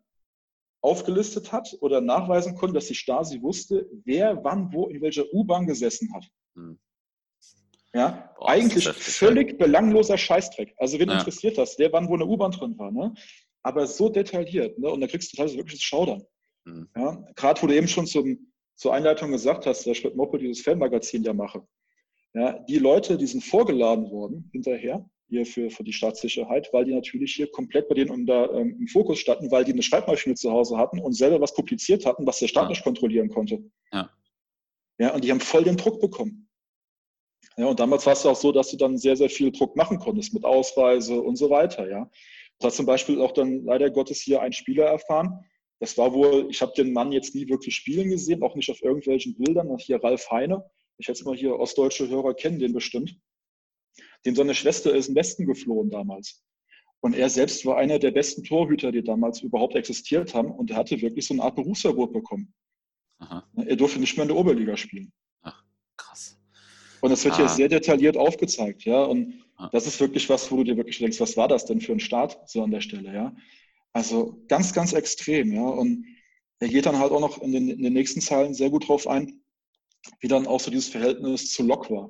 [0.81, 5.65] aufgelistet hat oder nachweisen konnte, dass die Stasi wusste, wer wann wo in welcher U-Bahn
[5.65, 6.25] gesessen hat.
[6.55, 6.79] Hm.
[7.93, 10.75] Ja, Boah, eigentlich völlig belangloser Scheißdreck.
[10.77, 11.17] Also wen ja.
[11.17, 13.13] interessiert das, wer wann wo eine U-Bahn drin war, ne?
[13.65, 14.91] Aber so detailliert, ne?
[14.91, 16.23] Und da kriegst du teilweise wirklich das Schaudern.
[16.65, 16.87] Mhm.
[16.95, 20.37] Ja, Gerade wo du eben schon zum, zur Einleitung gesagt hast, dass ich mit Moppe
[20.37, 21.65] dieses Fanmagazin ja mache.
[22.35, 26.93] Ja, die Leute, die sind vorgeladen worden hinterher, hier für, für die Staatssicherheit, weil die
[26.93, 30.51] natürlich hier komplett bei denen unter, ähm, im Fokus standen, weil die eine Schreibmaschine zu
[30.51, 32.69] Hause hatten und selber was publiziert hatten, was der Staat ja.
[32.69, 33.63] nicht kontrollieren konnte.
[33.91, 34.11] Ja.
[34.99, 35.15] ja.
[35.15, 36.49] Und die haben voll den Druck bekommen.
[37.57, 39.97] Ja, und damals war es auch so, dass du dann sehr, sehr viel Druck machen
[39.97, 41.89] konntest mit Ausweise und so weiter.
[41.89, 42.11] Ja.
[42.59, 45.45] Da hat zum Beispiel auch dann leider Gottes hier ein Spieler erfahren,
[45.79, 48.81] das war wohl, ich habe den Mann jetzt nie wirklich spielen gesehen, auch nicht auf
[48.81, 49.77] irgendwelchen Bildern.
[49.77, 50.63] Hier Ralf Heine,
[50.97, 53.19] ich schätze mal hier ostdeutsche Hörer kennen den bestimmt.
[54.25, 56.43] Dem seine Schwester ist im Westen geflohen damals.
[57.01, 60.51] Und er selbst war einer der besten Torhüter, die damals überhaupt existiert haben.
[60.51, 62.53] Und er hatte wirklich so eine Art Berufsverbot bekommen.
[63.19, 63.47] Aha.
[63.55, 65.11] Er durfte nicht mehr in der Oberliga spielen.
[67.01, 67.37] Und das wird ah.
[67.37, 69.03] hier sehr detailliert aufgezeigt, ja.
[69.03, 69.69] Und ah.
[69.71, 71.99] das ist wirklich was, wo du dir wirklich denkst, was war das denn für ein
[71.99, 73.35] Staat so an der Stelle, ja.
[73.93, 75.65] Also ganz, ganz extrem, ja.
[75.65, 76.05] Und
[76.59, 79.07] er geht dann halt auch noch in den, in den nächsten Zeilen sehr gut drauf
[79.07, 79.41] ein,
[80.19, 82.09] wie dann auch so dieses Verhältnis zu Lok war.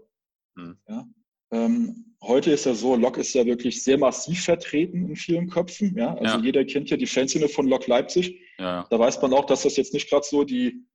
[0.56, 0.78] Mhm.
[0.88, 1.08] Ja.
[1.52, 5.96] Ähm, heute ist ja so, Lok ist ja wirklich sehr massiv vertreten in vielen Köpfen.
[5.98, 6.16] Ja?
[6.16, 6.44] Also ja.
[6.44, 8.40] jeder kennt ja die Fanszene von Lok Leipzig.
[8.58, 8.86] Ja.
[8.90, 10.86] Da weiß man auch, dass das jetzt nicht gerade so die,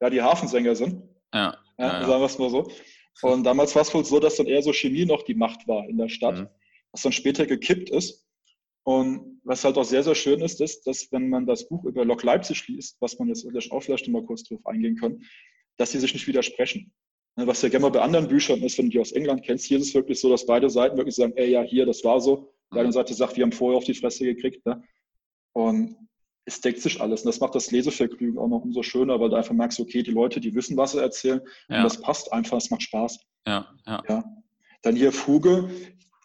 [0.00, 1.02] ja, die Hafensänger sind.
[1.32, 2.70] Ja, Sagen wir es mal so.
[3.22, 5.88] Und damals war es wohl so, dass dann eher so Chemie noch die Macht war
[5.88, 6.48] in der Stadt, mhm.
[6.92, 8.26] was dann später gekippt ist.
[8.84, 12.04] Und was halt auch sehr, sehr schön ist, ist, dass wenn man das Buch über
[12.04, 15.22] Lok Leipzig liest, was man jetzt auch vielleicht mal kurz drauf eingehen kann,
[15.78, 16.92] dass sie sich nicht widersprechen.
[17.36, 19.64] Ne, was ja gerne mal bei anderen Büchern ist, wenn du die aus England kennst,
[19.64, 22.20] hier ist es wirklich so, dass beide Seiten wirklich sagen, ey, ja, hier, das war
[22.20, 22.52] so.
[22.72, 24.64] Die eine Seite sagt, wir haben vorher auf die Fresse gekriegt.
[24.66, 24.82] Ne?
[25.52, 25.96] Und
[26.46, 27.22] es deckt sich alles.
[27.22, 30.10] Und das macht das Lesevergnügen auch noch umso schöner, weil du einfach merkst, okay, die
[30.10, 31.40] Leute, die wissen, was sie erzählen.
[31.68, 31.78] Ja.
[31.78, 33.18] Und das passt einfach, es macht Spaß.
[33.46, 34.02] Ja, ja.
[34.08, 34.24] ja.
[34.82, 35.70] Dann hier Fuge.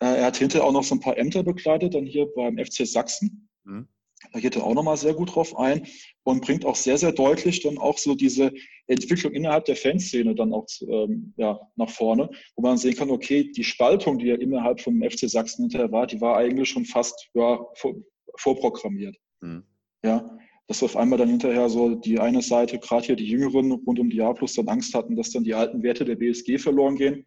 [0.01, 2.85] Äh, er hat hinterher auch noch so ein paar Ämter bekleidet, dann hier beim FC
[2.85, 3.49] Sachsen.
[3.63, 3.87] Mhm.
[4.33, 5.87] Da geht er auch nochmal sehr gut drauf ein
[6.23, 8.51] und bringt auch sehr, sehr deutlich dann auch so diese
[8.87, 13.49] Entwicklung innerhalb der Fanszene dann auch ähm, ja, nach vorne, wo man sehen kann, okay,
[13.49, 17.29] die Spaltung, die ja innerhalb vom FC Sachsen hinterher war, die war eigentlich schon fast
[17.33, 17.95] ja, vor,
[18.35, 19.15] vorprogrammiert.
[19.39, 19.63] Mhm.
[20.03, 20.37] Ja,
[20.67, 24.09] dass auf einmal dann hinterher so die eine Seite, gerade hier die Jüngeren rund um
[24.09, 27.25] die A plus dann Angst hatten, dass dann die alten Werte der BSG verloren gehen.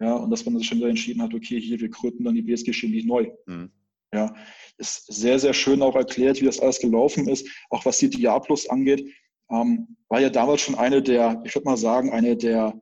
[0.00, 2.42] Ja, und dass man sich schon wieder entschieden hat, okay, hier, wir gründen dann die
[2.42, 3.30] BSG Chemie neu.
[3.46, 3.70] Mhm.
[4.12, 4.34] Ja,
[4.78, 8.68] ist sehr, sehr schön auch erklärt, wie das alles gelaufen ist, auch was die Diablos
[8.68, 9.08] angeht.
[9.50, 12.78] Ähm, war ja damals schon eine der, ich würde mal sagen, eine der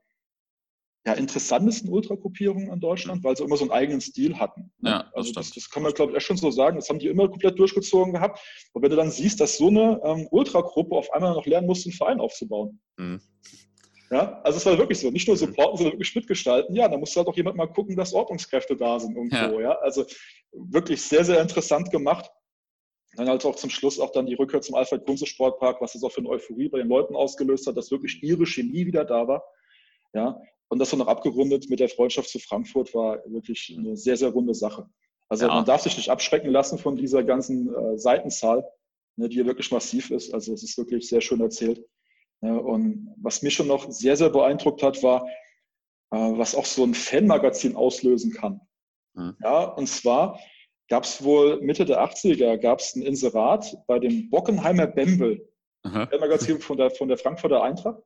[1.07, 4.71] ja, interessantesten Ultragruppierungen in Deutschland, weil sie immer so einen eigenen Stil hatten.
[4.81, 6.77] Ja, das also das, das, kann man, glaube ich, echt schon so sagen.
[6.77, 8.39] Das haben die immer komplett durchgezogen gehabt.
[8.75, 11.89] Und wenn du dann siehst, dass so eine ähm, Ultragruppe auf einmal noch lernen musste,
[11.89, 12.81] einen Verein aufzubauen.
[12.99, 13.21] Mhm.
[14.11, 16.75] Ja, also es war wirklich so, nicht nur supporten, sondern wirklich mitgestalten.
[16.75, 19.61] Ja, da muss halt auch jemand mal gucken, dass Ordnungskräfte da sind irgendwo.
[19.61, 19.71] Ja.
[19.71, 19.79] ja.
[19.79, 20.05] Also
[20.53, 22.29] wirklich sehr, sehr interessant gemacht.
[23.17, 26.03] Dann halt auch zum Schluss auch dann die Rückkehr zum Alfred Kunze Sportpark, was das
[26.03, 29.27] auch für eine Euphorie bei den Leuten ausgelöst hat, dass wirklich ihre Chemie wieder da
[29.27, 29.45] war.
[30.13, 30.41] Ja,
[30.71, 34.31] und das dann noch abgerundet mit der Freundschaft zu Frankfurt war wirklich eine sehr, sehr
[34.31, 34.89] runde Sache.
[35.29, 35.55] Also ja.
[35.55, 38.65] man darf sich nicht abschrecken lassen von dieser ganzen äh, Seitenzahl,
[39.17, 40.33] ne, die ja wirklich massiv ist.
[40.33, 41.85] Also es ist wirklich sehr schön erzählt.
[42.41, 45.27] Ja, und was mich schon noch sehr, sehr beeindruckt hat, war,
[46.13, 48.61] äh, was auch so ein Fanmagazin auslösen kann.
[49.15, 49.37] Mhm.
[49.43, 50.39] Ja, und zwar
[50.89, 55.49] gab es wohl Mitte der 80er gab es ein Inserat bei dem Bockenheimer Bembel,
[55.83, 58.03] Fanmagazin von der, von der Frankfurter Eintracht.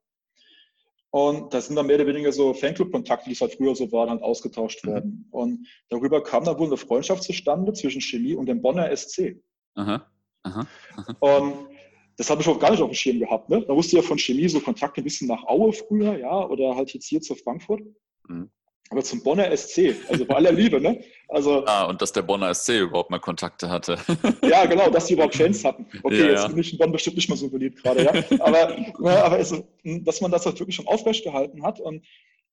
[1.14, 4.10] Und da sind dann mehr oder weniger so Fanclub-Kontakte, die es halt früher so waren,
[4.10, 4.90] halt ausgetauscht mhm.
[4.90, 5.28] worden.
[5.30, 9.40] Und darüber kam dann wohl eine Freundschaft zustande zwischen Chemie und dem Bonner SC.
[9.76, 10.04] Aha.
[10.42, 10.66] Aha.
[10.96, 11.16] Aha.
[11.20, 11.68] Und
[12.16, 13.48] das habe ich auch gar nicht auf dem Schirm gehabt.
[13.48, 13.64] Ne?
[13.64, 16.92] Da wusste ja von Chemie so Kontakte ein bisschen nach Aue früher, ja, oder halt
[16.92, 17.82] jetzt hier zu Frankfurt.
[18.26, 18.50] Mhm.
[18.90, 21.02] Aber zum Bonner SC, also bei aller Liebe, ne?
[21.28, 23.98] Also, ah, und dass der Bonner SC überhaupt mal Kontakte hatte.
[24.42, 25.86] ja, genau, dass die überhaupt Fans hatten.
[26.02, 26.48] Okay, ja, jetzt ja.
[26.48, 28.12] bin ich in Bonn bestimmt nicht mehr so beliebt gerade, ja.
[28.40, 28.76] Aber,
[29.24, 32.04] aber es, dass man das halt wirklich schon aufrechtgehalten hat und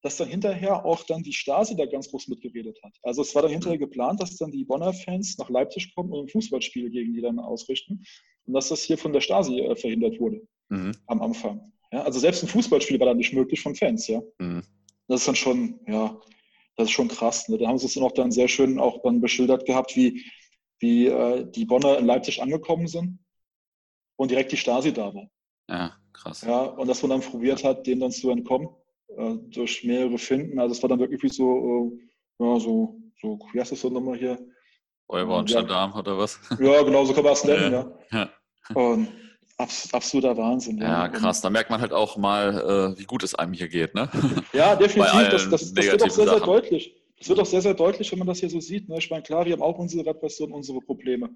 [0.01, 2.93] dass dann hinterher auch dann die Stasi da ganz groß mitgeredet hat.
[3.03, 6.25] Also es war dann hinterher geplant, dass dann die Bonner Fans nach Leipzig kommen und
[6.25, 8.03] ein Fußballspiel gegen die dann ausrichten
[8.47, 10.93] und dass das hier von der Stasi äh, verhindert wurde mhm.
[11.05, 11.71] am Anfang.
[11.91, 14.21] Ja, also selbst ein Fußballspiel war dann nicht möglich von Fans, ja.
[14.39, 14.63] Mhm
[15.11, 16.17] das ist dann schon, ja,
[16.77, 17.49] das ist schon krass.
[17.49, 17.57] Ne?
[17.57, 20.23] Da haben sie es dann auch dann sehr schön auch dann beschildert gehabt, wie,
[20.79, 23.19] wie äh, die Bonner in Leipzig angekommen sind
[24.15, 25.27] und direkt die Stasi da war.
[25.69, 26.41] Ja, krass.
[26.41, 28.69] Ja, und dass man dann probiert hat, dem dann zu entkommen,
[29.17, 30.59] äh, durch mehrere Finden.
[30.59, 31.91] Also es war dann wirklich wie so,
[32.39, 34.39] äh, ja, so, so, wie heißt das so nochmal hier?
[35.09, 36.39] Räuber und ja, Gendarm oder was?
[36.59, 37.99] Ja, genau, so kann man es nennen, ja.
[38.11, 38.29] ja.
[38.73, 39.09] Und
[39.61, 40.77] Abs absoluter Wahnsinn.
[40.77, 41.41] Ja, ja krass.
[41.41, 43.95] Da merkt man halt auch mal, äh, wie gut es einem hier geht.
[43.95, 44.09] Ne?
[44.53, 45.29] Ja, definitiv.
[45.29, 46.95] Das, das, das wird auch sehr, sehr deutlich.
[47.17, 48.89] Das wird auch sehr, sehr deutlich, wenn man das hier so sieht.
[48.89, 48.97] Ne?
[48.97, 51.29] Ich meine, klar, wir haben auch unsere Repression, unsere Probleme.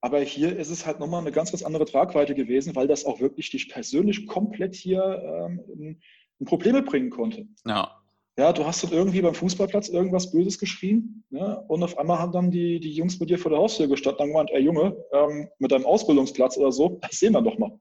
[0.00, 3.18] Aber hier ist es halt nochmal eine ganz, ganz andere Tragweite gewesen, weil das auch
[3.18, 6.00] wirklich dich persönlich komplett hier ähm, in,
[6.38, 7.48] in Probleme bringen konnte.
[7.66, 8.02] Ja.
[8.38, 11.64] Ja, du hast dann irgendwie beim Fußballplatz irgendwas Böses geschrien ne?
[11.68, 14.28] und auf einmal haben dann die, die Jungs mit dir vor der Haustür gestanden und
[14.28, 17.78] gemeint, ey Junge, ähm, mit deinem Ausbildungsplatz oder so, das sehen wir doch mal.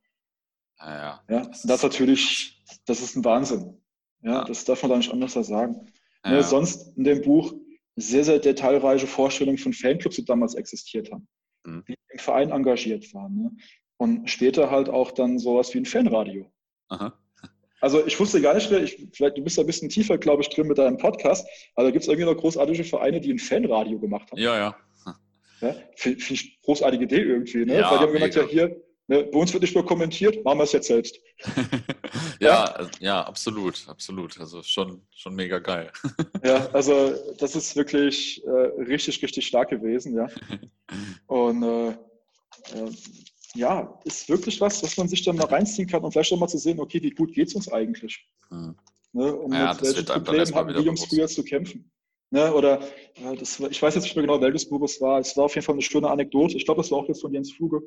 [0.79, 1.23] Ja, ja.
[1.29, 3.81] ja das, das ist natürlich, das ist ein Wahnsinn.
[4.23, 4.43] Ja, ja.
[4.45, 5.91] das darf man da nicht anders sagen.
[6.23, 6.31] Ja.
[6.31, 7.53] Ne, sonst in dem Buch
[7.97, 11.27] sehr, sehr detailreiche Vorstellungen von Fanclubs, die damals existiert haben,
[11.65, 11.83] mhm.
[11.87, 13.35] die im Verein engagiert waren.
[13.35, 13.51] Ne?
[13.97, 16.51] Und später halt auch dann sowas wie ein Fanradio.
[16.89, 17.13] Aha.
[17.85, 20.49] Also ich wusste gar nicht, ich, vielleicht du bist da ein bisschen tiefer, glaube ich,
[20.49, 24.31] drin mit deinem Podcast, aber gibt es irgendwie noch großartige Vereine, die ein Fanradio gemacht
[24.31, 24.39] haben?
[24.39, 24.75] Ja, ja.
[25.61, 27.63] ja Finde ich großartige Idee irgendwie.
[27.63, 27.75] Ne?
[27.75, 30.57] Ja, Weil die haben gesagt, ja hier, ne, bei uns wird nicht nur kommentiert, machen
[30.57, 31.19] wir es jetzt selbst.
[32.39, 34.39] ja, ja, ja, absolut, absolut.
[34.39, 35.91] Also schon, schon mega geil.
[36.43, 40.27] ja, also das ist wirklich äh, richtig, richtig stark gewesen, ja.
[41.27, 41.95] Und äh
[43.55, 46.47] ja, ist wirklich was, was man sich dann mal reinziehen kann und vielleicht auch mal
[46.47, 48.27] zu sehen, okay, wie gut geht es uns eigentlich?
[48.49, 48.75] Hm.
[49.13, 51.89] Ne, um ja, mit welchen Problemen haben die Jungs früher zu kämpfen?
[52.31, 52.81] Ne, oder
[53.17, 55.19] ja, das, ich weiß jetzt nicht mehr genau, welches Buch es war.
[55.19, 56.57] Es war auf jeden Fall eine schöne Anekdote.
[56.57, 57.81] Ich glaube, es war auch jetzt von Jens Fuge.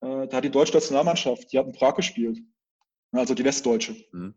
[0.00, 2.38] Äh, da hat die deutsche Nationalmannschaft, die hat in Prag gespielt.
[3.10, 3.96] Also die Westdeutsche.
[4.12, 4.34] Hm.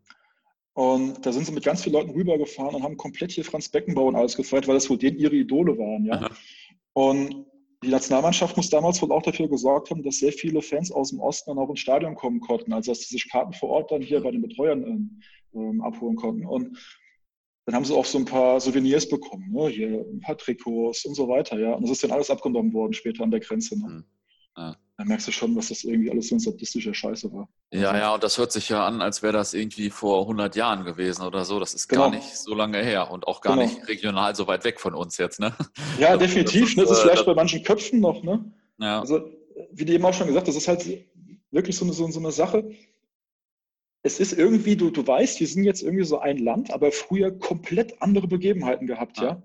[0.74, 4.08] Und da sind sie mit ganz vielen Leuten rübergefahren und haben komplett hier Franz Beckenbauer
[4.08, 6.06] und alles gefeiert, weil das wohl denen ihre Idole waren.
[6.06, 6.30] Ja?
[6.94, 7.46] Und
[7.84, 11.20] die Nationalmannschaft muss damals wohl auch dafür gesorgt haben, dass sehr viele Fans aus dem
[11.20, 14.02] Osten dann auch ins Stadion kommen konnten, also dass sie sich Karten vor Ort dann
[14.02, 15.22] hier bei den Betreuern ähm,
[15.54, 16.46] ähm, abholen konnten.
[16.46, 16.78] Und
[17.66, 19.68] dann haben sie auch so ein paar Souvenirs bekommen, ne?
[19.70, 21.60] hier ein paar Trikots und so weiter.
[21.60, 21.74] Ja?
[21.74, 23.80] Und das ist dann alles abgenommen worden später an der Grenze.
[23.80, 23.88] Ne?
[23.88, 24.06] Mhm.
[24.58, 24.78] Ja.
[25.02, 27.50] Da merkst du schon, was das irgendwie alles so ein sadistischer Scheiße war.
[27.74, 30.86] Ja, ja, und das hört sich ja an, als wäre das irgendwie vor 100 Jahren
[30.86, 31.60] gewesen oder so.
[31.60, 32.04] Das ist genau.
[32.04, 33.68] gar nicht so lange her und auch gar genau.
[33.68, 35.56] nicht regional so weit weg von uns jetzt, ne?
[36.00, 36.62] Ja, definitiv.
[36.62, 36.84] Das ist, ne?
[36.84, 38.46] das ist äh, vielleicht das, bei manchen Köpfen noch, ne?
[38.78, 39.00] Ja.
[39.00, 39.28] Also
[39.72, 40.86] wie du eben auch schon gesagt hast, das ist halt
[41.50, 42.70] wirklich so eine, so, so eine Sache.
[44.04, 47.32] Es ist irgendwie, du, du weißt, wir sind jetzt irgendwie so ein Land, aber früher
[47.32, 49.24] komplett andere Begebenheiten gehabt, ja.
[49.24, 49.44] ja?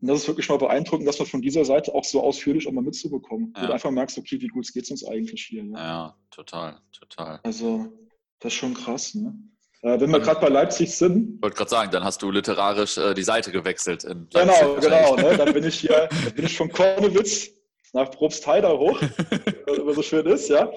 [0.00, 2.72] Und das ist wirklich mal beeindruckend, das mal von dieser Seite auch so ausführlich auch
[2.72, 3.52] mal mitzubekommen.
[3.56, 3.62] Ja.
[3.62, 5.64] Wo du einfach merkst, okay, wie gut geht es uns eigentlich hier.
[5.64, 5.78] Ja?
[5.78, 7.40] ja, total, total.
[7.42, 7.92] Also,
[8.40, 9.34] das ist schon krass, ne?
[9.82, 11.36] Äh, wenn wir gerade bei Leipzig sind.
[11.36, 14.02] Ich wollte gerade sagen, dann hast du literarisch äh, die Seite gewechselt.
[14.02, 15.16] genau, genau.
[15.16, 15.36] Ne?
[15.36, 17.50] Dann bin ich hier, bin ich von Kornewitz
[17.92, 19.00] nach Probstheida hoch,
[19.84, 20.70] was so schön ist, ja.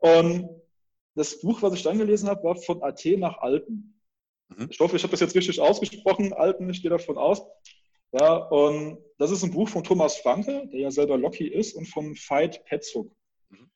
[0.00, 0.48] Und
[1.14, 4.00] das Buch, was ich dann gelesen habe, war von Athen nach Alpen.
[4.48, 4.68] Mhm.
[4.70, 7.42] Ich hoffe, ich habe das jetzt richtig ausgesprochen, Alpen, ich gehe davon aus.
[8.12, 11.86] Ja, und das ist ein Buch von Thomas Franke, der ja selber Locky ist, und
[11.86, 13.10] vom Veit Petzog.
[13.50, 13.70] Mhm.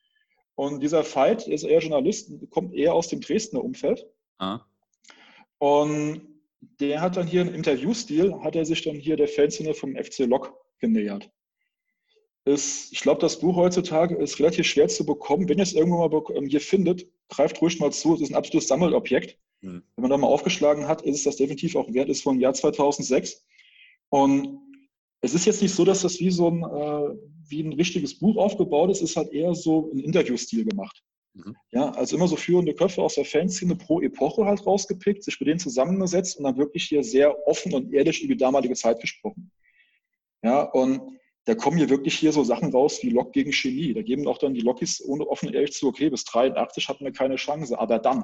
[0.57, 4.07] Und dieser Veit ist eher Journalist, kommt eher aus dem Dresdner Umfeld.
[4.39, 4.61] Ah.
[5.59, 6.35] Und
[6.81, 10.21] der hat dann hier im Interviewstil, hat er sich dann hier der Fanszene vom FC
[10.21, 11.31] Lok genähert.
[12.45, 15.49] Ist, ich glaube, das Buch heutzutage ist relativ schwer zu bekommen.
[15.49, 18.15] Wenn ihr es irgendwo mal ähm, hier findet, greift ruhig mal zu.
[18.15, 19.39] Es ist ein absolutes Sammelobjekt.
[19.63, 19.83] Mhm.
[19.97, 22.53] Wenn man da mal aufgeschlagen hat, ist es das definitiv auch wert, ist vom Jahr
[22.53, 23.45] 2006.
[24.15, 24.61] Und
[25.23, 27.17] es ist jetzt nicht so, dass das wie so ein, äh,
[27.49, 31.03] wie ein richtiges Buch aufgebaut ist, es ist halt eher so ein Interviewstil gemacht.
[31.33, 31.57] Mhm.
[31.73, 35.49] Ja, also immer so führende Köpfe aus der Fanszene pro Epoche halt rausgepickt, sich mit
[35.49, 39.51] denen zusammengesetzt und dann wirklich hier sehr offen und ehrlich über die damalige Zeit gesprochen.
[40.45, 43.95] Ja, und da kommen hier wirklich hier so Sachen raus wie Lok gegen Chemie.
[43.95, 47.13] Da geben auch dann die Lokis ohne offen ehrlich zu, okay, bis 83 hatten wir
[47.13, 48.23] keine Chance, aber dann.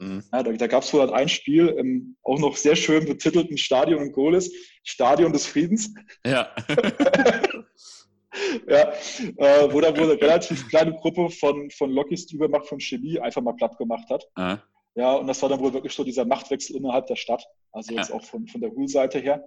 [0.00, 0.24] Mhm.
[0.32, 3.58] Ja, da da gab es wohl halt ein Spiel im auch noch sehr schön betitelten
[3.58, 4.50] Stadion in Golis,
[4.82, 5.94] Stadion des Friedens.
[6.24, 6.50] Ja.
[8.66, 8.92] ja,
[9.36, 13.20] äh, wo da wohl eine relativ kleine Gruppe von, von Lokis, die Übermacht von Chemie
[13.20, 14.26] einfach mal platt gemacht hat.
[14.36, 14.58] Mhm.
[14.94, 17.46] Ja, und das war dann wohl wirklich so dieser Machtwechsel innerhalb der Stadt.
[17.70, 18.16] Also jetzt ja.
[18.16, 19.44] auch von, von der Ruhl-Seite her.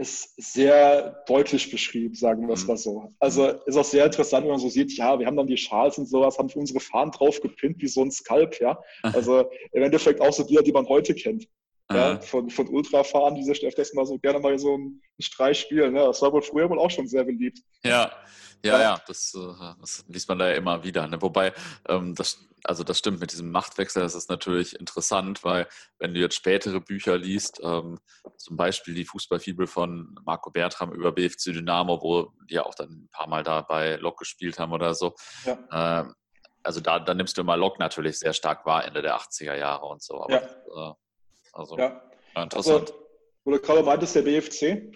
[0.00, 2.68] Ist sehr deutlich beschrieben, sagen wir es mhm.
[2.68, 3.12] mal so.
[3.18, 5.98] Also ist auch sehr interessant, wenn man so sieht, ja, wir haben dann die Schals
[5.98, 8.78] und sowas, haben für unsere Fahnen drauf gepinnt, wie so ein Skalp, ja.
[9.02, 11.48] Also im Endeffekt auch so die, die man heute kennt
[11.90, 15.94] ja, von, von Ultrafahren, die sich öfters mal so gerne mal so einen Streich spielen.
[15.94, 16.00] Ne?
[16.00, 17.60] Das war wohl früher wohl auch schon sehr beliebt.
[17.82, 18.12] Ja,
[18.64, 21.06] ja, ja, das, äh, das liest man da ja immer wieder.
[21.06, 21.22] Ne?
[21.22, 21.52] Wobei,
[21.88, 25.68] ähm, das, also das stimmt mit diesem Machtwechsel, das ist natürlich interessant, weil
[25.98, 27.98] wenn du jetzt spätere Bücher liest, ähm,
[28.36, 32.90] zum Beispiel die Fußballfibel von Marco Bertram über BFC Dynamo, wo die ja auch dann
[32.90, 35.14] ein paar Mal da bei Lok gespielt haben oder so,
[35.44, 36.02] ja.
[36.02, 36.08] äh,
[36.64, 39.86] also da, da nimmst du immer Lok natürlich sehr stark wahr, Ende der 80er Jahre
[39.86, 40.20] und so.
[40.22, 40.90] Aber ja.
[40.90, 40.94] äh,
[41.58, 42.02] also ja.
[42.36, 42.90] interessant.
[42.90, 42.94] Also,
[43.44, 44.92] wo du gerade meintest, der BFC.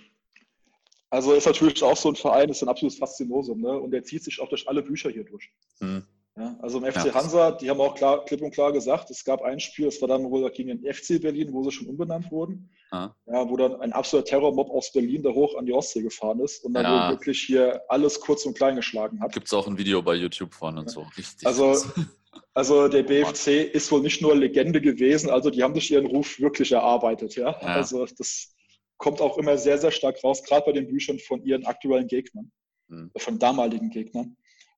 [1.11, 3.61] Also ist natürlich auch so ein Verein, ist ein absolutes Faszinosum.
[3.61, 3.79] Ne?
[3.79, 5.51] Und der zieht sich auch durch alle Bücher hier durch.
[5.81, 6.07] Hm.
[6.39, 7.15] Ja, also im FC ja.
[7.15, 10.09] Hansa, die haben auch klar, klipp und klar gesagt, es gab ein Spiel, das war
[10.09, 12.71] dann wohl gegen den FC Berlin, wo sie schon umbenannt wurden.
[12.91, 13.11] Ah.
[13.27, 16.65] Ja, wo dann ein absoluter Terrormob aus Berlin da hoch an die Ostsee gefahren ist
[16.65, 17.11] und dann ja.
[17.11, 19.33] wirklich hier alles kurz und klein geschlagen hat.
[19.33, 21.07] Gibt es auch ein Video bei YouTube von und so.
[21.17, 21.47] Richtig.
[21.47, 21.75] Also
[22.55, 26.39] Also der BFC ist wohl nicht nur Legende gewesen, also die haben sich ihren Ruf
[26.39, 27.37] wirklich erarbeitet.
[27.37, 27.51] Ja?
[27.51, 27.59] ja.
[27.61, 28.55] Also das
[28.97, 32.51] kommt auch immer sehr, sehr stark raus, gerade bei den Büchern von ihren aktuellen Gegnern,
[32.89, 33.11] mhm.
[33.17, 34.37] von damaligen Gegnern.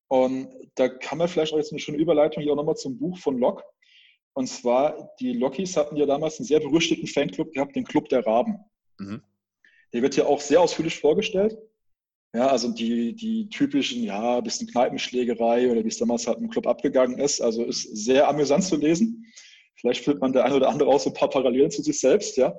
[0.08, 3.18] Und da kann man vielleicht auch jetzt eine schöne Überleitung hier auch nochmal zum Buch
[3.18, 3.64] von Locke.
[4.34, 8.26] Und zwar, die Lockies hatten ja damals einen sehr berüchtigten Fanclub gehabt, den Club der
[8.26, 8.58] Raben.
[8.98, 9.22] Mhm.
[9.92, 11.56] Der wird ja auch sehr ausführlich vorgestellt.
[12.34, 16.66] Ja, also die, die typischen, ja, bisschen Kneipenschlägerei oder wie es damals halt im Club
[16.66, 17.40] abgegangen ist.
[17.40, 19.32] Also ist sehr amüsant zu lesen.
[19.76, 22.36] Vielleicht führt man der eine oder andere auch so ein paar Parallelen zu sich selbst,
[22.36, 22.52] ja.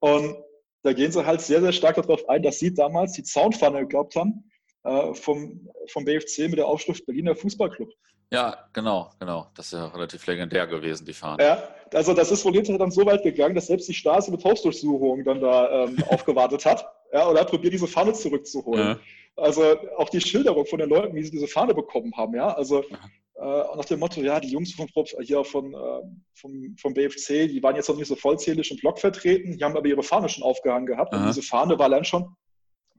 [0.00, 0.36] Und
[0.82, 4.16] da gehen sie halt sehr, sehr stark darauf ein, dass sie damals die Zaunpfanne geglaubt
[4.16, 4.50] haben
[4.84, 7.90] äh, vom, vom BFC mit der Aufschrift Berliner Fußballclub.
[8.30, 9.48] Ja, genau, genau.
[9.54, 11.44] Das ist ja relativ legendär gewesen, die Fahne.
[11.44, 14.42] Ja, also das ist wohl hinterher dann so weit gegangen, dass selbst die Stasi mit
[14.42, 18.88] Hausdurchsuchungen dann da ähm, aufgewartet hat ja, hat probiert, diese Fahne zurückzuholen.
[18.88, 19.00] Ja.
[19.36, 19.62] Also
[19.96, 22.54] auch die Schilderung von den Leuten, wie sie diese Fahne bekommen haben, ja.
[22.54, 24.86] Also äh, nach dem Motto, ja, die Jungs von,
[25.20, 26.02] hier von, äh,
[26.34, 29.76] vom, vom BFC, die waren jetzt noch nicht so vollzählig im Block vertreten, die haben
[29.76, 31.14] aber ihre Fahne schon aufgehangen gehabt.
[31.14, 31.20] Aha.
[31.22, 32.36] Und diese Fahne war dann schon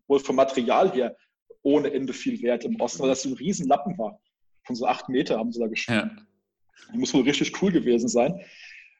[0.07, 1.15] wohl vom Material her
[1.61, 4.19] ohne Ende viel wert im Osten, weil das so ein Riesenlappen war
[4.65, 6.11] von so acht Meter haben sie da geschrieben.
[6.17, 6.91] Ja.
[6.93, 8.41] Die muss wohl richtig cool gewesen sein.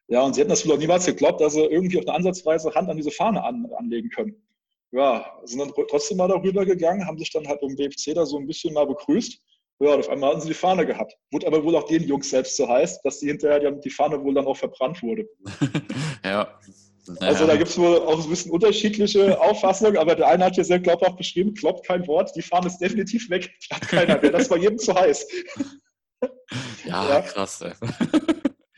[0.08, 2.74] Ja, und sie hätten das wohl auch niemals geglaubt, dass sie irgendwie auf eine Ansatzweise
[2.76, 4.36] Hand an diese Fahne an, anlegen können.
[4.94, 8.38] Ja, sind dann trotzdem mal darüber gegangen, haben sich dann halt im BFC da so
[8.38, 9.40] ein bisschen mal begrüßt.
[9.80, 11.18] Ja, und auf einmal hatten sie die Fahne gehabt.
[11.32, 14.24] Wurde aber wohl auch den Jungs selbst so heiß, dass die hinterher die, die Fahne
[14.24, 15.28] wohl dann auch verbrannt wurde.
[16.24, 16.60] ja,
[17.20, 20.64] also da gibt es wohl auch ein bisschen unterschiedliche Auffassungen, aber der eine hat hier
[20.64, 24.50] sehr glaubhaft beschrieben, glaubt kein Wort, die Fahne ist definitiv weg, hat keiner mehr, das
[24.50, 25.28] war jedem zu heiß.
[26.86, 27.22] Ja, ja.
[27.22, 27.62] krass.
[27.62, 27.74] Ey.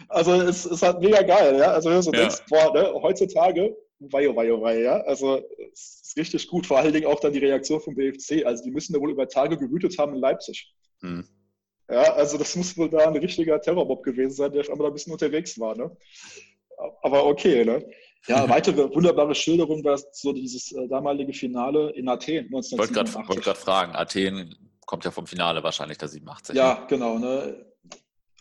[0.07, 1.73] Also es ist halt mega geil, ja.
[1.73, 2.19] Also wenn du so ja.
[2.21, 5.01] denkst, boah, ne, heutzutage, wei, wei, wei, ja.
[5.01, 5.41] Also
[5.73, 6.65] es richtig gut.
[6.65, 8.45] Vor allen Dingen auch dann die Reaktion vom BFC.
[8.45, 10.73] Also die müssen da wohl über Tage gewütet haben in Leipzig.
[11.01, 11.27] Mhm.
[11.89, 14.91] Ja, also das muss wohl da ein richtiger Terrorbob gewesen sein, der auf einmal da
[14.91, 15.75] ein bisschen unterwegs war.
[15.75, 15.95] Ne?
[17.03, 17.85] Aber okay, ne?
[18.27, 23.21] Ja, weitere wunderbare Schilderung war so dieses äh, damalige Finale in Athen 1987.
[23.21, 24.55] Ich wollte gerade fragen, Athen
[24.85, 26.55] kommt ja vom Finale wahrscheinlich der 87.
[26.55, 26.85] Ja, ne?
[26.87, 27.19] genau.
[27.19, 27.65] Ne?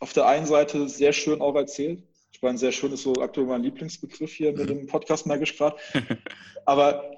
[0.00, 2.02] Auf der einen Seite sehr schön auch erzählt.
[2.32, 4.58] Ich meine, sehr schön ist so aktuell mein Lieblingsbegriff hier mhm.
[4.58, 5.76] mit dem Podcast merke gerade.
[6.64, 7.10] Aber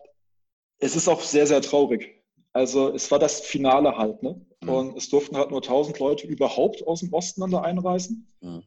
[0.79, 2.23] es ist auch sehr, sehr traurig.
[2.53, 4.41] Also es war das Finale halt, ne?
[4.63, 4.69] Mhm.
[4.69, 8.33] Und es durften halt nur 1000 Leute überhaupt aus dem Osten dann da einreisen.
[8.41, 8.63] Mhm.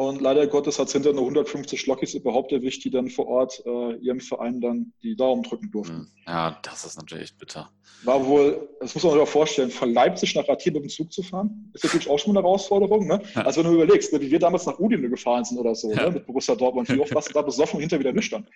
[0.00, 3.62] Und leider Gottes hat es hinter nur 150 Schlockis überhaupt erwischt, die dann vor Ort
[3.66, 5.94] äh, ihrem Verein dann die Daumen drücken durften.
[5.94, 6.08] Hm.
[6.26, 7.70] Ja, das ist natürlich echt bitter.
[8.04, 11.12] War wohl, das muss man sich auch vorstellen, von Leipzig nach Athen mit dem Zug
[11.12, 13.06] zu fahren, ist natürlich auch schon eine Herausforderung.
[13.06, 13.20] Ne?
[13.34, 13.42] Ja.
[13.42, 16.04] Also wenn du überlegst, ne, wie wir damals nach Udine gefahren sind oder so, ja.
[16.04, 18.48] ne, mit Borussia Dortmund, wie oft warst du da besoffen und hinter wieder nüchtern.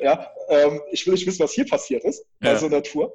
[0.00, 2.58] Ja, ähm, ich will nicht wissen, was hier passiert ist bei ja.
[2.58, 3.14] so einer Tour.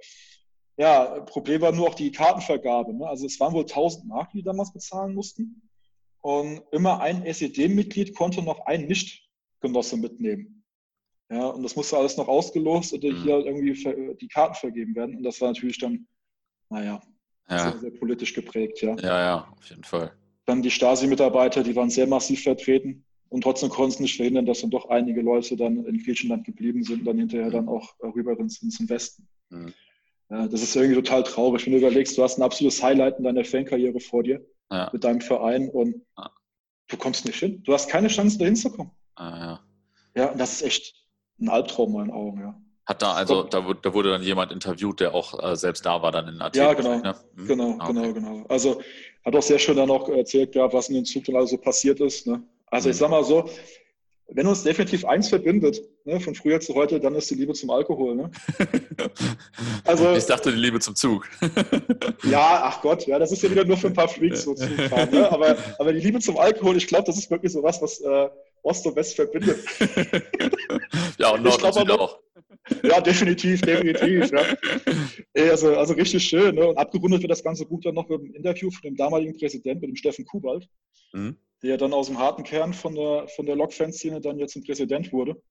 [0.77, 2.93] Ja, Problem war nur auch die Kartenvergabe.
[2.93, 3.05] Ne?
[3.05, 5.69] Also es waren wohl 1000 Mark, die damals bezahlen mussten.
[6.23, 10.63] Und immer ein SED-Mitglied konnte noch einen Nicht-Genosse mitnehmen.
[11.29, 13.23] Ja, und das musste alles noch ausgelost und mhm.
[13.23, 15.17] hier irgendwie die Karten vergeben werden.
[15.17, 16.07] Und das war natürlich dann,
[16.69, 17.01] naja,
[17.49, 17.71] ja.
[17.71, 18.81] sehr, sehr politisch geprägt.
[18.81, 18.95] Ja.
[18.95, 20.13] ja, ja, auf jeden Fall.
[20.45, 24.61] Dann die Stasi-Mitarbeiter, die waren sehr massiv vertreten und trotzdem konnten es nicht verhindern, dass
[24.61, 28.39] dann doch einige Leute dann in Griechenland geblieben sind und dann hinterher dann auch rüber
[28.39, 29.27] ins, ins Westen.
[29.49, 29.73] Mhm.
[30.33, 33.23] Ja, das ist irgendwie total traurig, wenn du überlegst, du hast ein absolutes Highlight in
[33.23, 34.89] deiner Fankarriere vor dir ja.
[34.91, 36.31] mit deinem Verein und ja.
[36.87, 37.61] du kommst nicht hin.
[37.63, 38.91] Du hast keine Chance, da hinzukommen.
[39.19, 39.59] ja.
[40.15, 40.95] ja, das ist echt
[41.39, 42.59] ein Albtraum in meinen Augen, ja.
[42.87, 46.11] Hat da also, da, da, wurde dann jemand interviewt, der auch äh, selbst da war
[46.11, 46.61] dann in Athen.
[46.61, 47.15] Ja, genau, ne?
[47.35, 47.47] hm?
[47.47, 47.93] genau, ah, okay.
[47.93, 48.45] genau, genau.
[48.49, 48.81] Also
[49.23, 52.01] hat auch sehr schön dann auch erzählt gehabt, was in den Zug dann also passiert
[52.01, 52.25] ist.
[52.25, 52.43] Ne?
[52.65, 52.91] Also hm.
[52.91, 53.47] ich sag mal so,
[54.27, 57.69] wenn uns definitiv eins verbindet, ne, von früher zu heute, dann ist die Liebe zum
[57.69, 58.15] Alkohol.
[58.15, 58.31] Ne?
[59.85, 61.27] Also, ich dachte die Liebe zum Zug.
[62.23, 65.11] ja, ach Gott, ja, das ist ja wieder nur für ein paar Freaks so Zugfahren.
[65.11, 65.29] Ne?
[65.29, 68.29] Aber, aber die Liebe zum Alkohol, ich glaube, das ist wirklich so was, was äh,
[68.63, 69.59] Ost und West verbindet.
[71.19, 72.19] ja, und Nord und Süd auch.
[72.81, 74.31] Ja, definitiv, definitiv.
[74.31, 75.51] Ja.
[75.51, 76.55] Also, also richtig schön.
[76.55, 76.65] Ne?
[76.65, 79.81] Und abgerundet wird das ganze Buch dann noch mit einem Interview von dem damaligen Präsidenten,
[79.81, 80.69] mit dem Steffen Kubalt.
[81.11, 84.63] Mhm der dann aus dem harten Kern von der, von der Lok-Fanszene dann jetzt zum
[84.63, 85.41] Präsident wurde.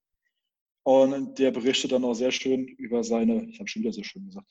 [0.85, 4.27] Und der berichtet dann auch sehr schön über seine, ich habe schon wieder so schön
[4.27, 4.47] gesagt,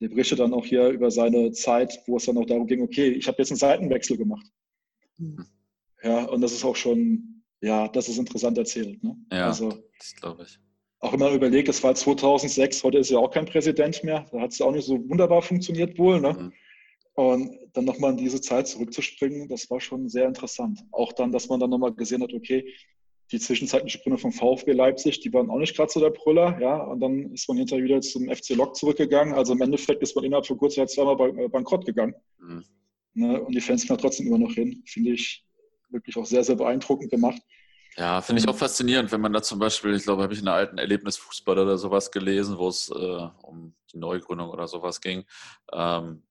[0.00, 3.08] der berichtet dann auch hier über seine Zeit, wo es dann auch darum ging, okay,
[3.08, 4.46] ich habe jetzt einen Seitenwechsel gemacht.
[5.16, 5.46] Mhm.
[6.02, 9.02] Ja, und das ist auch schon, ja, das ist interessant erzählt.
[9.02, 9.16] Ne?
[9.32, 10.58] Ja, also, das glaube ich.
[11.00, 14.52] Auch immer überlegt, es war 2006, heute ist ja auch kein Präsident mehr, da hat
[14.52, 16.20] es auch nicht so wunderbar funktioniert wohl.
[16.20, 16.32] Ne?
[16.32, 16.52] Mhm.
[17.14, 20.84] Und dann nochmal in diese Zeit zurückzuspringen, das war schon sehr interessant.
[20.92, 22.74] Auch dann, dass man dann nochmal gesehen hat, okay,
[23.32, 26.76] die zwischenzeitlichen Sprünge vom VfB Leipzig, die waren auch nicht gerade so der Brüller, ja,
[26.76, 29.34] und dann ist man hinterher wieder zum FC Lok zurückgegangen.
[29.34, 32.14] Also im Endeffekt ist man innerhalb von kurzer Zeit zweimal äh, bankrott gegangen.
[32.38, 32.64] Mhm.
[33.14, 34.82] Ne, und die Fans kommen trotzdem immer noch hin.
[34.86, 35.45] Finde ich
[35.88, 37.40] wirklich auch sehr, sehr beeindruckend gemacht.
[37.96, 40.48] Ja, finde ich auch faszinierend, wenn man da zum Beispiel, ich glaube, habe ich in
[40.48, 45.24] einer alten Erlebnisfußball oder sowas gelesen, wo es äh, um die Neugründung oder sowas ging.
[45.72, 46.22] Ähm,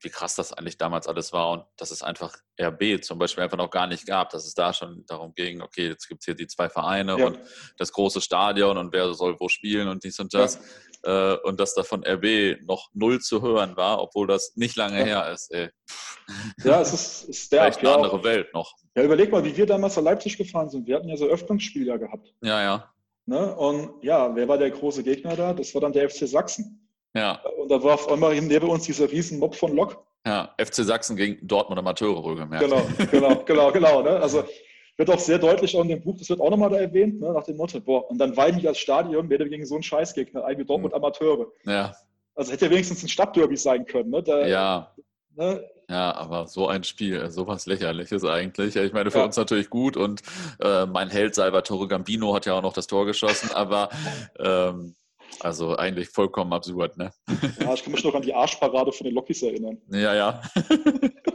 [0.00, 3.56] wie krass das eigentlich damals alles war und dass es einfach RB zum Beispiel einfach
[3.56, 6.34] noch gar nicht gab, dass es da schon darum ging, okay, jetzt gibt es hier
[6.34, 7.26] die zwei Vereine ja.
[7.26, 7.38] und
[7.76, 10.58] das große Stadion und wer soll wo spielen und dies und das.
[11.04, 11.32] Ja.
[11.34, 14.98] Äh, und dass da von RB noch null zu hören war, obwohl das nicht lange
[14.98, 15.04] ja.
[15.04, 15.52] her ist.
[15.52, 15.70] Ey.
[16.64, 18.74] Ja, es ist, ist der Echt eine andere Welt noch.
[18.96, 20.86] Ja, überleg mal, wie wir damals nach Leipzig gefahren sind.
[20.86, 22.34] Wir hatten ja so Öffnungsspiel ja gehabt.
[22.42, 22.92] Ja, ja.
[23.26, 23.54] Ne?
[23.56, 25.52] Und ja, wer war der große Gegner da?
[25.52, 26.87] Das war dann der FC Sachsen.
[27.14, 27.40] Ja.
[27.60, 30.04] Und da war auf einmal neben uns dieser riesen Mob von Lok.
[30.26, 32.64] Ja, FC Sachsen gegen Dortmund Amateure wohlgemerkt.
[32.64, 34.02] Genau, genau, genau, genau.
[34.02, 34.10] Ne?
[34.20, 34.44] Also
[34.96, 37.32] wird auch sehr deutlich auch in dem Buch, das wird auch nochmal da erwähnt, ne?
[37.32, 40.44] nach dem Motto, boah, und dann weine ich als Stadion mehr gegen so einen Scheißgegner,
[40.44, 41.02] eigentlich Dortmund hm.
[41.02, 41.46] Amateure.
[41.64, 41.94] Ja.
[42.34, 44.10] Also hätte ja wenigstens ein Stadtderby sein können.
[44.10, 44.22] Ne?
[44.22, 44.94] Da, ja.
[45.36, 45.64] Ne?
[45.88, 48.76] Ja, aber so ein Spiel, sowas Lächerliches eigentlich.
[48.76, 49.24] Ich meine, für ja.
[49.24, 50.20] uns natürlich gut und
[50.60, 53.88] äh, mein Held Salvatore Gambino hat ja auch noch das Tor geschossen, aber
[54.38, 54.94] ähm,
[55.40, 57.12] also eigentlich vollkommen absurd, ne?
[57.60, 59.78] Ja, ich kann mich noch an die Arschparade von den Lokis erinnern.
[59.90, 60.42] Ja, ja.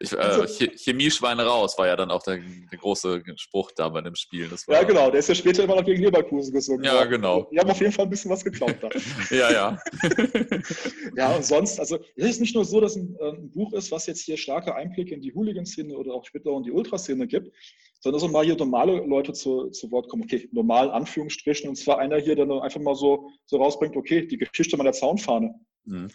[0.00, 0.46] Ich, äh,
[0.76, 4.48] Chemieschweine raus war ja dann auch der, der, große Spruch da bei dem Spiel.
[4.68, 5.10] ja, genau.
[5.10, 6.84] Der ist ja später immer noch gegen Leverkusen gesungen.
[6.84, 7.10] Ja, worden.
[7.10, 7.48] genau.
[7.52, 8.88] Die haben auf jeden Fall ein bisschen was geklaut da.
[9.34, 9.78] ja, ja.
[11.16, 13.90] ja, und sonst, also es ist nicht nur so, dass ein, äh, ein Buch ist,
[13.90, 17.52] was jetzt hier starke Einblicke in die Hooligan-Szene oder auch später in die Ultraszene gibt,
[18.00, 20.24] sondern dass auch mal hier normale Leute zu, zu Wort kommen.
[20.24, 21.68] Okay, normal Anführungsstrichen.
[21.68, 25.54] Und zwar einer hier, der einfach mal so, so rausbringt, okay, die Geschichte meiner Zaunfahne.
[25.84, 26.08] Mhm.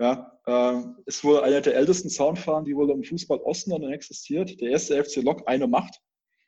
[0.00, 4.60] Ja, äh, ist wohl einer der ältesten Zaunfahnen, die wohl im Fußball Osten dann existiert.
[4.60, 6.00] Der erste FC Lok, eine Macht.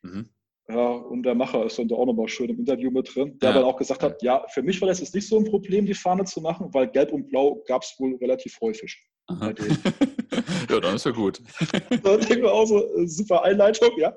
[0.03, 0.31] Mhm.
[0.69, 3.51] Ja, und der Macher ist dann da auch nochmal schön im Interview mit drin, der
[3.51, 3.57] ja.
[3.57, 5.93] dann auch gesagt hat, ja, für mich war das jetzt nicht so ein Problem, die
[5.93, 8.99] Fahne zu machen, weil Gelb und Blau gab es wohl relativ häufig.
[10.71, 11.43] ja, dann ist ja gut.
[12.03, 14.17] da denken wir auch so, äh, super Einleitung, ja.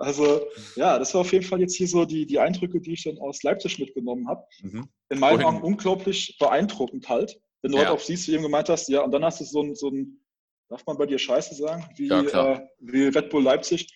[0.00, 3.02] Also, ja, das war auf jeden Fall jetzt hier so die, die Eindrücke, die ich
[3.02, 4.44] dann aus Leipzig mitgenommen habe.
[4.62, 4.88] Mhm.
[5.10, 7.40] In meinen Augen unglaublich beeindruckend halt.
[7.62, 7.84] Wenn du ja.
[7.84, 9.74] heute auch siehst, wie du eben gemeint hast, ja, und dann hast du so ein,
[9.74, 10.20] so ein
[10.68, 13.92] darf man bei dir Scheiße sagen, wie, ja, äh, wie Red Bull Leipzig.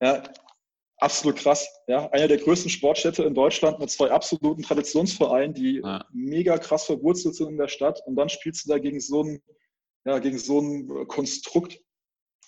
[0.00, 0.22] Ja,
[0.98, 1.68] absolut krass.
[1.88, 6.06] Ja, einer der größten Sportstädte in Deutschland mit zwei absoluten Traditionsvereinen, die ja.
[6.12, 8.00] mega krass verwurzelt sind in der Stadt.
[8.06, 9.42] Und dann spielst du da gegen so ein,
[10.04, 11.80] ja, gegen so ein Konstrukt.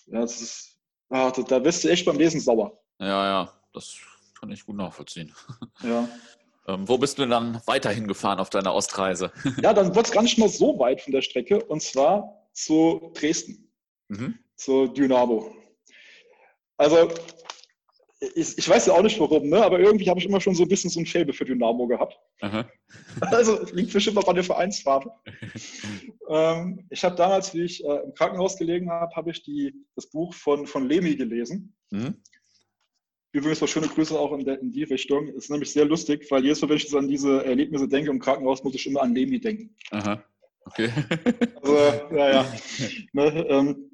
[0.07, 0.80] Ja, das ist,
[1.11, 2.81] ah, da, da wirst du echt beim Lesen sauer.
[2.99, 3.97] Ja, ja, das
[4.39, 5.35] kann ich gut nachvollziehen.
[5.83, 6.09] Ja.
[6.69, 9.33] Ähm, wo bist du denn dann weiterhin gefahren auf deiner Ostreise?
[9.63, 11.65] ja, dann wird es gar nicht mal so weit von der Strecke.
[11.65, 13.73] Und zwar zu Dresden,
[14.09, 14.39] mhm.
[14.57, 15.53] zu Dynamo.
[16.77, 17.09] Also
[18.21, 19.65] ich, ich, weiß ja auch nicht warum, ne?
[19.65, 22.19] aber irgendwie habe ich immer schon so ein bisschen so ein Faible für Dynamo gehabt.
[22.41, 22.69] Aha.
[23.21, 25.11] Also liegt bestimmt noch an der Vereinsfarbe.
[26.29, 30.11] ähm, ich habe damals, wie ich äh, im Krankenhaus gelegen habe, habe ich die, das
[30.11, 31.75] Buch von, von Lemi gelesen.
[31.91, 32.17] Mhm.
[33.33, 35.29] Übrigens war schöne Grüße auch in, der, in die Richtung.
[35.29, 38.65] Ist nämlich sehr lustig, weil jedes Mal, wenn ich an diese Erlebnisse denke im Krankenhaus,
[38.65, 39.75] muss ich immer an Lemi denken.
[39.93, 40.23] Aha.
[40.65, 40.91] Okay.
[41.63, 41.77] Also,
[42.15, 42.53] ja, ja.
[43.13, 43.90] Ne, ähm,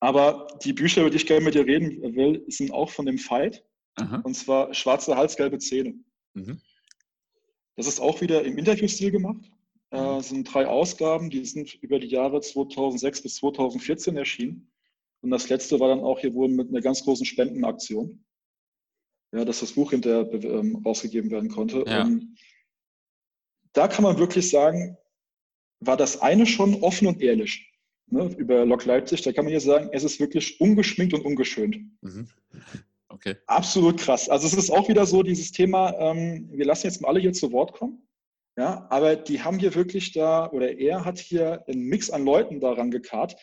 [0.00, 3.18] aber die Bücher, über die ich gerne mit dir reden will, sind auch von dem
[3.18, 3.64] Fight.
[3.96, 4.20] Aha.
[4.24, 5.94] Und zwar Schwarze Hals, gelbe Zähne.
[6.32, 6.60] Mhm.
[7.76, 9.50] Das ist auch wieder im Interviewstil gemacht.
[9.90, 9.98] Mhm.
[9.98, 14.72] Äh, sind drei Ausgaben, die sind über die Jahre 2006 bis 2014 erschienen.
[15.20, 18.24] Und das letzte war dann auch hier wohl mit einer ganz großen Spendenaktion.
[19.32, 21.84] Ja, dass das Buch hinterher ähm, rausgegeben werden konnte.
[21.86, 22.04] Ja.
[22.04, 22.36] Und
[23.74, 24.96] da kann man wirklich sagen,
[25.78, 27.69] war das eine schon offen und ehrlich
[28.10, 29.22] ne, über Lok Leipzig.
[29.22, 31.78] Da kann man hier sagen, es ist wirklich ungeschminkt und ungeschönt.
[32.02, 32.28] Mhm.
[33.12, 33.34] Okay.
[33.48, 34.28] Absolut krass.
[34.28, 37.32] Also es ist auch wieder so dieses Thema, ähm, wir lassen jetzt mal alle hier
[37.32, 38.06] zu Wort kommen.
[38.56, 42.60] Ja, aber die haben hier wirklich da, oder er hat hier einen Mix an Leuten
[42.60, 43.34] daran gekarrt,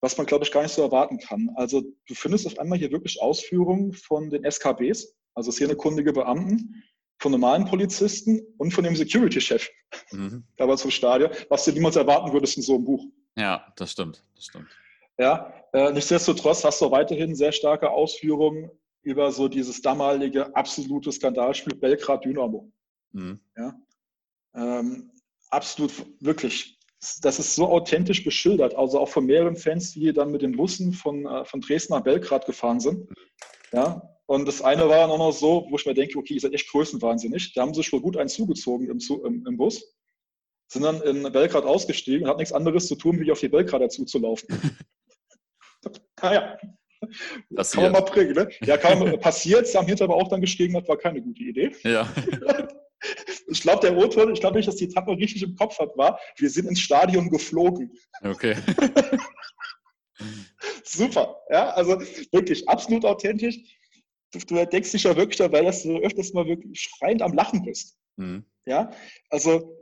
[0.00, 1.50] was man, glaube ich, gar nicht so erwarten kann.
[1.56, 6.82] Also du findest auf einmal hier wirklich Ausführungen von den SKBs, also szenekundige Beamten,
[7.20, 9.68] von normalen Polizisten und von dem Security-Chef
[10.10, 10.44] mhm.
[10.56, 13.04] da war zum Stadion, was du niemals erwarten würdest in so einem Buch.
[13.36, 14.68] Ja, das stimmt, das stimmt.
[15.18, 18.70] Ja, äh, nichtsdestotrotz hast du weiterhin sehr starke Ausführungen
[19.02, 22.70] über so dieses damalige absolute Skandalspiel Belgrad-Dynamo.
[23.12, 23.40] Mhm.
[23.56, 23.74] Ja,
[24.54, 25.10] ähm,
[25.50, 26.78] absolut, wirklich.
[27.20, 30.92] Das ist so authentisch beschildert, also auch von mehreren Fans, die dann mit den Bussen
[30.92, 33.08] von, äh, von Dresden nach Belgrad gefahren sind.
[33.72, 36.40] Ja, und das eine war dann auch noch so, wo ich mir denke, okay, ihr
[36.40, 37.54] seid echt größenwahnsinnig.
[37.54, 39.94] Da haben sie schon gut einen zugezogen im, im, im Bus,
[40.72, 43.88] sind dann in Belgrad ausgestiegen und hat nichts anderes zu tun, wie auf die Belgrader
[43.88, 44.48] zuzulaufen.
[46.22, 46.58] naja.
[47.50, 48.48] Das kann man mal bringen, ne?
[48.60, 49.66] Ja, kann man, passiert.
[49.66, 51.72] Sie haben hinterher aber auch dann geschrieben, das war keine gute Idee.
[51.82, 52.08] Ja.
[53.48, 56.20] Ich glaube, der O-Ton, ich glaube nicht, dass die Etappe richtig im Kopf hat, war,
[56.36, 57.90] wir sind ins Stadion geflogen.
[58.22, 58.54] Okay.
[60.84, 62.00] Super, ja, also
[62.30, 63.58] wirklich absolut authentisch
[64.32, 67.62] du, du denkst dich ja wirklich dabei, dass du öfters mal wirklich schreiend am Lachen
[67.62, 67.96] bist.
[68.16, 68.44] Mhm.
[68.66, 68.90] Ja,
[69.30, 69.76] also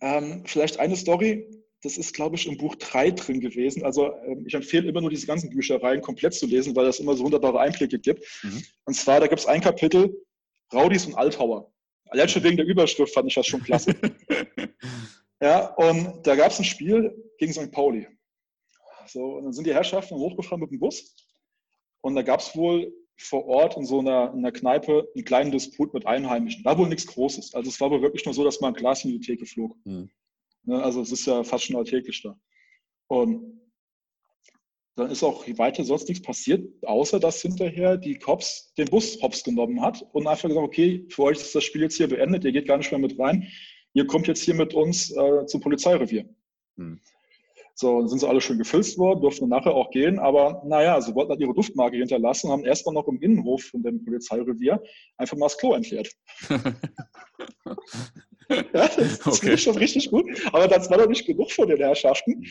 [0.00, 1.46] ähm, vielleicht eine Story,
[1.82, 3.84] das ist, glaube ich, im Buch 3 drin gewesen.
[3.84, 7.16] Also ähm, ich empfehle immer nur diese ganzen Büchereien komplett zu lesen, weil das immer
[7.16, 8.24] so wunderbare Einblicke gibt.
[8.42, 8.62] Mhm.
[8.84, 10.24] Und zwar, da gibt es ein Kapitel,
[10.72, 11.72] Raudis und Altauer.
[12.08, 13.94] Allein schon wegen der Überschrift fand ich das schon klasse.
[15.40, 17.72] ja, und da gab es ein Spiel gegen St.
[17.72, 18.06] Pauli.
[19.06, 21.16] So, und dann sind die Herrschaften hochgefahren mit dem Bus.
[22.02, 25.50] Und da gab es wohl vor Ort in so einer, in einer Kneipe einen kleinen
[25.50, 26.64] Disput mit Einheimischen.
[26.64, 27.54] War wohl nichts Großes.
[27.54, 29.76] Also es war wohl wirklich nur so, dass man ein Glas in die Theke flog.
[29.84, 30.10] Mhm.
[30.66, 32.38] Also es ist ja fast schon alltäglich da.
[33.08, 33.60] Und
[34.96, 39.42] dann ist auch weiter sonst nichts passiert, außer dass hinterher die Cops den Bus hops
[39.42, 42.52] genommen hat und einfach gesagt, okay, für euch ist das Spiel jetzt hier beendet, ihr
[42.52, 43.48] geht gar nicht mehr mit rein,
[43.94, 46.28] ihr kommt jetzt hier mit uns äh, zum Polizeirevier.
[46.76, 47.00] Mhm.
[47.74, 51.14] So, dann sind sie alle schön gefilzt worden, durften nachher auch gehen, aber naja, sie
[51.14, 54.82] wollten halt ihre Duftmarke hinterlassen, haben erstmal noch im Innenhof von dem Polizeirevier
[55.16, 56.10] einfach mal das Klo entleert.
[58.50, 59.54] ja, das okay.
[59.54, 62.44] ist schon richtig gut, aber das war doch nicht genug von den Herrschaften.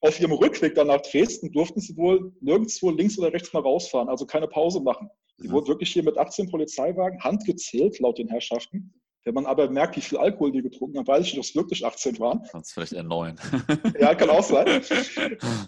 [0.00, 4.08] Auf ihrem Rückweg dann nach Dresden durften sie wohl nirgendwo links oder rechts mal rausfahren,
[4.08, 5.10] also keine Pause machen.
[5.38, 5.52] Sie mhm.
[5.52, 8.94] wurden wirklich hier mit 18 Polizeiwagen handgezählt, laut den Herrschaften,
[9.24, 11.54] wenn man aber merkt, wie viel Alkohol die getrunken haben, weiß ich nicht, ob es
[11.54, 12.42] wirklich 18 waren.
[12.60, 13.36] Ist vielleicht eher 9.
[13.98, 14.82] ja, kann auch sein.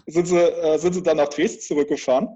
[0.05, 2.29] sind, sie, äh, sind sie dann nach Dresden zurückgefahren.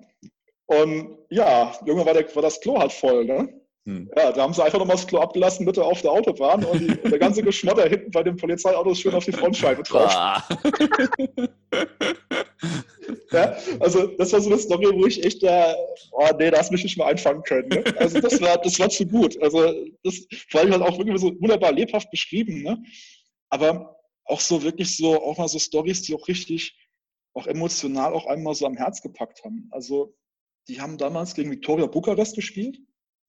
[0.65, 3.25] Und ja, irgendwann war, der, war das Klo halt voll.
[3.25, 3.60] Ne?
[3.85, 4.11] Hm.
[4.15, 6.99] Ja, da haben sie einfach nochmal das Klo abgelassen, Mitte auf der Autobahn und, die,
[6.99, 10.11] und der ganze Geschmotter hinten bei dem Polizeiauto ist schön auf die Frontscheibe drauf.
[10.13, 10.43] Ah.
[13.31, 15.75] Ja, also das war so eine Story, wo ich echt da,
[16.11, 17.69] oh nee, da hast du mich nicht mal einfangen können.
[17.69, 17.83] Ne?
[17.97, 19.41] Also das war, das war zu gut.
[19.41, 19.73] Also
[20.03, 22.61] das war halt auch wirklich so wunderbar lebhaft beschrieben.
[22.61, 22.83] Ne?
[23.49, 26.77] Aber auch so wirklich so, auch mal so Stories, die auch richtig,
[27.33, 29.69] auch emotional auch einmal so am Herz gepackt haben.
[29.71, 30.13] Also
[30.67, 32.79] die haben damals gegen Viktoria Bukarest gespielt.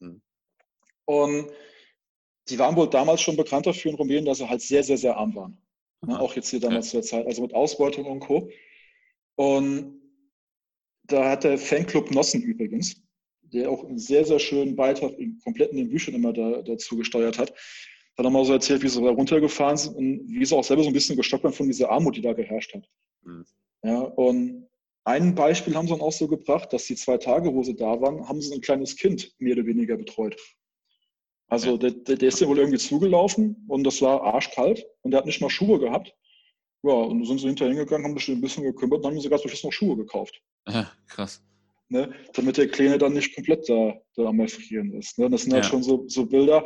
[0.00, 0.20] Mhm.
[1.04, 1.50] Und
[2.48, 5.16] die waren wohl damals schon bekannt dafür in Rumänien, dass sie halt sehr, sehr, sehr
[5.16, 5.58] arm waren.
[6.06, 6.18] Ne?
[6.18, 8.50] Auch jetzt hier damals zur Zeit, also mit Ausbeutung und Co.
[9.36, 10.00] Und
[11.04, 12.96] da hat der Fanclub Nossen übrigens,
[13.42, 17.38] der auch einen sehr, sehr schönen Beitrag in kompletten den Büchern immer da, dazu gesteuert
[17.38, 17.52] hat,
[18.16, 20.90] hat nochmal so erzählt, wie sie da runtergefahren sind und wie sie auch selber so
[20.90, 22.88] ein bisschen gestockt waren von dieser Armut, die da geherrscht hat.
[23.22, 23.44] Mhm.
[23.84, 24.68] Ja, und
[25.04, 28.00] ein Beispiel haben sie dann auch so gebracht, dass die zwei Tage, wo sie da
[28.00, 30.36] waren, haben sie ein kleines Kind mehr oder weniger betreut.
[31.52, 35.26] Also der, der ist ja wohl irgendwie zugelaufen und das war arschkalt und der hat
[35.26, 36.14] nicht mal Schuhe gehabt.
[36.82, 39.38] Ja, und dann sind sie hinterher hingegangen, haben sich ein bisschen gekümmert und haben sogar
[39.38, 40.40] zum noch Schuhe gekauft.
[40.66, 41.42] Ja, krass.
[41.90, 45.18] Ne, damit der Kleine dann nicht komplett da, da am Erfrieren ist.
[45.18, 45.28] Ne?
[45.28, 46.64] Das sind halt schon so, so Bilder,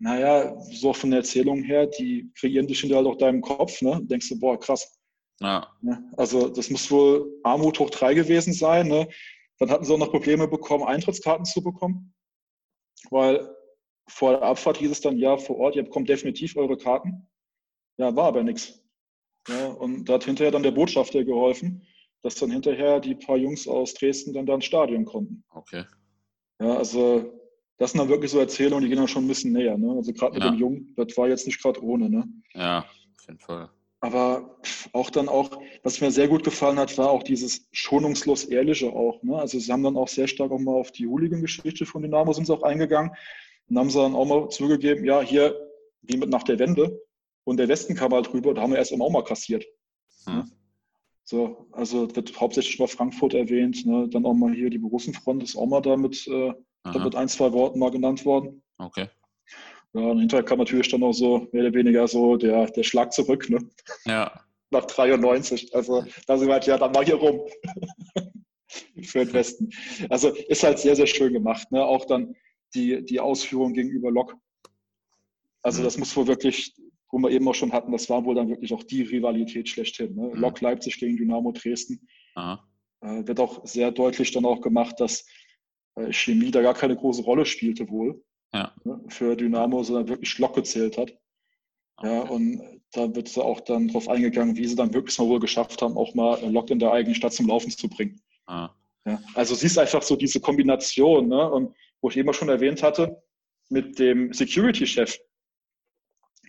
[0.00, 3.82] naja, so von der Erzählung her, die kreieren dich hinterher halt auch deinem Kopf.
[3.82, 4.00] Ne?
[4.02, 4.98] Denkst du, boah, krass.
[5.38, 5.72] Ja.
[5.80, 6.10] Ne?
[6.16, 8.88] Also das muss wohl Armut hoch drei gewesen sein.
[8.88, 9.08] Ne?
[9.60, 12.12] Dann hatten sie auch noch Probleme bekommen, Eintrittskarten zu bekommen,
[13.10, 13.48] weil
[14.06, 17.26] vor der Abfahrt hieß es dann, ja, vor Ort, ihr bekommt definitiv eure Karten.
[17.96, 18.82] Ja, war aber nichts.
[19.48, 21.86] Ja, und da hat hinterher dann der Botschafter geholfen,
[22.22, 25.44] dass dann hinterher die paar Jungs aus Dresden dann da ins Stadion konnten.
[25.50, 25.84] Okay.
[26.60, 27.40] Ja, also
[27.78, 29.76] das sind dann wirklich so Erzählungen, die gehen dann schon ein bisschen näher.
[29.76, 29.92] Ne?
[29.96, 30.50] Also gerade mit ja.
[30.50, 32.08] dem Jungen, das war jetzt nicht gerade ohne.
[32.08, 32.24] Ne?
[32.54, 33.68] Ja, auf jeden Fall.
[34.00, 34.58] Aber
[34.92, 35.50] auch dann auch,
[35.82, 39.22] was mir sehr gut gefallen hat, war auch dieses schonungslos Ehrliche auch.
[39.22, 39.36] Ne?
[39.36, 42.46] Also sie haben dann auch sehr stark auch mal auf die Hooligan-Geschichte von Dynamo sind
[42.46, 43.12] sie auch eingegangen.
[43.68, 45.58] Und haben sie dann auch mal zugegeben, ja, hier,
[46.02, 47.00] wie mit nach der Wende.
[47.44, 49.64] Und der Westen kam halt drüber, da haben wir erst auch mal kassiert.
[50.26, 50.50] Hm.
[51.24, 54.08] So, also wird hauptsächlich mal Frankfurt erwähnt, ne?
[54.10, 56.52] dann auch mal hier die Borussenfront ist auch mal damit, äh,
[56.98, 58.62] mit ein, zwei Worten mal genannt worden.
[58.78, 59.08] Okay.
[59.94, 63.12] Ja, und hinterher kam natürlich dann auch so mehr oder weniger so der, der Schlag
[63.12, 63.58] zurück, ne?
[64.04, 64.40] Ja.
[64.70, 65.74] Nach 93.
[65.74, 67.42] Also da sind wir halt, ja, dann mal hier rum.
[69.04, 69.70] Für den Westen.
[70.10, 71.70] Also ist halt sehr, sehr schön gemacht.
[71.70, 71.84] Ne?
[71.84, 72.34] Auch dann
[72.74, 74.36] die, die Ausführung gegenüber Lok.
[75.62, 75.84] Also mhm.
[75.84, 76.74] das muss wohl wirklich,
[77.10, 80.14] wo wir eben auch schon hatten, das war wohl dann wirklich auch die Rivalität schlechthin.
[80.14, 80.28] Ne?
[80.28, 80.40] Mhm.
[80.40, 82.06] Lok Leipzig gegen Dynamo Dresden.
[82.36, 85.26] Äh, wird auch sehr deutlich dann auch gemacht, dass
[85.96, 88.22] äh, Chemie da gar keine große Rolle spielte wohl
[88.52, 88.74] ja.
[88.84, 89.00] ne?
[89.08, 91.16] für Dynamo, sondern wirklich Lok gezählt hat.
[91.96, 92.12] Okay.
[92.12, 92.60] Ja, und
[92.92, 96.14] da wird auch dann darauf eingegangen, wie sie dann wirklich mal wohl geschafft haben, auch
[96.14, 98.20] mal Lok in der eigenen Stadt zum Laufen zu bringen.
[98.46, 98.70] Ah.
[99.06, 101.50] Ja, also siehst einfach so diese Kombination, ne?
[101.50, 103.16] Und wo ich eben schon erwähnt hatte,
[103.70, 105.18] mit dem Security-Chef.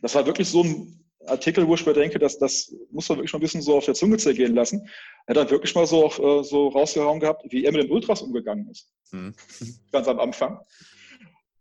[0.02, 3.32] Das war wirklich so ein Artikel, wo ich mir denke, dass das muss man wirklich
[3.32, 4.86] mal ein bisschen so auf der Zunge zergehen lassen.
[5.26, 7.90] Er hat dann wirklich mal so, auf, äh, so rausgehauen gehabt, wie er mit den
[7.90, 8.92] Ultras umgegangen ist.
[9.14, 9.34] Mhm.
[9.94, 10.60] Ganz am Anfang.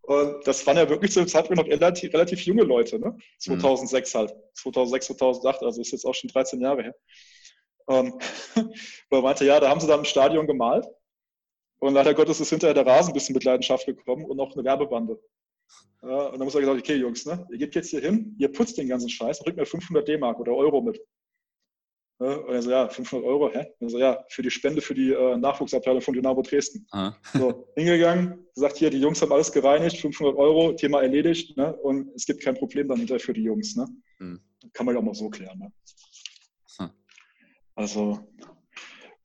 [0.02, 3.16] Und das waren ja wirklich zu dem Zeitpunkt noch relativ, relativ junge Leute, ne?
[3.38, 4.18] 2006 mhm.
[4.18, 4.34] halt.
[4.54, 6.94] 2006, 2008, also ist jetzt auch schon 13 Jahre her.
[7.86, 8.20] Und
[9.10, 10.84] er meinte, ja, da haben sie dann im Stadion gemalt
[11.84, 14.64] und leider Gottes ist hinterher der Rasen ein bisschen mit Leidenschaft gekommen und noch eine
[14.64, 15.20] Werbebande.
[16.02, 18.50] Ja, und dann muss er gesagt, okay, Jungs, ne, ihr geht jetzt hier hin, ihr
[18.50, 20.98] putzt den ganzen Scheiß und bringt mir 500 D-Mark oder Euro mit.
[22.20, 23.66] Ja, und er so, ja, 500 Euro, hä?
[23.80, 26.86] Und so, ja, für die Spende für die äh, Nachwuchsabteilung von Dynamo Dresden.
[26.90, 27.12] Ah.
[27.34, 31.74] So, hingegangen, sagt hier, die Jungs haben alles gereinigt, 500 Euro, Thema erledigt, ne?
[31.74, 33.86] Und es gibt kein Problem dann hinterher für die Jungs, ne?
[34.18, 34.40] Hm.
[34.72, 35.72] Kann man ja auch mal so klären, ne?
[36.78, 36.90] Hm.
[37.74, 38.20] Also,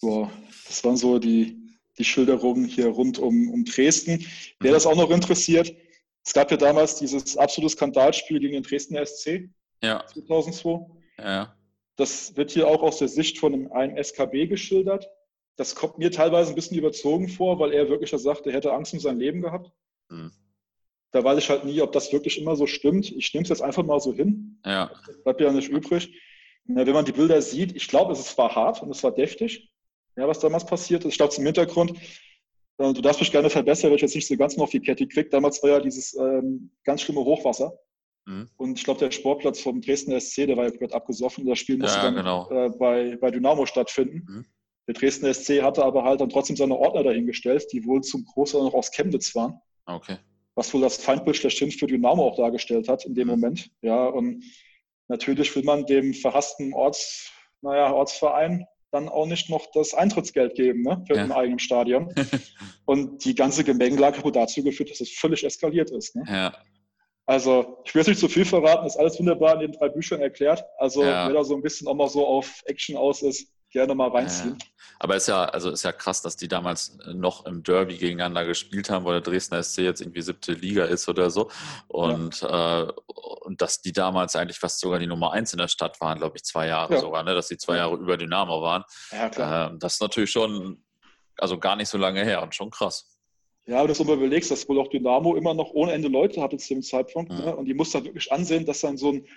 [0.02, 0.30] boah,
[0.68, 1.69] das waren so die,
[2.00, 4.26] die Schilderungen hier rund um, um Dresden.
[4.60, 5.76] Wer das auch noch interessiert,
[6.26, 9.50] es gab ja damals dieses absolute Skandalspiel gegen den Dresdner SC
[9.84, 10.06] ja.
[10.08, 10.86] 2002.
[11.18, 11.56] Ja.
[11.98, 15.10] Das wird hier auch aus der Sicht von einem SKB geschildert.
[15.58, 18.94] Das kommt mir teilweise ein bisschen überzogen vor, weil er wirklich sagt, er hätte Angst
[18.94, 19.72] um sein Leben gehabt.
[20.10, 20.32] Hm.
[21.12, 23.12] Da weiß ich halt nie, ob das wirklich immer so stimmt.
[23.12, 24.62] Ich nehme es jetzt einfach mal so hin.
[24.66, 24.92] Ja.
[25.24, 26.14] bleibt ja nicht übrig.
[26.66, 29.70] wenn man die Bilder sieht, ich glaube, es war hart und es war deftig
[30.20, 31.12] ja, was damals passiert ist.
[31.12, 31.94] Ich glaube, zum Hintergrund,
[32.78, 35.08] äh, du darfst mich gerne verbessern, weil ich jetzt nicht so ganz noch die Kette
[35.08, 35.30] kriege.
[35.30, 37.74] Damals war ja dieses ähm, ganz schlimme Hochwasser.
[38.26, 38.50] Mhm.
[38.58, 41.46] Und ich glaube, der Sportplatz vom Dresdner SC, der war ja komplett abgesoffen.
[41.46, 42.50] Das Spiel musste ja, dann genau.
[42.52, 44.26] äh, bei, bei Dynamo stattfinden.
[44.28, 44.46] Mhm.
[44.88, 48.64] Der Dresdner SC hatte aber halt dann trotzdem seine Ordner dahingestellt, die wohl zum Großteil
[48.64, 49.60] noch aus Chemnitz waren.
[49.86, 50.18] Okay.
[50.56, 53.34] Was wohl das Feindbild schlechthin für Dynamo auch dargestellt hat in dem mhm.
[53.36, 53.72] Moment.
[53.82, 54.44] Ja, und
[55.08, 60.82] natürlich will man dem verhassten Orts, naja, Ortsverein dann auch nicht noch das Eintrittsgeld geben
[60.82, 61.24] ne, für ja.
[61.24, 62.14] ein eigenes Stadion.
[62.86, 66.16] Und die ganze Gemengelage hat dazu geführt, dass es völlig eskaliert ist.
[66.16, 66.24] Ne?
[66.28, 66.54] Ja.
[67.26, 70.20] Also, ich will jetzt nicht zu viel verraten, ist alles wunderbar in den drei Büchern
[70.22, 70.64] erklärt.
[70.80, 71.28] Also, ja.
[71.28, 74.58] wer da so ein bisschen auch mal so auf Action aus ist, gerne mal reinziehen.
[74.60, 74.66] Ja,
[75.00, 78.90] aber ist ja, also ist ja krass, dass die damals noch im Derby gegeneinander gespielt
[78.90, 81.50] haben, weil der Dresdner SC jetzt irgendwie siebte Liga ist oder so.
[81.88, 82.82] Und, ja.
[82.82, 82.92] äh,
[83.42, 86.38] und dass die damals eigentlich fast sogar die Nummer eins in der Stadt waren, glaube
[86.38, 87.00] ich, zwei Jahre ja.
[87.00, 87.34] sogar, ne?
[87.34, 88.84] dass die zwei Jahre über Dynamo waren.
[89.12, 89.72] Ja, klar.
[89.72, 90.84] Äh, das ist natürlich schon,
[91.38, 93.16] also gar nicht so lange her und schon krass.
[93.70, 96.58] Ja, aber das du überlegst, dass wohl auch Dynamo immer noch ohne Ende Leute hatte
[96.58, 97.32] zu dem Zeitpunkt.
[97.32, 97.38] Mhm.
[97.38, 97.56] Ne?
[97.56, 99.28] Und die muss dann wirklich ansehen, dass dann so ein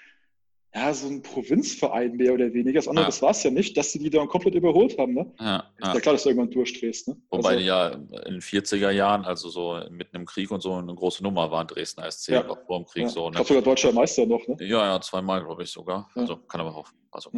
[0.74, 2.78] ja, so ein Provinzverein mehr oder weniger.
[2.78, 3.08] Das andere, ja.
[3.08, 5.12] das war es ja nicht, dass sie die dann komplett überholt haben.
[5.12, 5.30] Ne?
[5.38, 6.00] Ja, ist ja.
[6.00, 7.08] klar, dass du irgendwann durchdrehst.
[7.08, 7.16] Ne?
[7.28, 10.72] Wobei also, die ja in den 40er Jahren, also so mitten im Krieg und so,
[10.72, 12.48] eine große Nummer waren, Dresdner SC, ja.
[12.48, 13.02] auch vor dem Krieg.
[13.02, 13.08] Ja.
[13.10, 13.28] So, ne?
[13.28, 14.46] Ich glaube sogar deutscher Meister noch.
[14.48, 14.56] Ne?
[14.60, 16.08] Ja, ja, zweimal, glaube ich sogar.
[16.14, 16.88] Also kann aber auch.
[17.10, 17.30] Also,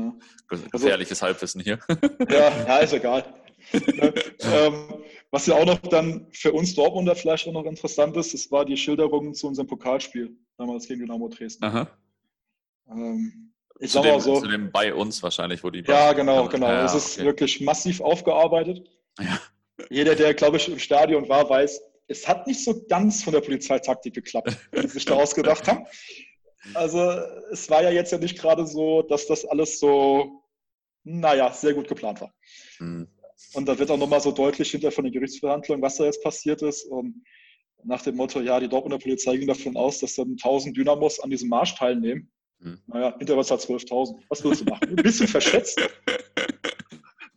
[0.49, 1.81] also gefährliches also, Halbwissen hier.
[2.31, 3.25] Ja, ja ist egal.
[3.73, 4.15] Ne?
[4.41, 4.95] ähm,
[5.33, 8.65] was ja auch noch dann für uns Dortmunder vielleicht auch noch interessant ist, das war
[8.65, 11.65] die Schilderung zu unserem Pokalspiel damals gegen Dynamo Dresden.
[11.65, 11.89] Aha.
[12.91, 14.41] Ähm, ich sag mal so.
[14.41, 15.83] Zu dem bei uns wahrscheinlich, wo die.
[15.87, 16.69] Ja, genau, genau.
[16.69, 17.27] Ja, es ist okay.
[17.27, 18.89] wirklich massiv aufgearbeitet.
[19.21, 19.41] Ja.
[19.91, 23.41] Jeder, der, glaube ich, im Stadion war, weiß, es hat nicht so ganz von der
[23.41, 25.87] Polizeitaktik geklappt, wie sie sich da ausgedacht haben.
[26.75, 26.99] Also,
[27.51, 30.43] es war ja jetzt ja nicht gerade so, dass das alles so,
[31.03, 32.33] naja, sehr gut geplant war.
[32.79, 33.09] Mhm.
[33.55, 36.63] Und da wird auch nochmal so deutlich hinter von den Gerichtsverhandlungen, was da jetzt passiert
[36.63, 36.85] ist.
[36.85, 37.25] Und
[37.85, 41.31] nach dem Motto, ja, die Dortmunder Polizei ging davon aus, dass dann 1000 Dynamos an
[41.31, 42.31] diesem Marsch teilnehmen.
[42.61, 42.81] Hm.
[42.87, 44.23] Naja, Hinterwasser 12.000.
[44.29, 44.89] Was willst du machen?
[44.89, 45.81] Ein bisschen verschätzt.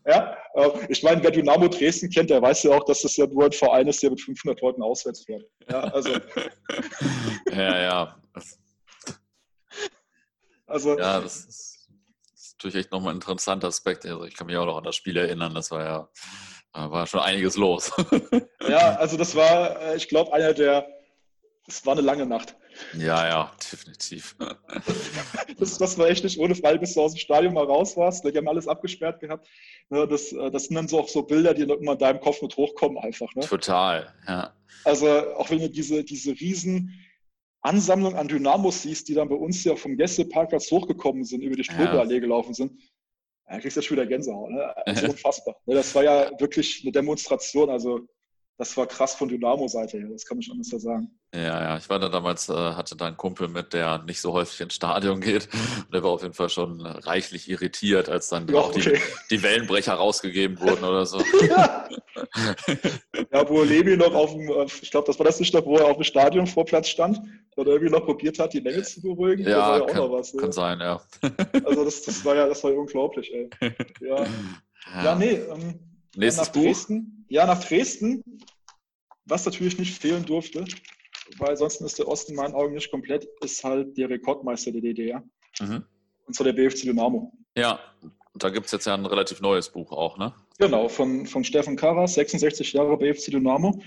[0.10, 3.28] Ja, äh, ich meine, wer Dynamo Dresden kennt, der weiß ja auch, dass das ja
[3.28, 5.44] nur ein Verein ist, der mit 500 Leuten auswärts fährt.
[5.70, 6.12] Ja, also.
[7.52, 8.22] ja, ja.
[10.66, 11.90] Also, ja, das ist,
[12.32, 14.06] das ist natürlich echt nochmal ein interessanter Aspekt.
[14.06, 16.10] Also ich kann mich auch noch an das Spiel erinnern, das war ja
[16.86, 17.92] war schon einiges los.
[18.68, 20.88] ja, also das war, äh, ich glaube, einer der,
[21.68, 22.56] es war eine lange Nacht.
[22.98, 24.36] Ja, ja, definitiv.
[25.60, 28.24] Das, das war echt nicht ohne Fall, bis du aus dem Stadion mal raus warst.
[28.24, 29.48] Die haben alles abgesperrt gehabt.
[29.90, 32.42] Ne, das, äh, das sind dann so auch so Bilder, die immer in deinem Kopf
[32.44, 33.34] mit hochkommen einfach.
[33.34, 33.42] Ne?
[33.42, 34.54] Total, ja.
[34.84, 36.94] Also auch wenn du diese, diese riesen
[37.62, 41.64] Ansammlung an Dynamos siehst, die dann bei uns ja vom Gästeparkplatz hochgekommen sind, über die
[41.64, 42.20] Strohballee ja.
[42.20, 42.80] gelaufen sind,
[43.48, 44.52] da kriegst du ja schon wieder Gänsehaut.
[44.52, 44.78] Ne?
[44.86, 45.56] Also unfassbar.
[45.66, 47.70] Ne, das war ja wirklich eine Demonstration.
[47.70, 48.08] Also
[48.58, 51.12] das war krass von Dynamo-Seite her, das kann ich anders sagen.
[51.34, 54.34] Ja, ja, ich war da damals, äh, hatte da einen Kumpel mit, der nicht so
[54.34, 55.48] häufig ins Stadion geht.
[55.86, 59.00] Und der war auf jeden Fall schon reichlich irritiert, als dann ja, okay.
[59.30, 61.20] die, die, Wellenbrecher rausgegeben wurden oder so.
[61.48, 61.88] ja,
[63.32, 65.78] ja wo Levi noch auf dem, äh, ich glaube, das war das nicht noch, wo
[65.78, 67.22] er auf dem Stadionvorplatz stand
[67.56, 69.48] und irgendwie noch probiert hat, die Länge zu beruhigen.
[69.48, 70.34] Ja, war ja kann, auch noch was.
[70.34, 70.42] Ne?
[70.42, 71.00] Kann sein, ja.
[71.64, 73.50] Also das, das war ja, das war ja unglaublich, ey.
[74.02, 74.24] Ja,
[74.96, 75.04] ja.
[75.04, 75.34] ja nee.
[75.34, 76.64] Ähm, Nächstes nach Buch?
[76.64, 77.26] Dresden.
[77.30, 78.24] Ja, nach Dresden,
[79.26, 80.66] was natürlich nicht fehlen durfte,
[81.38, 84.82] weil sonst ist der Osten in meinen Augen nicht komplett, ist halt der Rekordmeister der
[84.82, 85.24] DDR.
[85.60, 85.84] Mhm.
[86.26, 87.32] Und zwar der BFC Dynamo.
[87.56, 87.80] Ja,
[88.34, 90.34] und da gibt es jetzt ja ein relativ neues Buch auch, ne?
[90.60, 93.82] Genau, von, von Steffen Karas, 66 Jahre BFC Dynamo.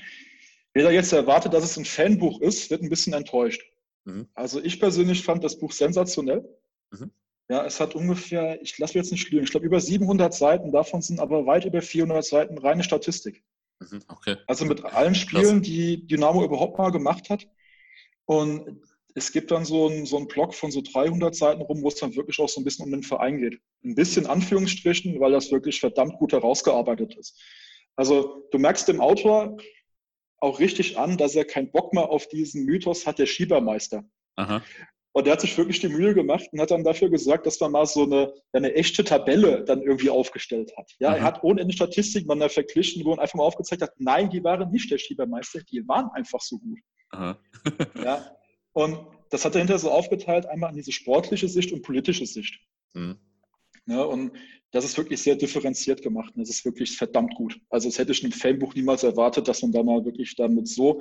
[0.73, 3.63] Wer da jetzt erwartet, dass es ein Fanbuch ist, wird ein bisschen enttäuscht.
[4.05, 4.29] Mhm.
[4.35, 6.49] Also ich persönlich fand das Buch sensationell.
[6.91, 7.11] Mhm.
[7.51, 10.71] Ja, es hat ungefähr, ich lasse mich jetzt nicht lügen, ich glaube über 700 Seiten,
[10.71, 13.43] davon sind aber weit über 400 Seiten reine Statistik.
[13.81, 14.37] Mhm, okay.
[14.47, 17.49] Also mit allen Spielen, die Dynamo überhaupt mal gemacht hat.
[18.25, 18.81] Und
[19.17, 21.97] es gibt dann so einen, so einen Blog von so 300 Seiten rum, wo es
[21.97, 23.61] dann wirklich auch so ein bisschen um den Verein geht.
[23.85, 27.37] Ein bisschen Anführungsstrichen, weil das wirklich verdammt gut herausgearbeitet ist.
[27.97, 29.57] Also du merkst dem Autor
[30.39, 34.05] auch richtig an, dass er keinen Bock mehr auf diesen Mythos hat, der Schiebermeister.
[34.37, 34.63] Aha.
[35.13, 37.73] Und der hat sich wirklich die Mühe gemacht und hat dann dafür gesorgt, dass man
[37.73, 40.93] mal so eine, eine echte Tabelle dann irgendwie aufgestellt hat.
[41.01, 41.17] Ja, mhm.
[41.17, 44.45] er hat ohne Ende Statistiken dann verglichen, wo er einfach mal aufgezeigt hat, nein, die
[44.45, 46.79] waren nicht der Schiebermeister, die waren einfach so gut.
[48.05, 48.37] ja,
[48.73, 48.99] und
[49.31, 52.61] das hat er hinterher so aufgeteilt, einmal an diese sportliche Sicht und politische Sicht.
[52.95, 53.19] Mhm.
[53.87, 54.33] Ja, und
[54.71, 56.33] das ist wirklich sehr differenziert gemacht.
[56.37, 57.61] Und das ist wirklich verdammt gut.
[57.71, 60.69] Also das hätte ich in einem Fanbuch niemals erwartet, dass man da mal wirklich damit
[60.69, 61.01] so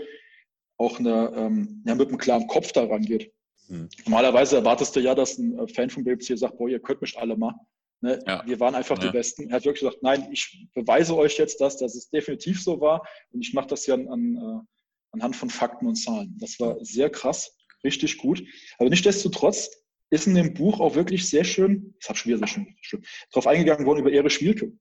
[0.78, 3.32] auch eine, ähm, ja, mit einem klaren Kopf daran geht.
[3.70, 3.88] Hm.
[4.06, 7.18] Normalerweise erwartest du ja, dass ein äh, Fan vom BBC sagt, boah, ihr könnt mich
[7.18, 7.54] alle mal.
[8.02, 8.22] Ne?
[8.26, 8.44] Ja.
[8.46, 9.06] Wir waren einfach ja.
[9.06, 9.50] die Besten.
[9.50, 13.08] Er hat wirklich gesagt, nein, ich beweise euch jetzt das, dass es definitiv so war
[13.32, 14.66] und ich mache das ja an, an, äh,
[15.12, 16.36] anhand von Fakten und Zahlen.
[16.40, 18.44] Das war sehr krass, richtig gut.
[18.80, 19.70] Aber nichtsdestotrotz
[20.10, 23.06] ist in dem Buch auch wirklich sehr schön, das habe schon wieder sehr schön, schön
[23.32, 24.72] darauf eingegangen worden über Ehre Schwielke.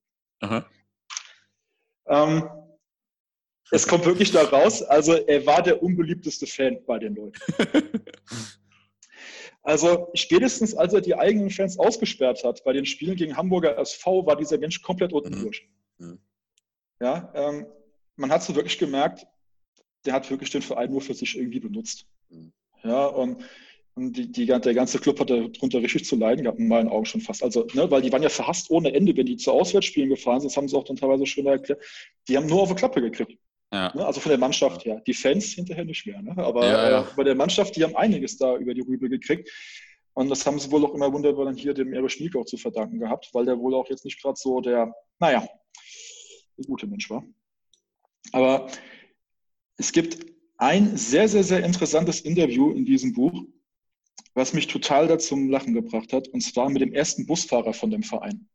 [2.07, 2.49] Ähm,
[3.71, 7.39] es kommt wirklich da raus, also er war der unbeliebteste Fan bei den Leuten.
[9.69, 14.25] Also spätestens als er die eigenen Fans ausgesperrt hat bei den Spielen gegen Hamburger SV,
[14.25, 15.43] war dieser Mensch komplett unten mhm.
[15.43, 15.69] durch.
[15.99, 16.19] Mhm.
[17.03, 17.67] Ja, ähm,
[18.17, 19.27] man hat so wirklich gemerkt,
[20.07, 22.07] der hat wirklich den Verein nur für sich irgendwie benutzt.
[22.31, 22.55] Mhm.
[22.83, 23.45] Ja, und
[23.95, 27.05] Und die, die, der ganze Club hat darunter richtig zu leiden gehabt, in meinen Augen
[27.05, 27.43] schon fast.
[27.43, 30.51] Also, ne, weil die waren ja verhasst ohne Ende, wenn die zu Auswärtsspielen gefahren sind,
[30.51, 31.83] das haben sie auch dann teilweise schon erklärt.
[32.29, 33.37] Die haben nur auf die Klappe gekriegt.
[33.73, 33.95] Ja.
[33.95, 35.03] Ne, also von der Mannschaft her.
[35.07, 36.23] Die Fans hinterher nicht mehr.
[36.23, 36.37] Ne?
[36.39, 37.01] Aber ja, ja.
[37.03, 39.51] Äh, bei der Mannschaft, die haben einiges da über die Rübe gekriegt.
[40.15, 42.57] Und das haben sie wohl auch immer wunderbar dann hier dem Erich Schmieg auch zu
[42.57, 45.47] verdanken gehabt, weil der wohl auch jetzt nicht gerade so der, naja,
[46.57, 47.25] der gute Mensch war.
[48.33, 48.69] Aber
[49.77, 53.45] es gibt ein sehr, sehr, sehr interessantes Interview in diesem Buch,
[54.35, 57.91] was mich total da zum Lachen gebracht hat, und zwar mit dem ersten Busfahrer von
[57.91, 58.49] dem Verein.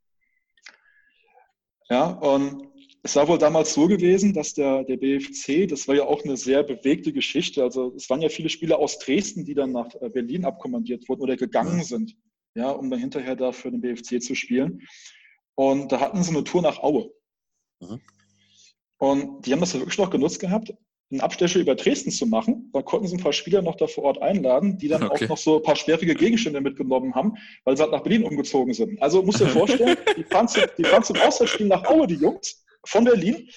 [1.90, 2.73] Ja, und
[3.06, 6.38] es war wohl damals so gewesen, dass der, der BFC, das war ja auch eine
[6.38, 7.62] sehr bewegte Geschichte.
[7.62, 11.22] Also es waren ja viele Spieler aus Dresden, die dann nach äh, Berlin abkommandiert wurden
[11.22, 12.16] oder gegangen sind,
[12.56, 14.88] ja, um dann hinterher da für den BFC zu spielen.
[15.56, 17.12] Und da hatten sie eine Tour nach Aue.
[17.82, 18.00] Mhm.
[19.00, 20.74] Und die haben das wirklich noch genutzt gehabt,
[21.12, 22.70] einen Abstecher über Dresden zu machen.
[22.72, 25.26] Da konnten sie ein paar Spieler noch da vor Ort einladen, die dann okay.
[25.26, 27.34] auch noch so ein paar schwierige Gegenstände mitgenommen haben,
[27.66, 29.02] weil sie halt nach Berlin umgezogen sind.
[29.02, 32.16] Also musst du dir vorstellen, die fahren, zum, die fahren zum Auswärtsspiel nach Aue, die
[32.16, 33.50] Jungs, von Berlin,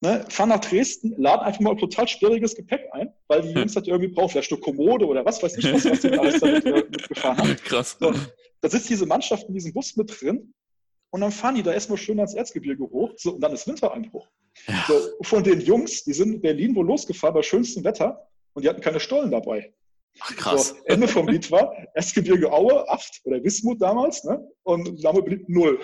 [0.00, 3.88] ne, fahren nach Dresden, laden einfach mal total schwieriges Gepäck ein, weil die Jungs halt
[3.88, 6.72] irgendwie brauchen, vielleicht eine Kommode oder was weiß ich was, was die alles damit äh,
[6.72, 7.56] mitgefahren haben.
[7.64, 7.96] Krass.
[7.98, 8.12] So,
[8.60, 10.52] da sitzt diese Mannschaft in diesem Bus mit drin
[11.10, 14.28] und dann fahren die da erstmal schön ans Erzgebirge hoch so, und dann ist Wintereinbruch.
[14.66, 14.84] Ja.
[14.86, 18.68] So, von den Jungs, die sind in Berlin wohl losgefahren bei schönstem Wetter und die
[18.68, 19.72] hatten keine Stollen dabei.
[20.20, 20.68] Ach, krass.
[20.68, 24.44] So, Ende vom Lied war Erzgebirge Aue, 8 oder Wismut damals, ne?
[24.64, 25.80] Und Name blieb 0.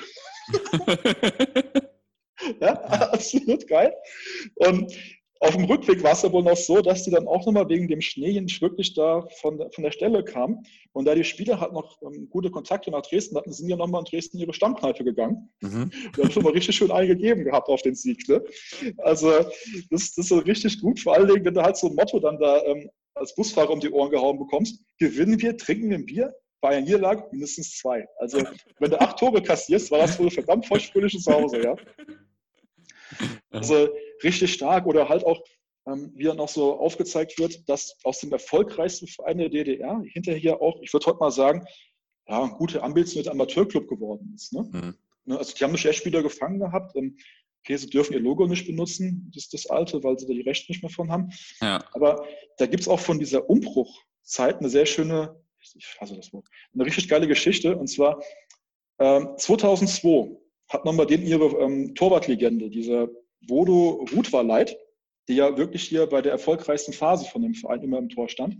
[2.60, 3.94] ja, absolut geil.
[4.56, 4.92] Und
[5.40, 7.86] auf dem Rückweg war es ja wohl noch so, dass die dann auch nochmal wegen
[7.86, 10.64] dem Schnee nicht wirklich da von, von der Stelle kamen.
[10.92, 14.00] Und da die Spieler halt noch ähm, gute Kontakte nach Dresden hatten, sind ja nochmal
[14.00, 15.52] in Dresden ihre Stammkneipe gegangen.
[15.60, 15.90] Mhm.
[16.16, 18.26] Und haben schon mal richtig schön eingegeben gehabt auf den Sieg.
[18.28, 18.42] Ne?
[18.98, 19.30] Also
[19.90, 22.20] das, das ist so richtig gut, vor allen Dingen, wenn du halt so ein Motto
[22.20, 26.06] dann da ähm, als Busfahrer um die Ohren gehauen bekommst, gewinnen wir, trinken wir ein
[26.06, 28.06] Bier, bei einer Niederlage mindestens zwei.
[28.18, 28.42] Also
[28.78, 31.76] wenn du acht Tore kassierst, war das wohl verdammt feuchtfröhliches Hause, ja.
[33.50, 33.88] Also
[34.22, 35.40] richtig stark oder halt auch,
[35.86, 40.60] ähm, wie dann auch so aufgezeigt wird, dass aus dem erfolgreichsten Verein der DDR hinterher
[40.60, 41.64] auch, ich würde heute mal sagen,
[42.26, 44.52] ja, ein guter ambitionierte Amateurclub geworden ist.
[44.52, 44.68] Ne?
[44.72, 44.94] Mhm.
[45.26, 46.96] Ne, also die haben eine Spieler gefangen gehabt.
[46.96, 47.16] Ähm,
[47.60, 50.42] okay, sie dürfen ihr Logo nicht benutzen, das ist das alte, weil sie da die
[50.42, 51.30] Rechte nicht mehr von haben.
[51.60, 51.84] Ja.
[51.92, 52.26] Aber
[52.58, 56.84] da gibt es auch von dieser Umbruchzeit eine sehr schöne, ich hasse das Wort, eine
[56.84, 57.76] richtig geile Geschichte.
[57.76, 58.22] Und zwar
[58.98, 60.36] ähm, 2002
[60.68, 63.08] hat nochmal den ihre ähm, Torwartlegende, dieser
[63.46, 64.76] Bodo Rutwarleit,
[65.28, 68.54] die ja wirklich hier bei der erfolgreichsten Phase von dem Verein immer im Tor stand.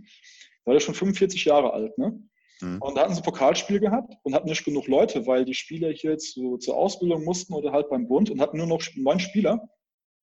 [0.63, 2.19] Da war er schon 45 Jahre alt, ne?
[2.61, 2.81] Mhm.
[2.81, 5.91] Und da hatten sie ein Pokalspiel gehabt und hatten nicht genug Leute, weil die Spieler
[5.91, 9.67] hier zu, zur Ausbildung mussten oder halt beim Bund und hatten nur noch neun Spieler.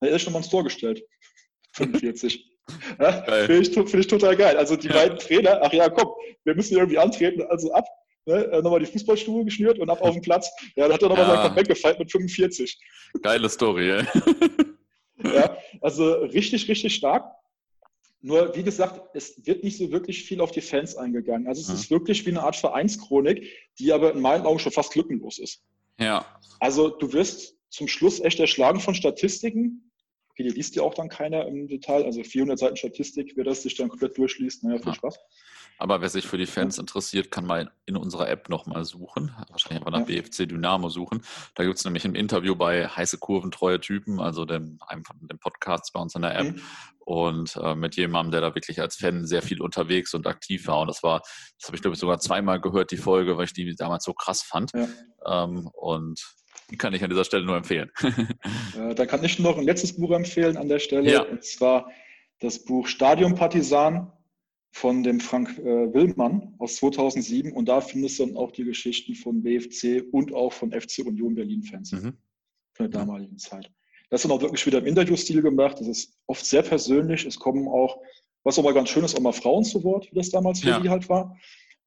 [0.01, 1.05] Da ist schon mal ins Tor gestellt.
[1.75, 2.49] 45.
[3.01, 4.57] ja, Finde ich, find ich, total geil.
[4.57, 4.95] Also die ja.
[4.95, 6.09] beiden Trainer, ach ja, komm,
[6.45, 7.87] wir müssen irgendwie antreten, also ab
[8.27, 10.51] ne, äh, nochmal die Fußballstuhl geschnürt und ab auf den Platz.
[10.77, 11.35] Ja, dann hat er nochmal ja.
[11.35, 12.79] sein Comeback gefeiert mit 45.
[13.23, 14.05] Geile Story, ey.
[15.35, 17.31] ja, also richtig, richtig stark.
[18.25, 21.49] Nur, wie gesagt, es wird nicht so wirklich viel auf die Fans eingegangen.
[21.49, 21.75] Also es mhm.
[21.75, 23.49] ist wirklich wie eine Art Vereinschronik,
[23.81, 25.65] die aber in meinen Augen schon fast lückenlos ist.
[25.99, 26.25] Ja.
[26.61, 29.91] Also du wirst zum Schluss echt erschlagen von Statistiken.
[30.31, 32.05] Okay, die liest ja auch dann keiner im Detail.
[32.05, 34.95] Also 400 Seiten Statistik, wer das sich dann komplett durchliest, naja, viel ja.
[34.95, 35.19] Spaß.
[35.79, 39.35] Aber wer sich für die Fans interessiert, kann mal in unserer App nochmal suchen.
[39.49, 41.23] Wahrscheinlich einfach nach BFC Dynamo suchen.
[41.55, 45.17] Da gibt es nämlich ein Interview bei heiße Kurven, treue Typen, also dem, einem von
[45.21, 46.55] den Podcasts bei uns in der App.
[46.55, 46.63] Mhm.
[47.01, 50.81] Und äh, mit jemandem, der da wirklich als Fan sehr viel unterwegs und aktiv war.
[50.81, 51.21] Und das war,
[51.59, 54.13] das habe ich glaube ich sogar zweimal gehört, die Folge, weil ich die damals so
[54.13, 54.71] krass fand.
[54.75, 55.45] Ja.
[55.45, 56.21] Ähm, und
[56.71, 57.91] die kann ich an dieser Stelle nur empfehlen.
[58.79, 61.11] äh, da kann ich noch ein letztes Buch empfehlen an der Stelle.
[61.11, 61.23] Ja.
[61.23, 61.91] Und zwar
[62.41, 64.13] das Buch Stadion Partisan
[64.73, 69.15] von dem Frank äh, Willmann aus 2007 und da findest du dann auch die Geschichten
[69.15, 72.15] von BFC und auch von FC Union Berlin-Fans mhm.
[72.73, 73.71] von der damaligen Zeit.
[74.09, 75.79] Das ist dann auch wirklich wieder im Interviewstil gemacht.
[75.79, 77.25] Das ist oft sehr persönlich.
[77.25, 77.99] Es kommen auch,
[78.45, 80.69] was auch mal ganz schön ist, auch mal Frauen zu Wort, wie das damals für
[80.69, 80.81] ja.
[80.81, 81.37] die halt war.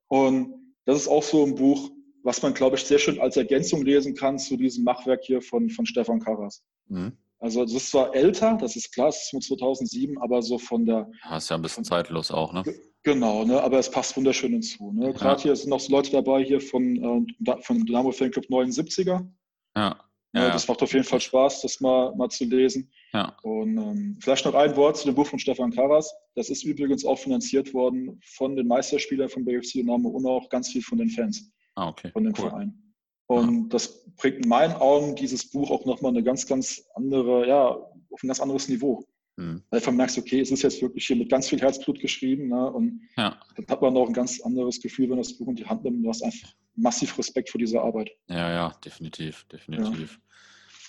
[0.08, 0.54] Und
[0.86, 1.92] das ist auch so ein Buch,
[2.24, 5.70] was man, glaube ich, sehr schön als Ergänzung lesen kann zu diesem Machwerk hier von,
[5.70, 6.64] von Stefan Karras.
[6.88, 7.14] Mhm.
[7.40, 10.86] Also das ist zwar älter, das ist klar, es ist von 2007, aber so von
[10.86, 11.10] der...
[11.24, 12.64] Ja, ist ja ein bisschen zeitlos auch, ne?
[13.04, 13.62] Genau, ne?
[13.62, 14.92] aber es passt wunderschön hinzu.
[14.92, 15.14] Ne?
[15.14, 15.44] Gerade ja.
[15.44, 19.28] hier sind noch so Leute dabei hier von, äh, von Dynamo Fanclub 79er.
[19.76, 20.00] Ja.
[20.36, 22.92] Ja, das macht auf jeden Fall Spaß, das mal, mal zu lesen.
[23.14, 23.38] Ja.
[23.44, 26.14] Und ähm, vielleicht noch ein Wort zu dem Buch von Stefan Karas.
[26.36, 30.70] Das ist übrigens auch finanziert worden von den Meisterspielern von BFC Dynamo und auch ganz
[30.70, 31.50] viel von den Fans.
[31.76, 32.10] Ah, okay.
[32.12, 32.50] Von dem cool.
[32.50, 32.85] Verein.
[33.28, 37.70] Und das bringt in meinen Augen dieses Buch auch nochmal eine ganz, ganz andere, ja,
[37.70, 39.04] auf ein ganz anderes Niveau.
[39.38, 39.64] Mhm.
[39.72, 42.50] Einfach merkst, okay, es ist jetzt wirklich hier mit ganz viel Herzblut geschrieben.
[42.50, 42.72] Ne?
[42.72, 43.38] Und ja.
[43.56, 46.06] dann hat man auch ein ganz anderes Gefühl, wenn das Buch in die Hand nimmt.
[46.06, 48.12] Du hast einfach massiv Respekt vor dieser Arbeit.
[48.28, 50.20] Ja, ja, definitiv, definitiv.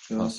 [0.09, 0.17] Ja.
[0.17, 0.31] ja.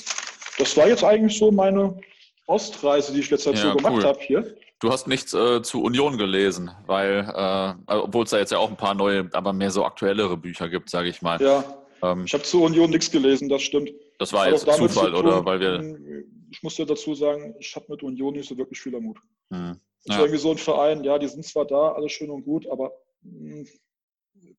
[0.58, 2.00] Das war jetzt eigentlich so meine
[2.46, 4.04] Ostreise, die ich jetzt dazu ja, gemacht cool.
[4.04, 4.56] habe hier.
[4.80, 8.70] Du hast nichts äh, zu Union gelesen, weil, äh, obwohl es da jetzt ja auch
[8.70, 11.40] ein paar neue, aber mehr so aktuellere Bücher gibt, sage ich mal.
[11.42, 11.64] Ja,
[12.02, 13.92] ähm, ich habe zu Union nichts gelesen, das stimmt.
[14.18, 15.44] Das war jetzt Zufall, zu oder?
[15.44, 18.94] Weil wir ich muss ja dazu sagen, ich habe mit Union nicht so wirklich viel
[18.94, 19.18] am Hut.
[19.52, 19.80] Hm.
[20.04, 20.14] Ja.
[20.14, 22.92] ist irgendwie so ein Verein, ja, die sind zwar da, alles schön und gut, aber
[23.22, 23.66] hm,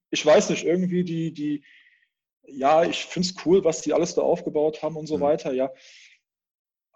[0.10, 1.64] ich weiß nicht, irgendwie die, die,
[2.46, 5.22] ja, ich finde es cool, was die alles da aufgebaut haben und so hm.
[5.22, 5.72] weiter, ja.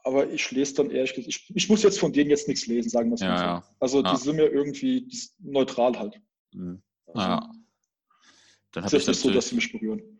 [0.06, 2.90] Aber ich lese dann ehrlich gesagt, ich, ich, muss jetzt von denen jetzt nichts lesen,
[2.90, 3.44] sagen wir es ja, mal so.
[3.44, 3.76] Ja.
[3.80, 5.07] Also die sind mir irgendwie
[5.40, 6.20] neutral halt.
[6.53, 6.84] Hm.
[7.07, 7.52] Also, ja.
[8.74, 10.20] Dann habe ich nicht so, dass sie mich berühren.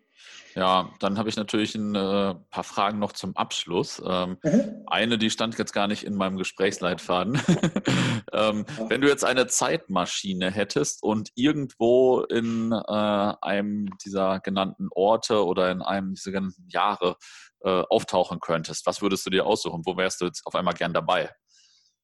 [0.56, 4.02] Ja, dann habe ich natürlich ein äh, paar Fragen noch zum Abschluss.
[4.06, 4.84] Ähm, mhm.
[4.86, 7.42] Eine, die stand jetzt gar nicht in meinem Gesprächsleitfaden.
[8.34, 8.90] ähm, ja.
[8.90, 15.72] Wenn du jetzt eine Zeitmaschine hättest und irgendwo in äh, einem dieser genannten Orte oder
[15.72, 17.18] in einem dieser genannten Jahre
[17.62, 19.82] äh, auftauchen könntest, was würdest du dir aussuchen?
[19.86, 21.32] Wo wärst du jetzt auf einmal gern dabei?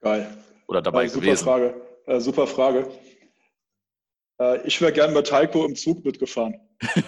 [0.02, 0.28] Geil.
[0.68, 1.44] Oder dabei super gewesen?
[1.44, 1.82] Frage.
[2.20, 2.90] Super Frage.
[4.42, 6.56] Äh, ich wäre gern mit Heiko im Zug mitgefahren.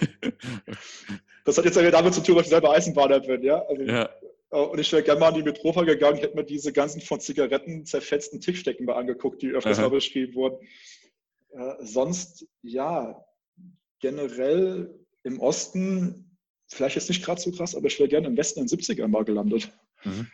[1.45, 3.63] Das hat jetzt ja damit zu tun, dass ich selber Eisenbahner bin, ja.
[3.65, 4.09] Also, ja.
[4.51, 7.19] Äh, und ich wäre gerne mal an die Metropa gegangen, hätte mir diese ganzen von
[7.19, 9.87] Zigaretten zerfetzten Tickstecken mal angeguckt, die öfters Aha.
[9.87, 10.57] mal beschrieben wurden.
[11.51, 13.23] Äh, sonst, ja,
[13.99, 16.37] generell im Osten,
[16.67, 19.07] vielleicht ist nicht gerade so krass, aber ich wäre gerne im Westen in den 70ern
[19.07, 19.71] mal gelandet.
[20.03, 20.27] Mhm.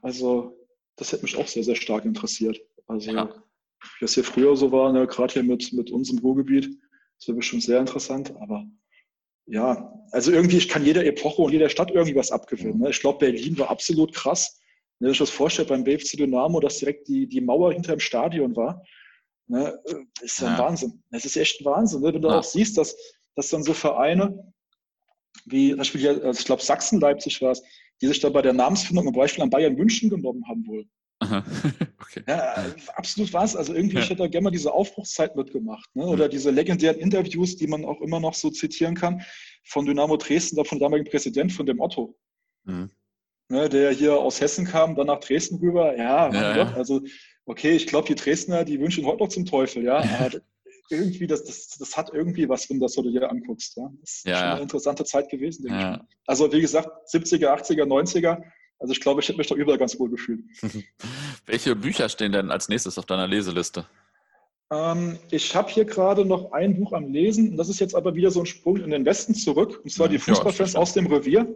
[0.00, 0.58] Also,
[0.96, 2.60] das hätte mich auch sehr, sehr stark interessiert.
[2.86, 3.28] Also, ja.
[3.28, 6.68] wie das hier früher so war, ne, gerade hier mit, mit uns im Ruhrgebiet,
[7.18, 8.66] das wäre bestimmt sehr interessant, aber
[9.52, 12.78] ja, also irgendwie, ich kann jeder Epoche und jeder Stadt irgendwie was abgewinnen.
[12.78, 12.88] Ne?
[12.88, 14.58] Ich glaube, Berlin war absolut krass.
[14.98, 18.56] Wenn ich das vorstelle beim BFC Dynamo, dass direkt die, die Mauer hinter dem Stadion
[18.56, 18.82] war,
[19.48, 19.78] ne?
[19.84, 21.02] das äh, ist ja ein Wahnsinn.
[21.10, 22.00] Das ist echt ein Wahnsinn.
[22.00, 22.14] Ne?
[22.14, 22.38] Wenn du ja.
[22.38, 22.96] auch siehst, dass,
[23.36, 24.54] dass dann so Vereine
[25.44, 27.62] wie, zum Beispiel, also ich glaube, Sachsen-Leipzig war es,
[28.00, 30.86] die sich da bei der Namensfindung ein Beispiel an Bayern München genommen haben wohl.
[32.00, 32.22] okay.
[32.26, 32.54] Ja,
[32.94, 33.56] absolut was.
[33.56, 34.02] Also irgendwie, ja.
[34.02, 35.94] ich hätte da gerne mal diese Aufbruchszeit mitgemacht.
[35.94, 36.06] Ne?
[36.06, 36.30] Oder mhm.
[36.30, 39.22] diese legendären Interviews, die man auch immer noch so zitieren kann,
[39.64, 42.16] von Dynamo Dresden, da von damaligen Präsident, von dem Otto.
[42.64, 42.90] Mhm.
[43.48, 45.96] Ne, der hier aus Hessen kam, dann nach Dresden rüber.
[45.96, 46.72] Ja, ja, ja.
[46.74, 47.02] also
[47.44, 49.98] okay, ich glaube, die Dresdner, die wünschen heute noch zum Teufel, ja.
[49.98, 50.30] Aber
[50.90, 53.76] irgendwie, das, das, das hat irgendwie was, wenn du das so dir anguckst.
[53.76, 53.90] Ja?
[54.00, 56.16] Das ist ja, schon eine interessante Zeit gewesen, denke ich.
[56.26, 58.42] Also wie gesagt, 70er, 80er, 90er,
[58.82, 60.44] also ich glaube, ich hätte mich doch überall ganz wohl gefühlt.
[61.46, 63.86] Welche Bücher stehen denn als nächstes auf deiner Leseliste?
[64.72, 67.56] Ähm, ich habe hier gerade noch ein Buch am Lesen.
[67.56, 69.80] Das ist jetzt aber wieder so ein Sprung in den Westen zurück.
[69.84, 71.46] Und zwar die Fußballfans ja, aus dem Revier.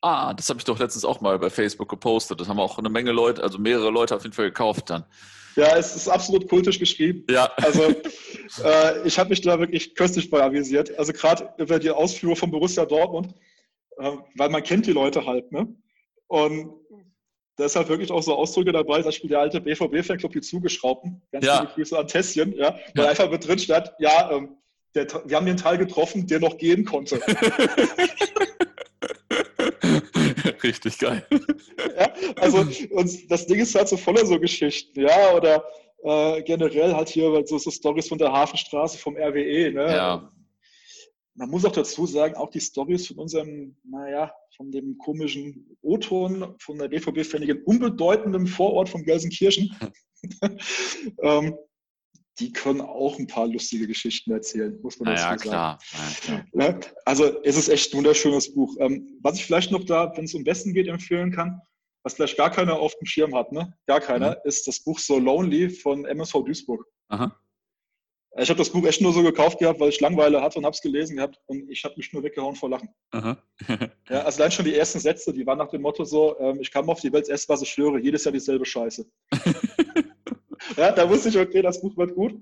[0.00, 2.40] Ah, das habe ich doch letztens auch mal bei Facebook gepostet.
[2.40, 5.04] Das haben auch eine Menge Leute, also mehrere Leute auf jeden Fall gekauft dann.
[5.56, 7.26] Ja, es ist absolut kultisch geschrieben.
[7.28, 7.50] Ja.
[7.56, 7.82] Also
[8.64, 10.96] äh, ich habe mich da wirklich köstlich bei avisiert.
[10.98, 13.34] Also gerade über die Ausführung von Borussia Dortmund,
[13.98, 15.66] äh, weil man kennt die Leute halt, ne?
[16.28, 16.70] Und
[17.56, 21.20] da ist halt wirklich auch so Ausdrücke dabei, zum Beispiel der alte BVB-Fanclub, die zugeschraubten.
[21.32, 21.58] Ganz ja.
[21.58, 23.10] viele Grüße an Tesschen, ja, weil ja.
[23.10, 24.56] einfach mit drin stand, ja, ähm,
[24.94, 27.20] der, wir haben den Teil getroffen, der noch gehen konnte.
[30.62, 31.26] Richtig geil.
[31.98, 32.58] Ja, also
[32.90, 35.64] und das Ding ist halt so voller so Geschichten, ja, oder
[36.04, 39.94] äh, generell halt hier so, so Stories von der Hafenstraße vom RWE, ne?
[39.94, 40.32] Ja.
[41.38, 46.56] Man muss auch dazu sagen, auch die Stories von unserem, naja, von dem komischen O-Ton
[46.58, 49.72] von der BVB-Fanigen unbedeutenden Vorort von Gelsenkirchen.
[51.22, 51.56] ähm,
[52.40, 55.78] die können auch ein paar lustige Geschichten erzählen, muss man naja, dazu sagen.
[56.22, 56.44] Klar.
[56.54, 56.94] Ja, klar.
[57.04, 58.74] Also es ist echt ein wunderschönes Buch.
[58.80, 61.60] Ähm, was ich vielleicht noch da, wenn es um Westen geht, empfehlen kann,
[62.02, 63.72] was vielleicht gar keiner auf dem Schirm hat, ne?
[63.86, 64.36] gar keiner, mhm.
[64.42, 66.84] ist das Buch So Lonely von MSV Duisburg.
[67.08, 67.32] Aha.
[68.36, 70.74] Ich habe das Buch echt nur so gekauft gehabt, weil ich Langeweile hatte und habe
[70.74, 72.90] es gelesen gehabt und ich habe mich nur weggehauen vor Lachen.
[73.12, 76.70] ja, also allein schon die ersten Sätze, die waren nach dem Motto so, ähm, ich
[76.70, 79.06] kam auf die Welt erst, was ich schwöre, jedes Jahr dieselbe Scheiße.
[80.76, 82.34] ja, da wusste ich, okay, das Buch wird gut.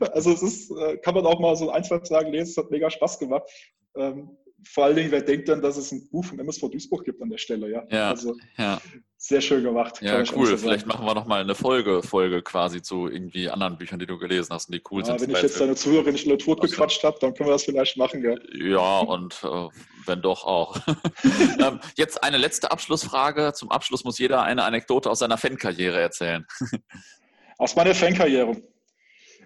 [0.00, 2.70] Also es ist, äh, kann man auch mal so ein, zwei Tage lesen, es hat
[2.70, 3.48] mega Spaß gemacht.
[3.96, 7.22] Ähm, vor allen Dingen, wer denkt dann, dass es ein Buch vom MSV Duisburg gibt
[7.22, 7.84] an der Stelle, ja.
[7.90, 8.80] Ja, also, ja.
[9.16, 10.00] sehr schön gemacht.
[10.02, 10.58] Ja, cool.
[10.58, 14.52] Vielleicht machen wir nochmal eine Folge, Folge quasi zu irgendwie anderen Büchern, die du gelesen
[14.52, 15.28] hast und die cool ja, sind.
[15.28, 17.96] Wenn ich jetzt deine Zuhörerin nicht nur tot gequatscht habe, dann können wir das vielleicht
[17.96, 18.34] machen, ja.
[18.52, 19.68] Ja, und äh,
[20.06, 20.76] wenn doch auch.
[21.60, 23.52] ähm, jetzt eine letzte Abschlussfrage.
[23.54, 26.44] Zum Abschluss muss jeder eine Anekdote aus seiner Fankarriere erzählen.
[27.58, 28.60] aus meiner Fankarriere.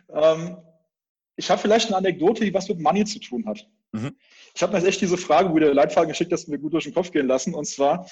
[0.09, 0.57] Ähm,
[1.37, 3.67] ich habe vielleicht eine Anekdote, die was mit Money zu tun hat.
[3.93, 4.17] Mhm.
[4.55, 6.85] Ich habe mir jetzt echt diese Frage, wo der Leitfaden geschickt hast, mir gut durch
[6.85, 7.55] den Kopf gehen lassen.
[7.55, 8.09] Und zwar,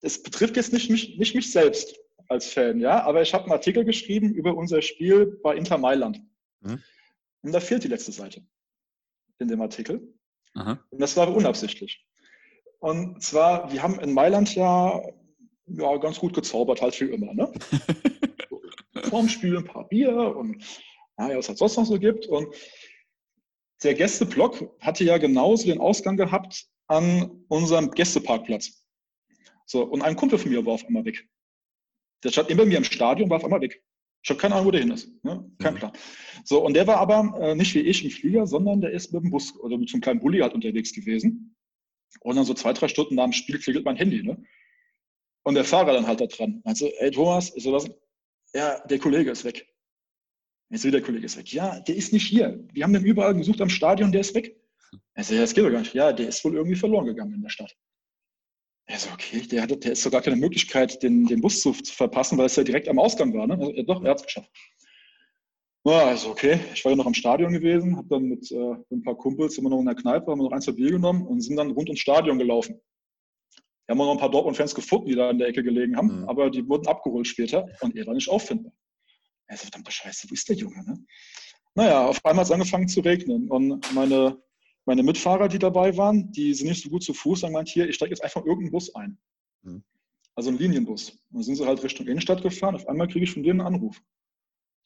[0.00, 1.98] es betrifft jetzt nicht mich, nicht mich selbst.
[2.28, 6.22] als Fan, ja, aber ich habe einen Artikel geschrieben über unser Spiel bei Inter Mailand.
[6.60, 6.82] Mhm.
[7.42, 8.42] Und da fehlt die letzte Seite
[9.38, 10.14] in dem Artikel.
[10.54, 10.82] Aha.
[10.90, 12.06] Und das war unabsichtlich.
[12.78, 15.02] Und zwar, wir haben in Mailand ja,
[15.66, 17.34] ja ganz gut gezaubert, halt wie immer.
[17.34, 17.52] Ne?
[19.10, 20.62] Vorm Spiel ein paar Bier und
[21.16, 22.26] naja, was es sonst noch so gibt.
[22.26, 22.54] Und
[23.84, 28.84] der Gästeblock hatte ja genauso den Ausgang gehabt an unserem Gästeparkplatz.
[29.66, 31.28] So, und ein Kumpel von mir war auf einmal weg.
[32.22, 33.82] Der stand immer mir im Stadion, war auf einmal weg.
[34.22, 35.08] Ich habe keine Ahnung, wo der hin ist.
[35.22, 35.50] Ne?
[35.58, 35.78] Kein mhm.
[35.78, 35.92] Plan.
[36.44, 39.22] So, und der war aber äh, nicht wie ich im Flieger, sondern der ist mit
[39.22, 41.54] dem Bus oder mit so einem kleinen Bulli halt unterwegs gewesen.
[42.20, 44.22] Und dann so zwei, drei Stunden nach dem Spiel klingelt mein Handy.
[44.22, 44.42] Ne?
[45.42, 46.62] Und der Fahrer dann halt da dran.
[46.64, 47.90] Also, ey Thomas, ist sowas?
[48.54, 49.66] Ja, der Kollege ist weg.
[50.70, 51.52] Jetzt will der Kollege ist weg.
[51.52, 52.64] Ja, der ist nicht hier.
[52.72, 54.56] Wir haben den überall gesucht am Stadion, der ist weg.
[55.14, 55.94] Also, ja, das geht doch gar nicht.
[55.94, 57.76] Ja, der ist wohl irgendwie verloren gegangen in der Stadt.
[58.86, 62.46] Also okay, der, hatte, der ist sogar keine Möglichkeit, den, den Bus zu, verpassen, weil
[62.46, 63.46] es ja direkt am Ausgang war.
[63.46, 63.54] Ne?
[63.58, 64.50] Also, doch, er hat es geschafft.
[65.86, 68.90] Ja, also okay, ich war ja noch am Stadion gewesen, habe dann mit, äh, mit,
[68.90, 71.26] ein paar Kumpels immer noch in der Kneipe, haben wir noch ein, zwei Bier genommen
[71.26, 72.80] und sind dann rund ums Stadion gelaufen.
[73.86, 76.28] Wir haben noch ein paar Dortmund-Fans gefunden, die da in der Ecke gelegen haben, mhm.
[76.28, 78.72] aber die wurden abgeholt später und er war nicht auffindbar.
[79.54, 80.84] Also verdammte Scheiße, wo ist der Junge?
[80.84, 80.98] Ne?
[81.74, 84.38] Naja, auf einmal hat es angefangen zu regnen und meine
[84.86, 87.88] meine Mitfahrer, die dabei waren, die sind nicht so gut zu Fuß, sagen meint, hier,
[87.88, 89.18] ich steige jetzt einfach irgendeinen Bus ein.
[89.62, 89.82] Mhm.
[90.34, 91.10] Also einen Linienbus.
[91.10, 92.74] Und dann sind sie halt Richtung Innenstadt gefahren.
[92.74, 94.02] Auf einmal kriege ich von denen einen Anruf.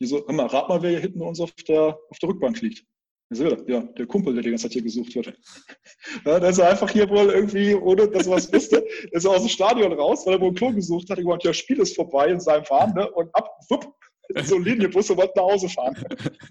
[0.01, 2.61] Die so, hör mal, rat mal, wer hier hinten uns auf der, auf der Rückbank
[2.61, 2.85] liegt.
[3.31, 5.39] Ja, der Kumpel, der die ganze Zeit hier gesucht wird.
[6.24, 9.43] Ja, der ist einfach hier wohl irgendwie, ohne dass er was wusste, ist er aus
[9.43, 11.19] dem Stadion raus, weil er wohl ein Klo gesucht hat.
[11.19, 13.11] Er gesagt, ja, Spiel ist vorbei in seinem Fahren, ne?
[13.11, 13.95] Und ab, wupp,
[14.44, 15.96] so ein Linienbus und wollte nach Hause fahren.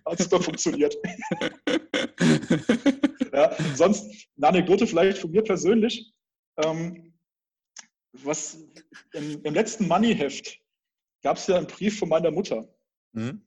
[0.06, 0.96] Hat super funktioniert.
[3.34, 6.12] Ja, sonst eine Anekdote vielleicht von mir persönlich.
[6.64, 7.14] Ähm,
[8.14, 8.58] was
[9.14, 10.60] im, im letzten Money-Heft
[11.22, 12.68] gab es ja einen Brief von meiner Mutter.
[13.14, 13.44] Mhm.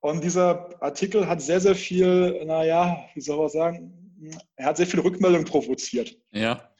[0.00, 4.86] Und dieser Artikel hat sehr, sehr viel, naja, wie soll man sagen, er hat sehr
[4.86, 6.16] viele Rückmeldungen provoziert.
[6.30, 6.72] Ja.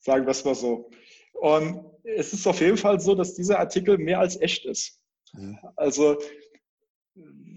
[0.00, 0.90] Sagen wir es mal so.
[1.32, 5.00] Und es ist auf jeden Fall so, dass dieser Artikel mehr als echt ist.
[5.34, 5.58] Mhm.
[5.76, 6.18] Also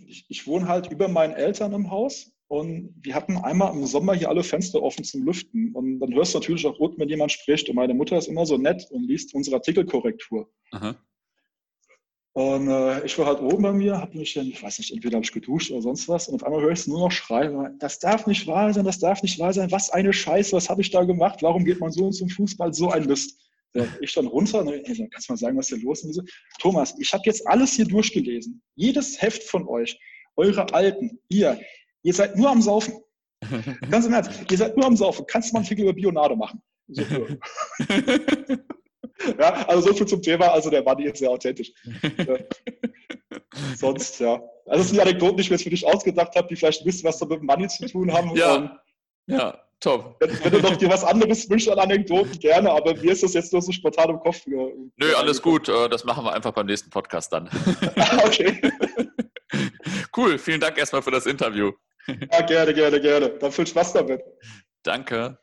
[0.07, 4.13] ich, ich, wohne halt über meinen Eltern im Haus und wir hatten einmal im Sommer
[4.13, 5.73] hier alle Fenster offen zum Lüften.
[5.73, 7.67] Und dann hörst du natürlich auch unten, wenn jemand spricht.
[7.67, 10.49] Und meine Mutter ist immer so nett und liest unsere Artikelkorrektur.
[10.71, 10.95] Aha.
[12.37, 15.15] Und äh, ich war halt oben bei mir, habe mich dann, ich weiß nicht, entweder
[15.15, 16.27] habe ich geduscht oder sonst was.
[16.27, 17.77] Und auf einmal höre ich es nur noch schreien.
[17.79, 19.71] Das darf nicht wahr sein, das darf nicht wahr sein.
[19.71, 21.41] Was eine Scheiße, was habe ich da gemacht?
[21.41, 22.73] Warum geht man so zum Fußball?
[22.73, 23.46] So ein List.
[24.01, 26.15] Ich dann runter und ey, kannst du mal sagen, was hier los ist?
[26.15, 26.23] So,
[26.59, 28.61] Thomas, ich habe jetzt alles hier durchgelesen.
[28.75, 29.99] Jedes Heft von euch,
[30.35, 31.59] eure Alten, ihr,
[32.07, 33.01] Ihr seid nur am Saufen.
[33.91, 35.25] Ganz im Ernst, ihr seid nur am Saufen.
[35.27, 36.61] Kannst du mal einen Artikel über Bionade machen?
[36.87, 37.01] So,
[39.37, 40.53] ja, also so viel zum Thema.
[40.53, 41.73] Also der Buddy ist sehr authentisch.
[43.75, 44.41] Sonst, ja.
[44.67, 46.81] Also das sind die Anekdoten, die ich mir jetzt für dich ausgedacht habe, die vielleicht
[46.81, 48.33] ein bisschen was mit dem Money zu tun haben.
[48.37, 48.69] Ja, um,
[49.27, 50.15] ja top.
[50.19, 53.33] Wenn, wenn, du noch dir was anderes wünschst an Anekdoten, gerne, aber mir ist das
[53.33, 54.41] jetzt nur so spontan im Kopf.
[54.45, 55.69] Nö, alles gut.
[55.69, 57.49] Äh, das machen wir einfach beim nächsten Podcast dann.
[58.25, 58.59] okay.
[60.15, 61.71] Cool, vielen Dank erstmal für das Interview.
[62.07, 63.29] Ja, gerne, gerne, gerne.
[63.29, 64.21] Dann viel Spaß damit.
[64.83, 65.37] Danke.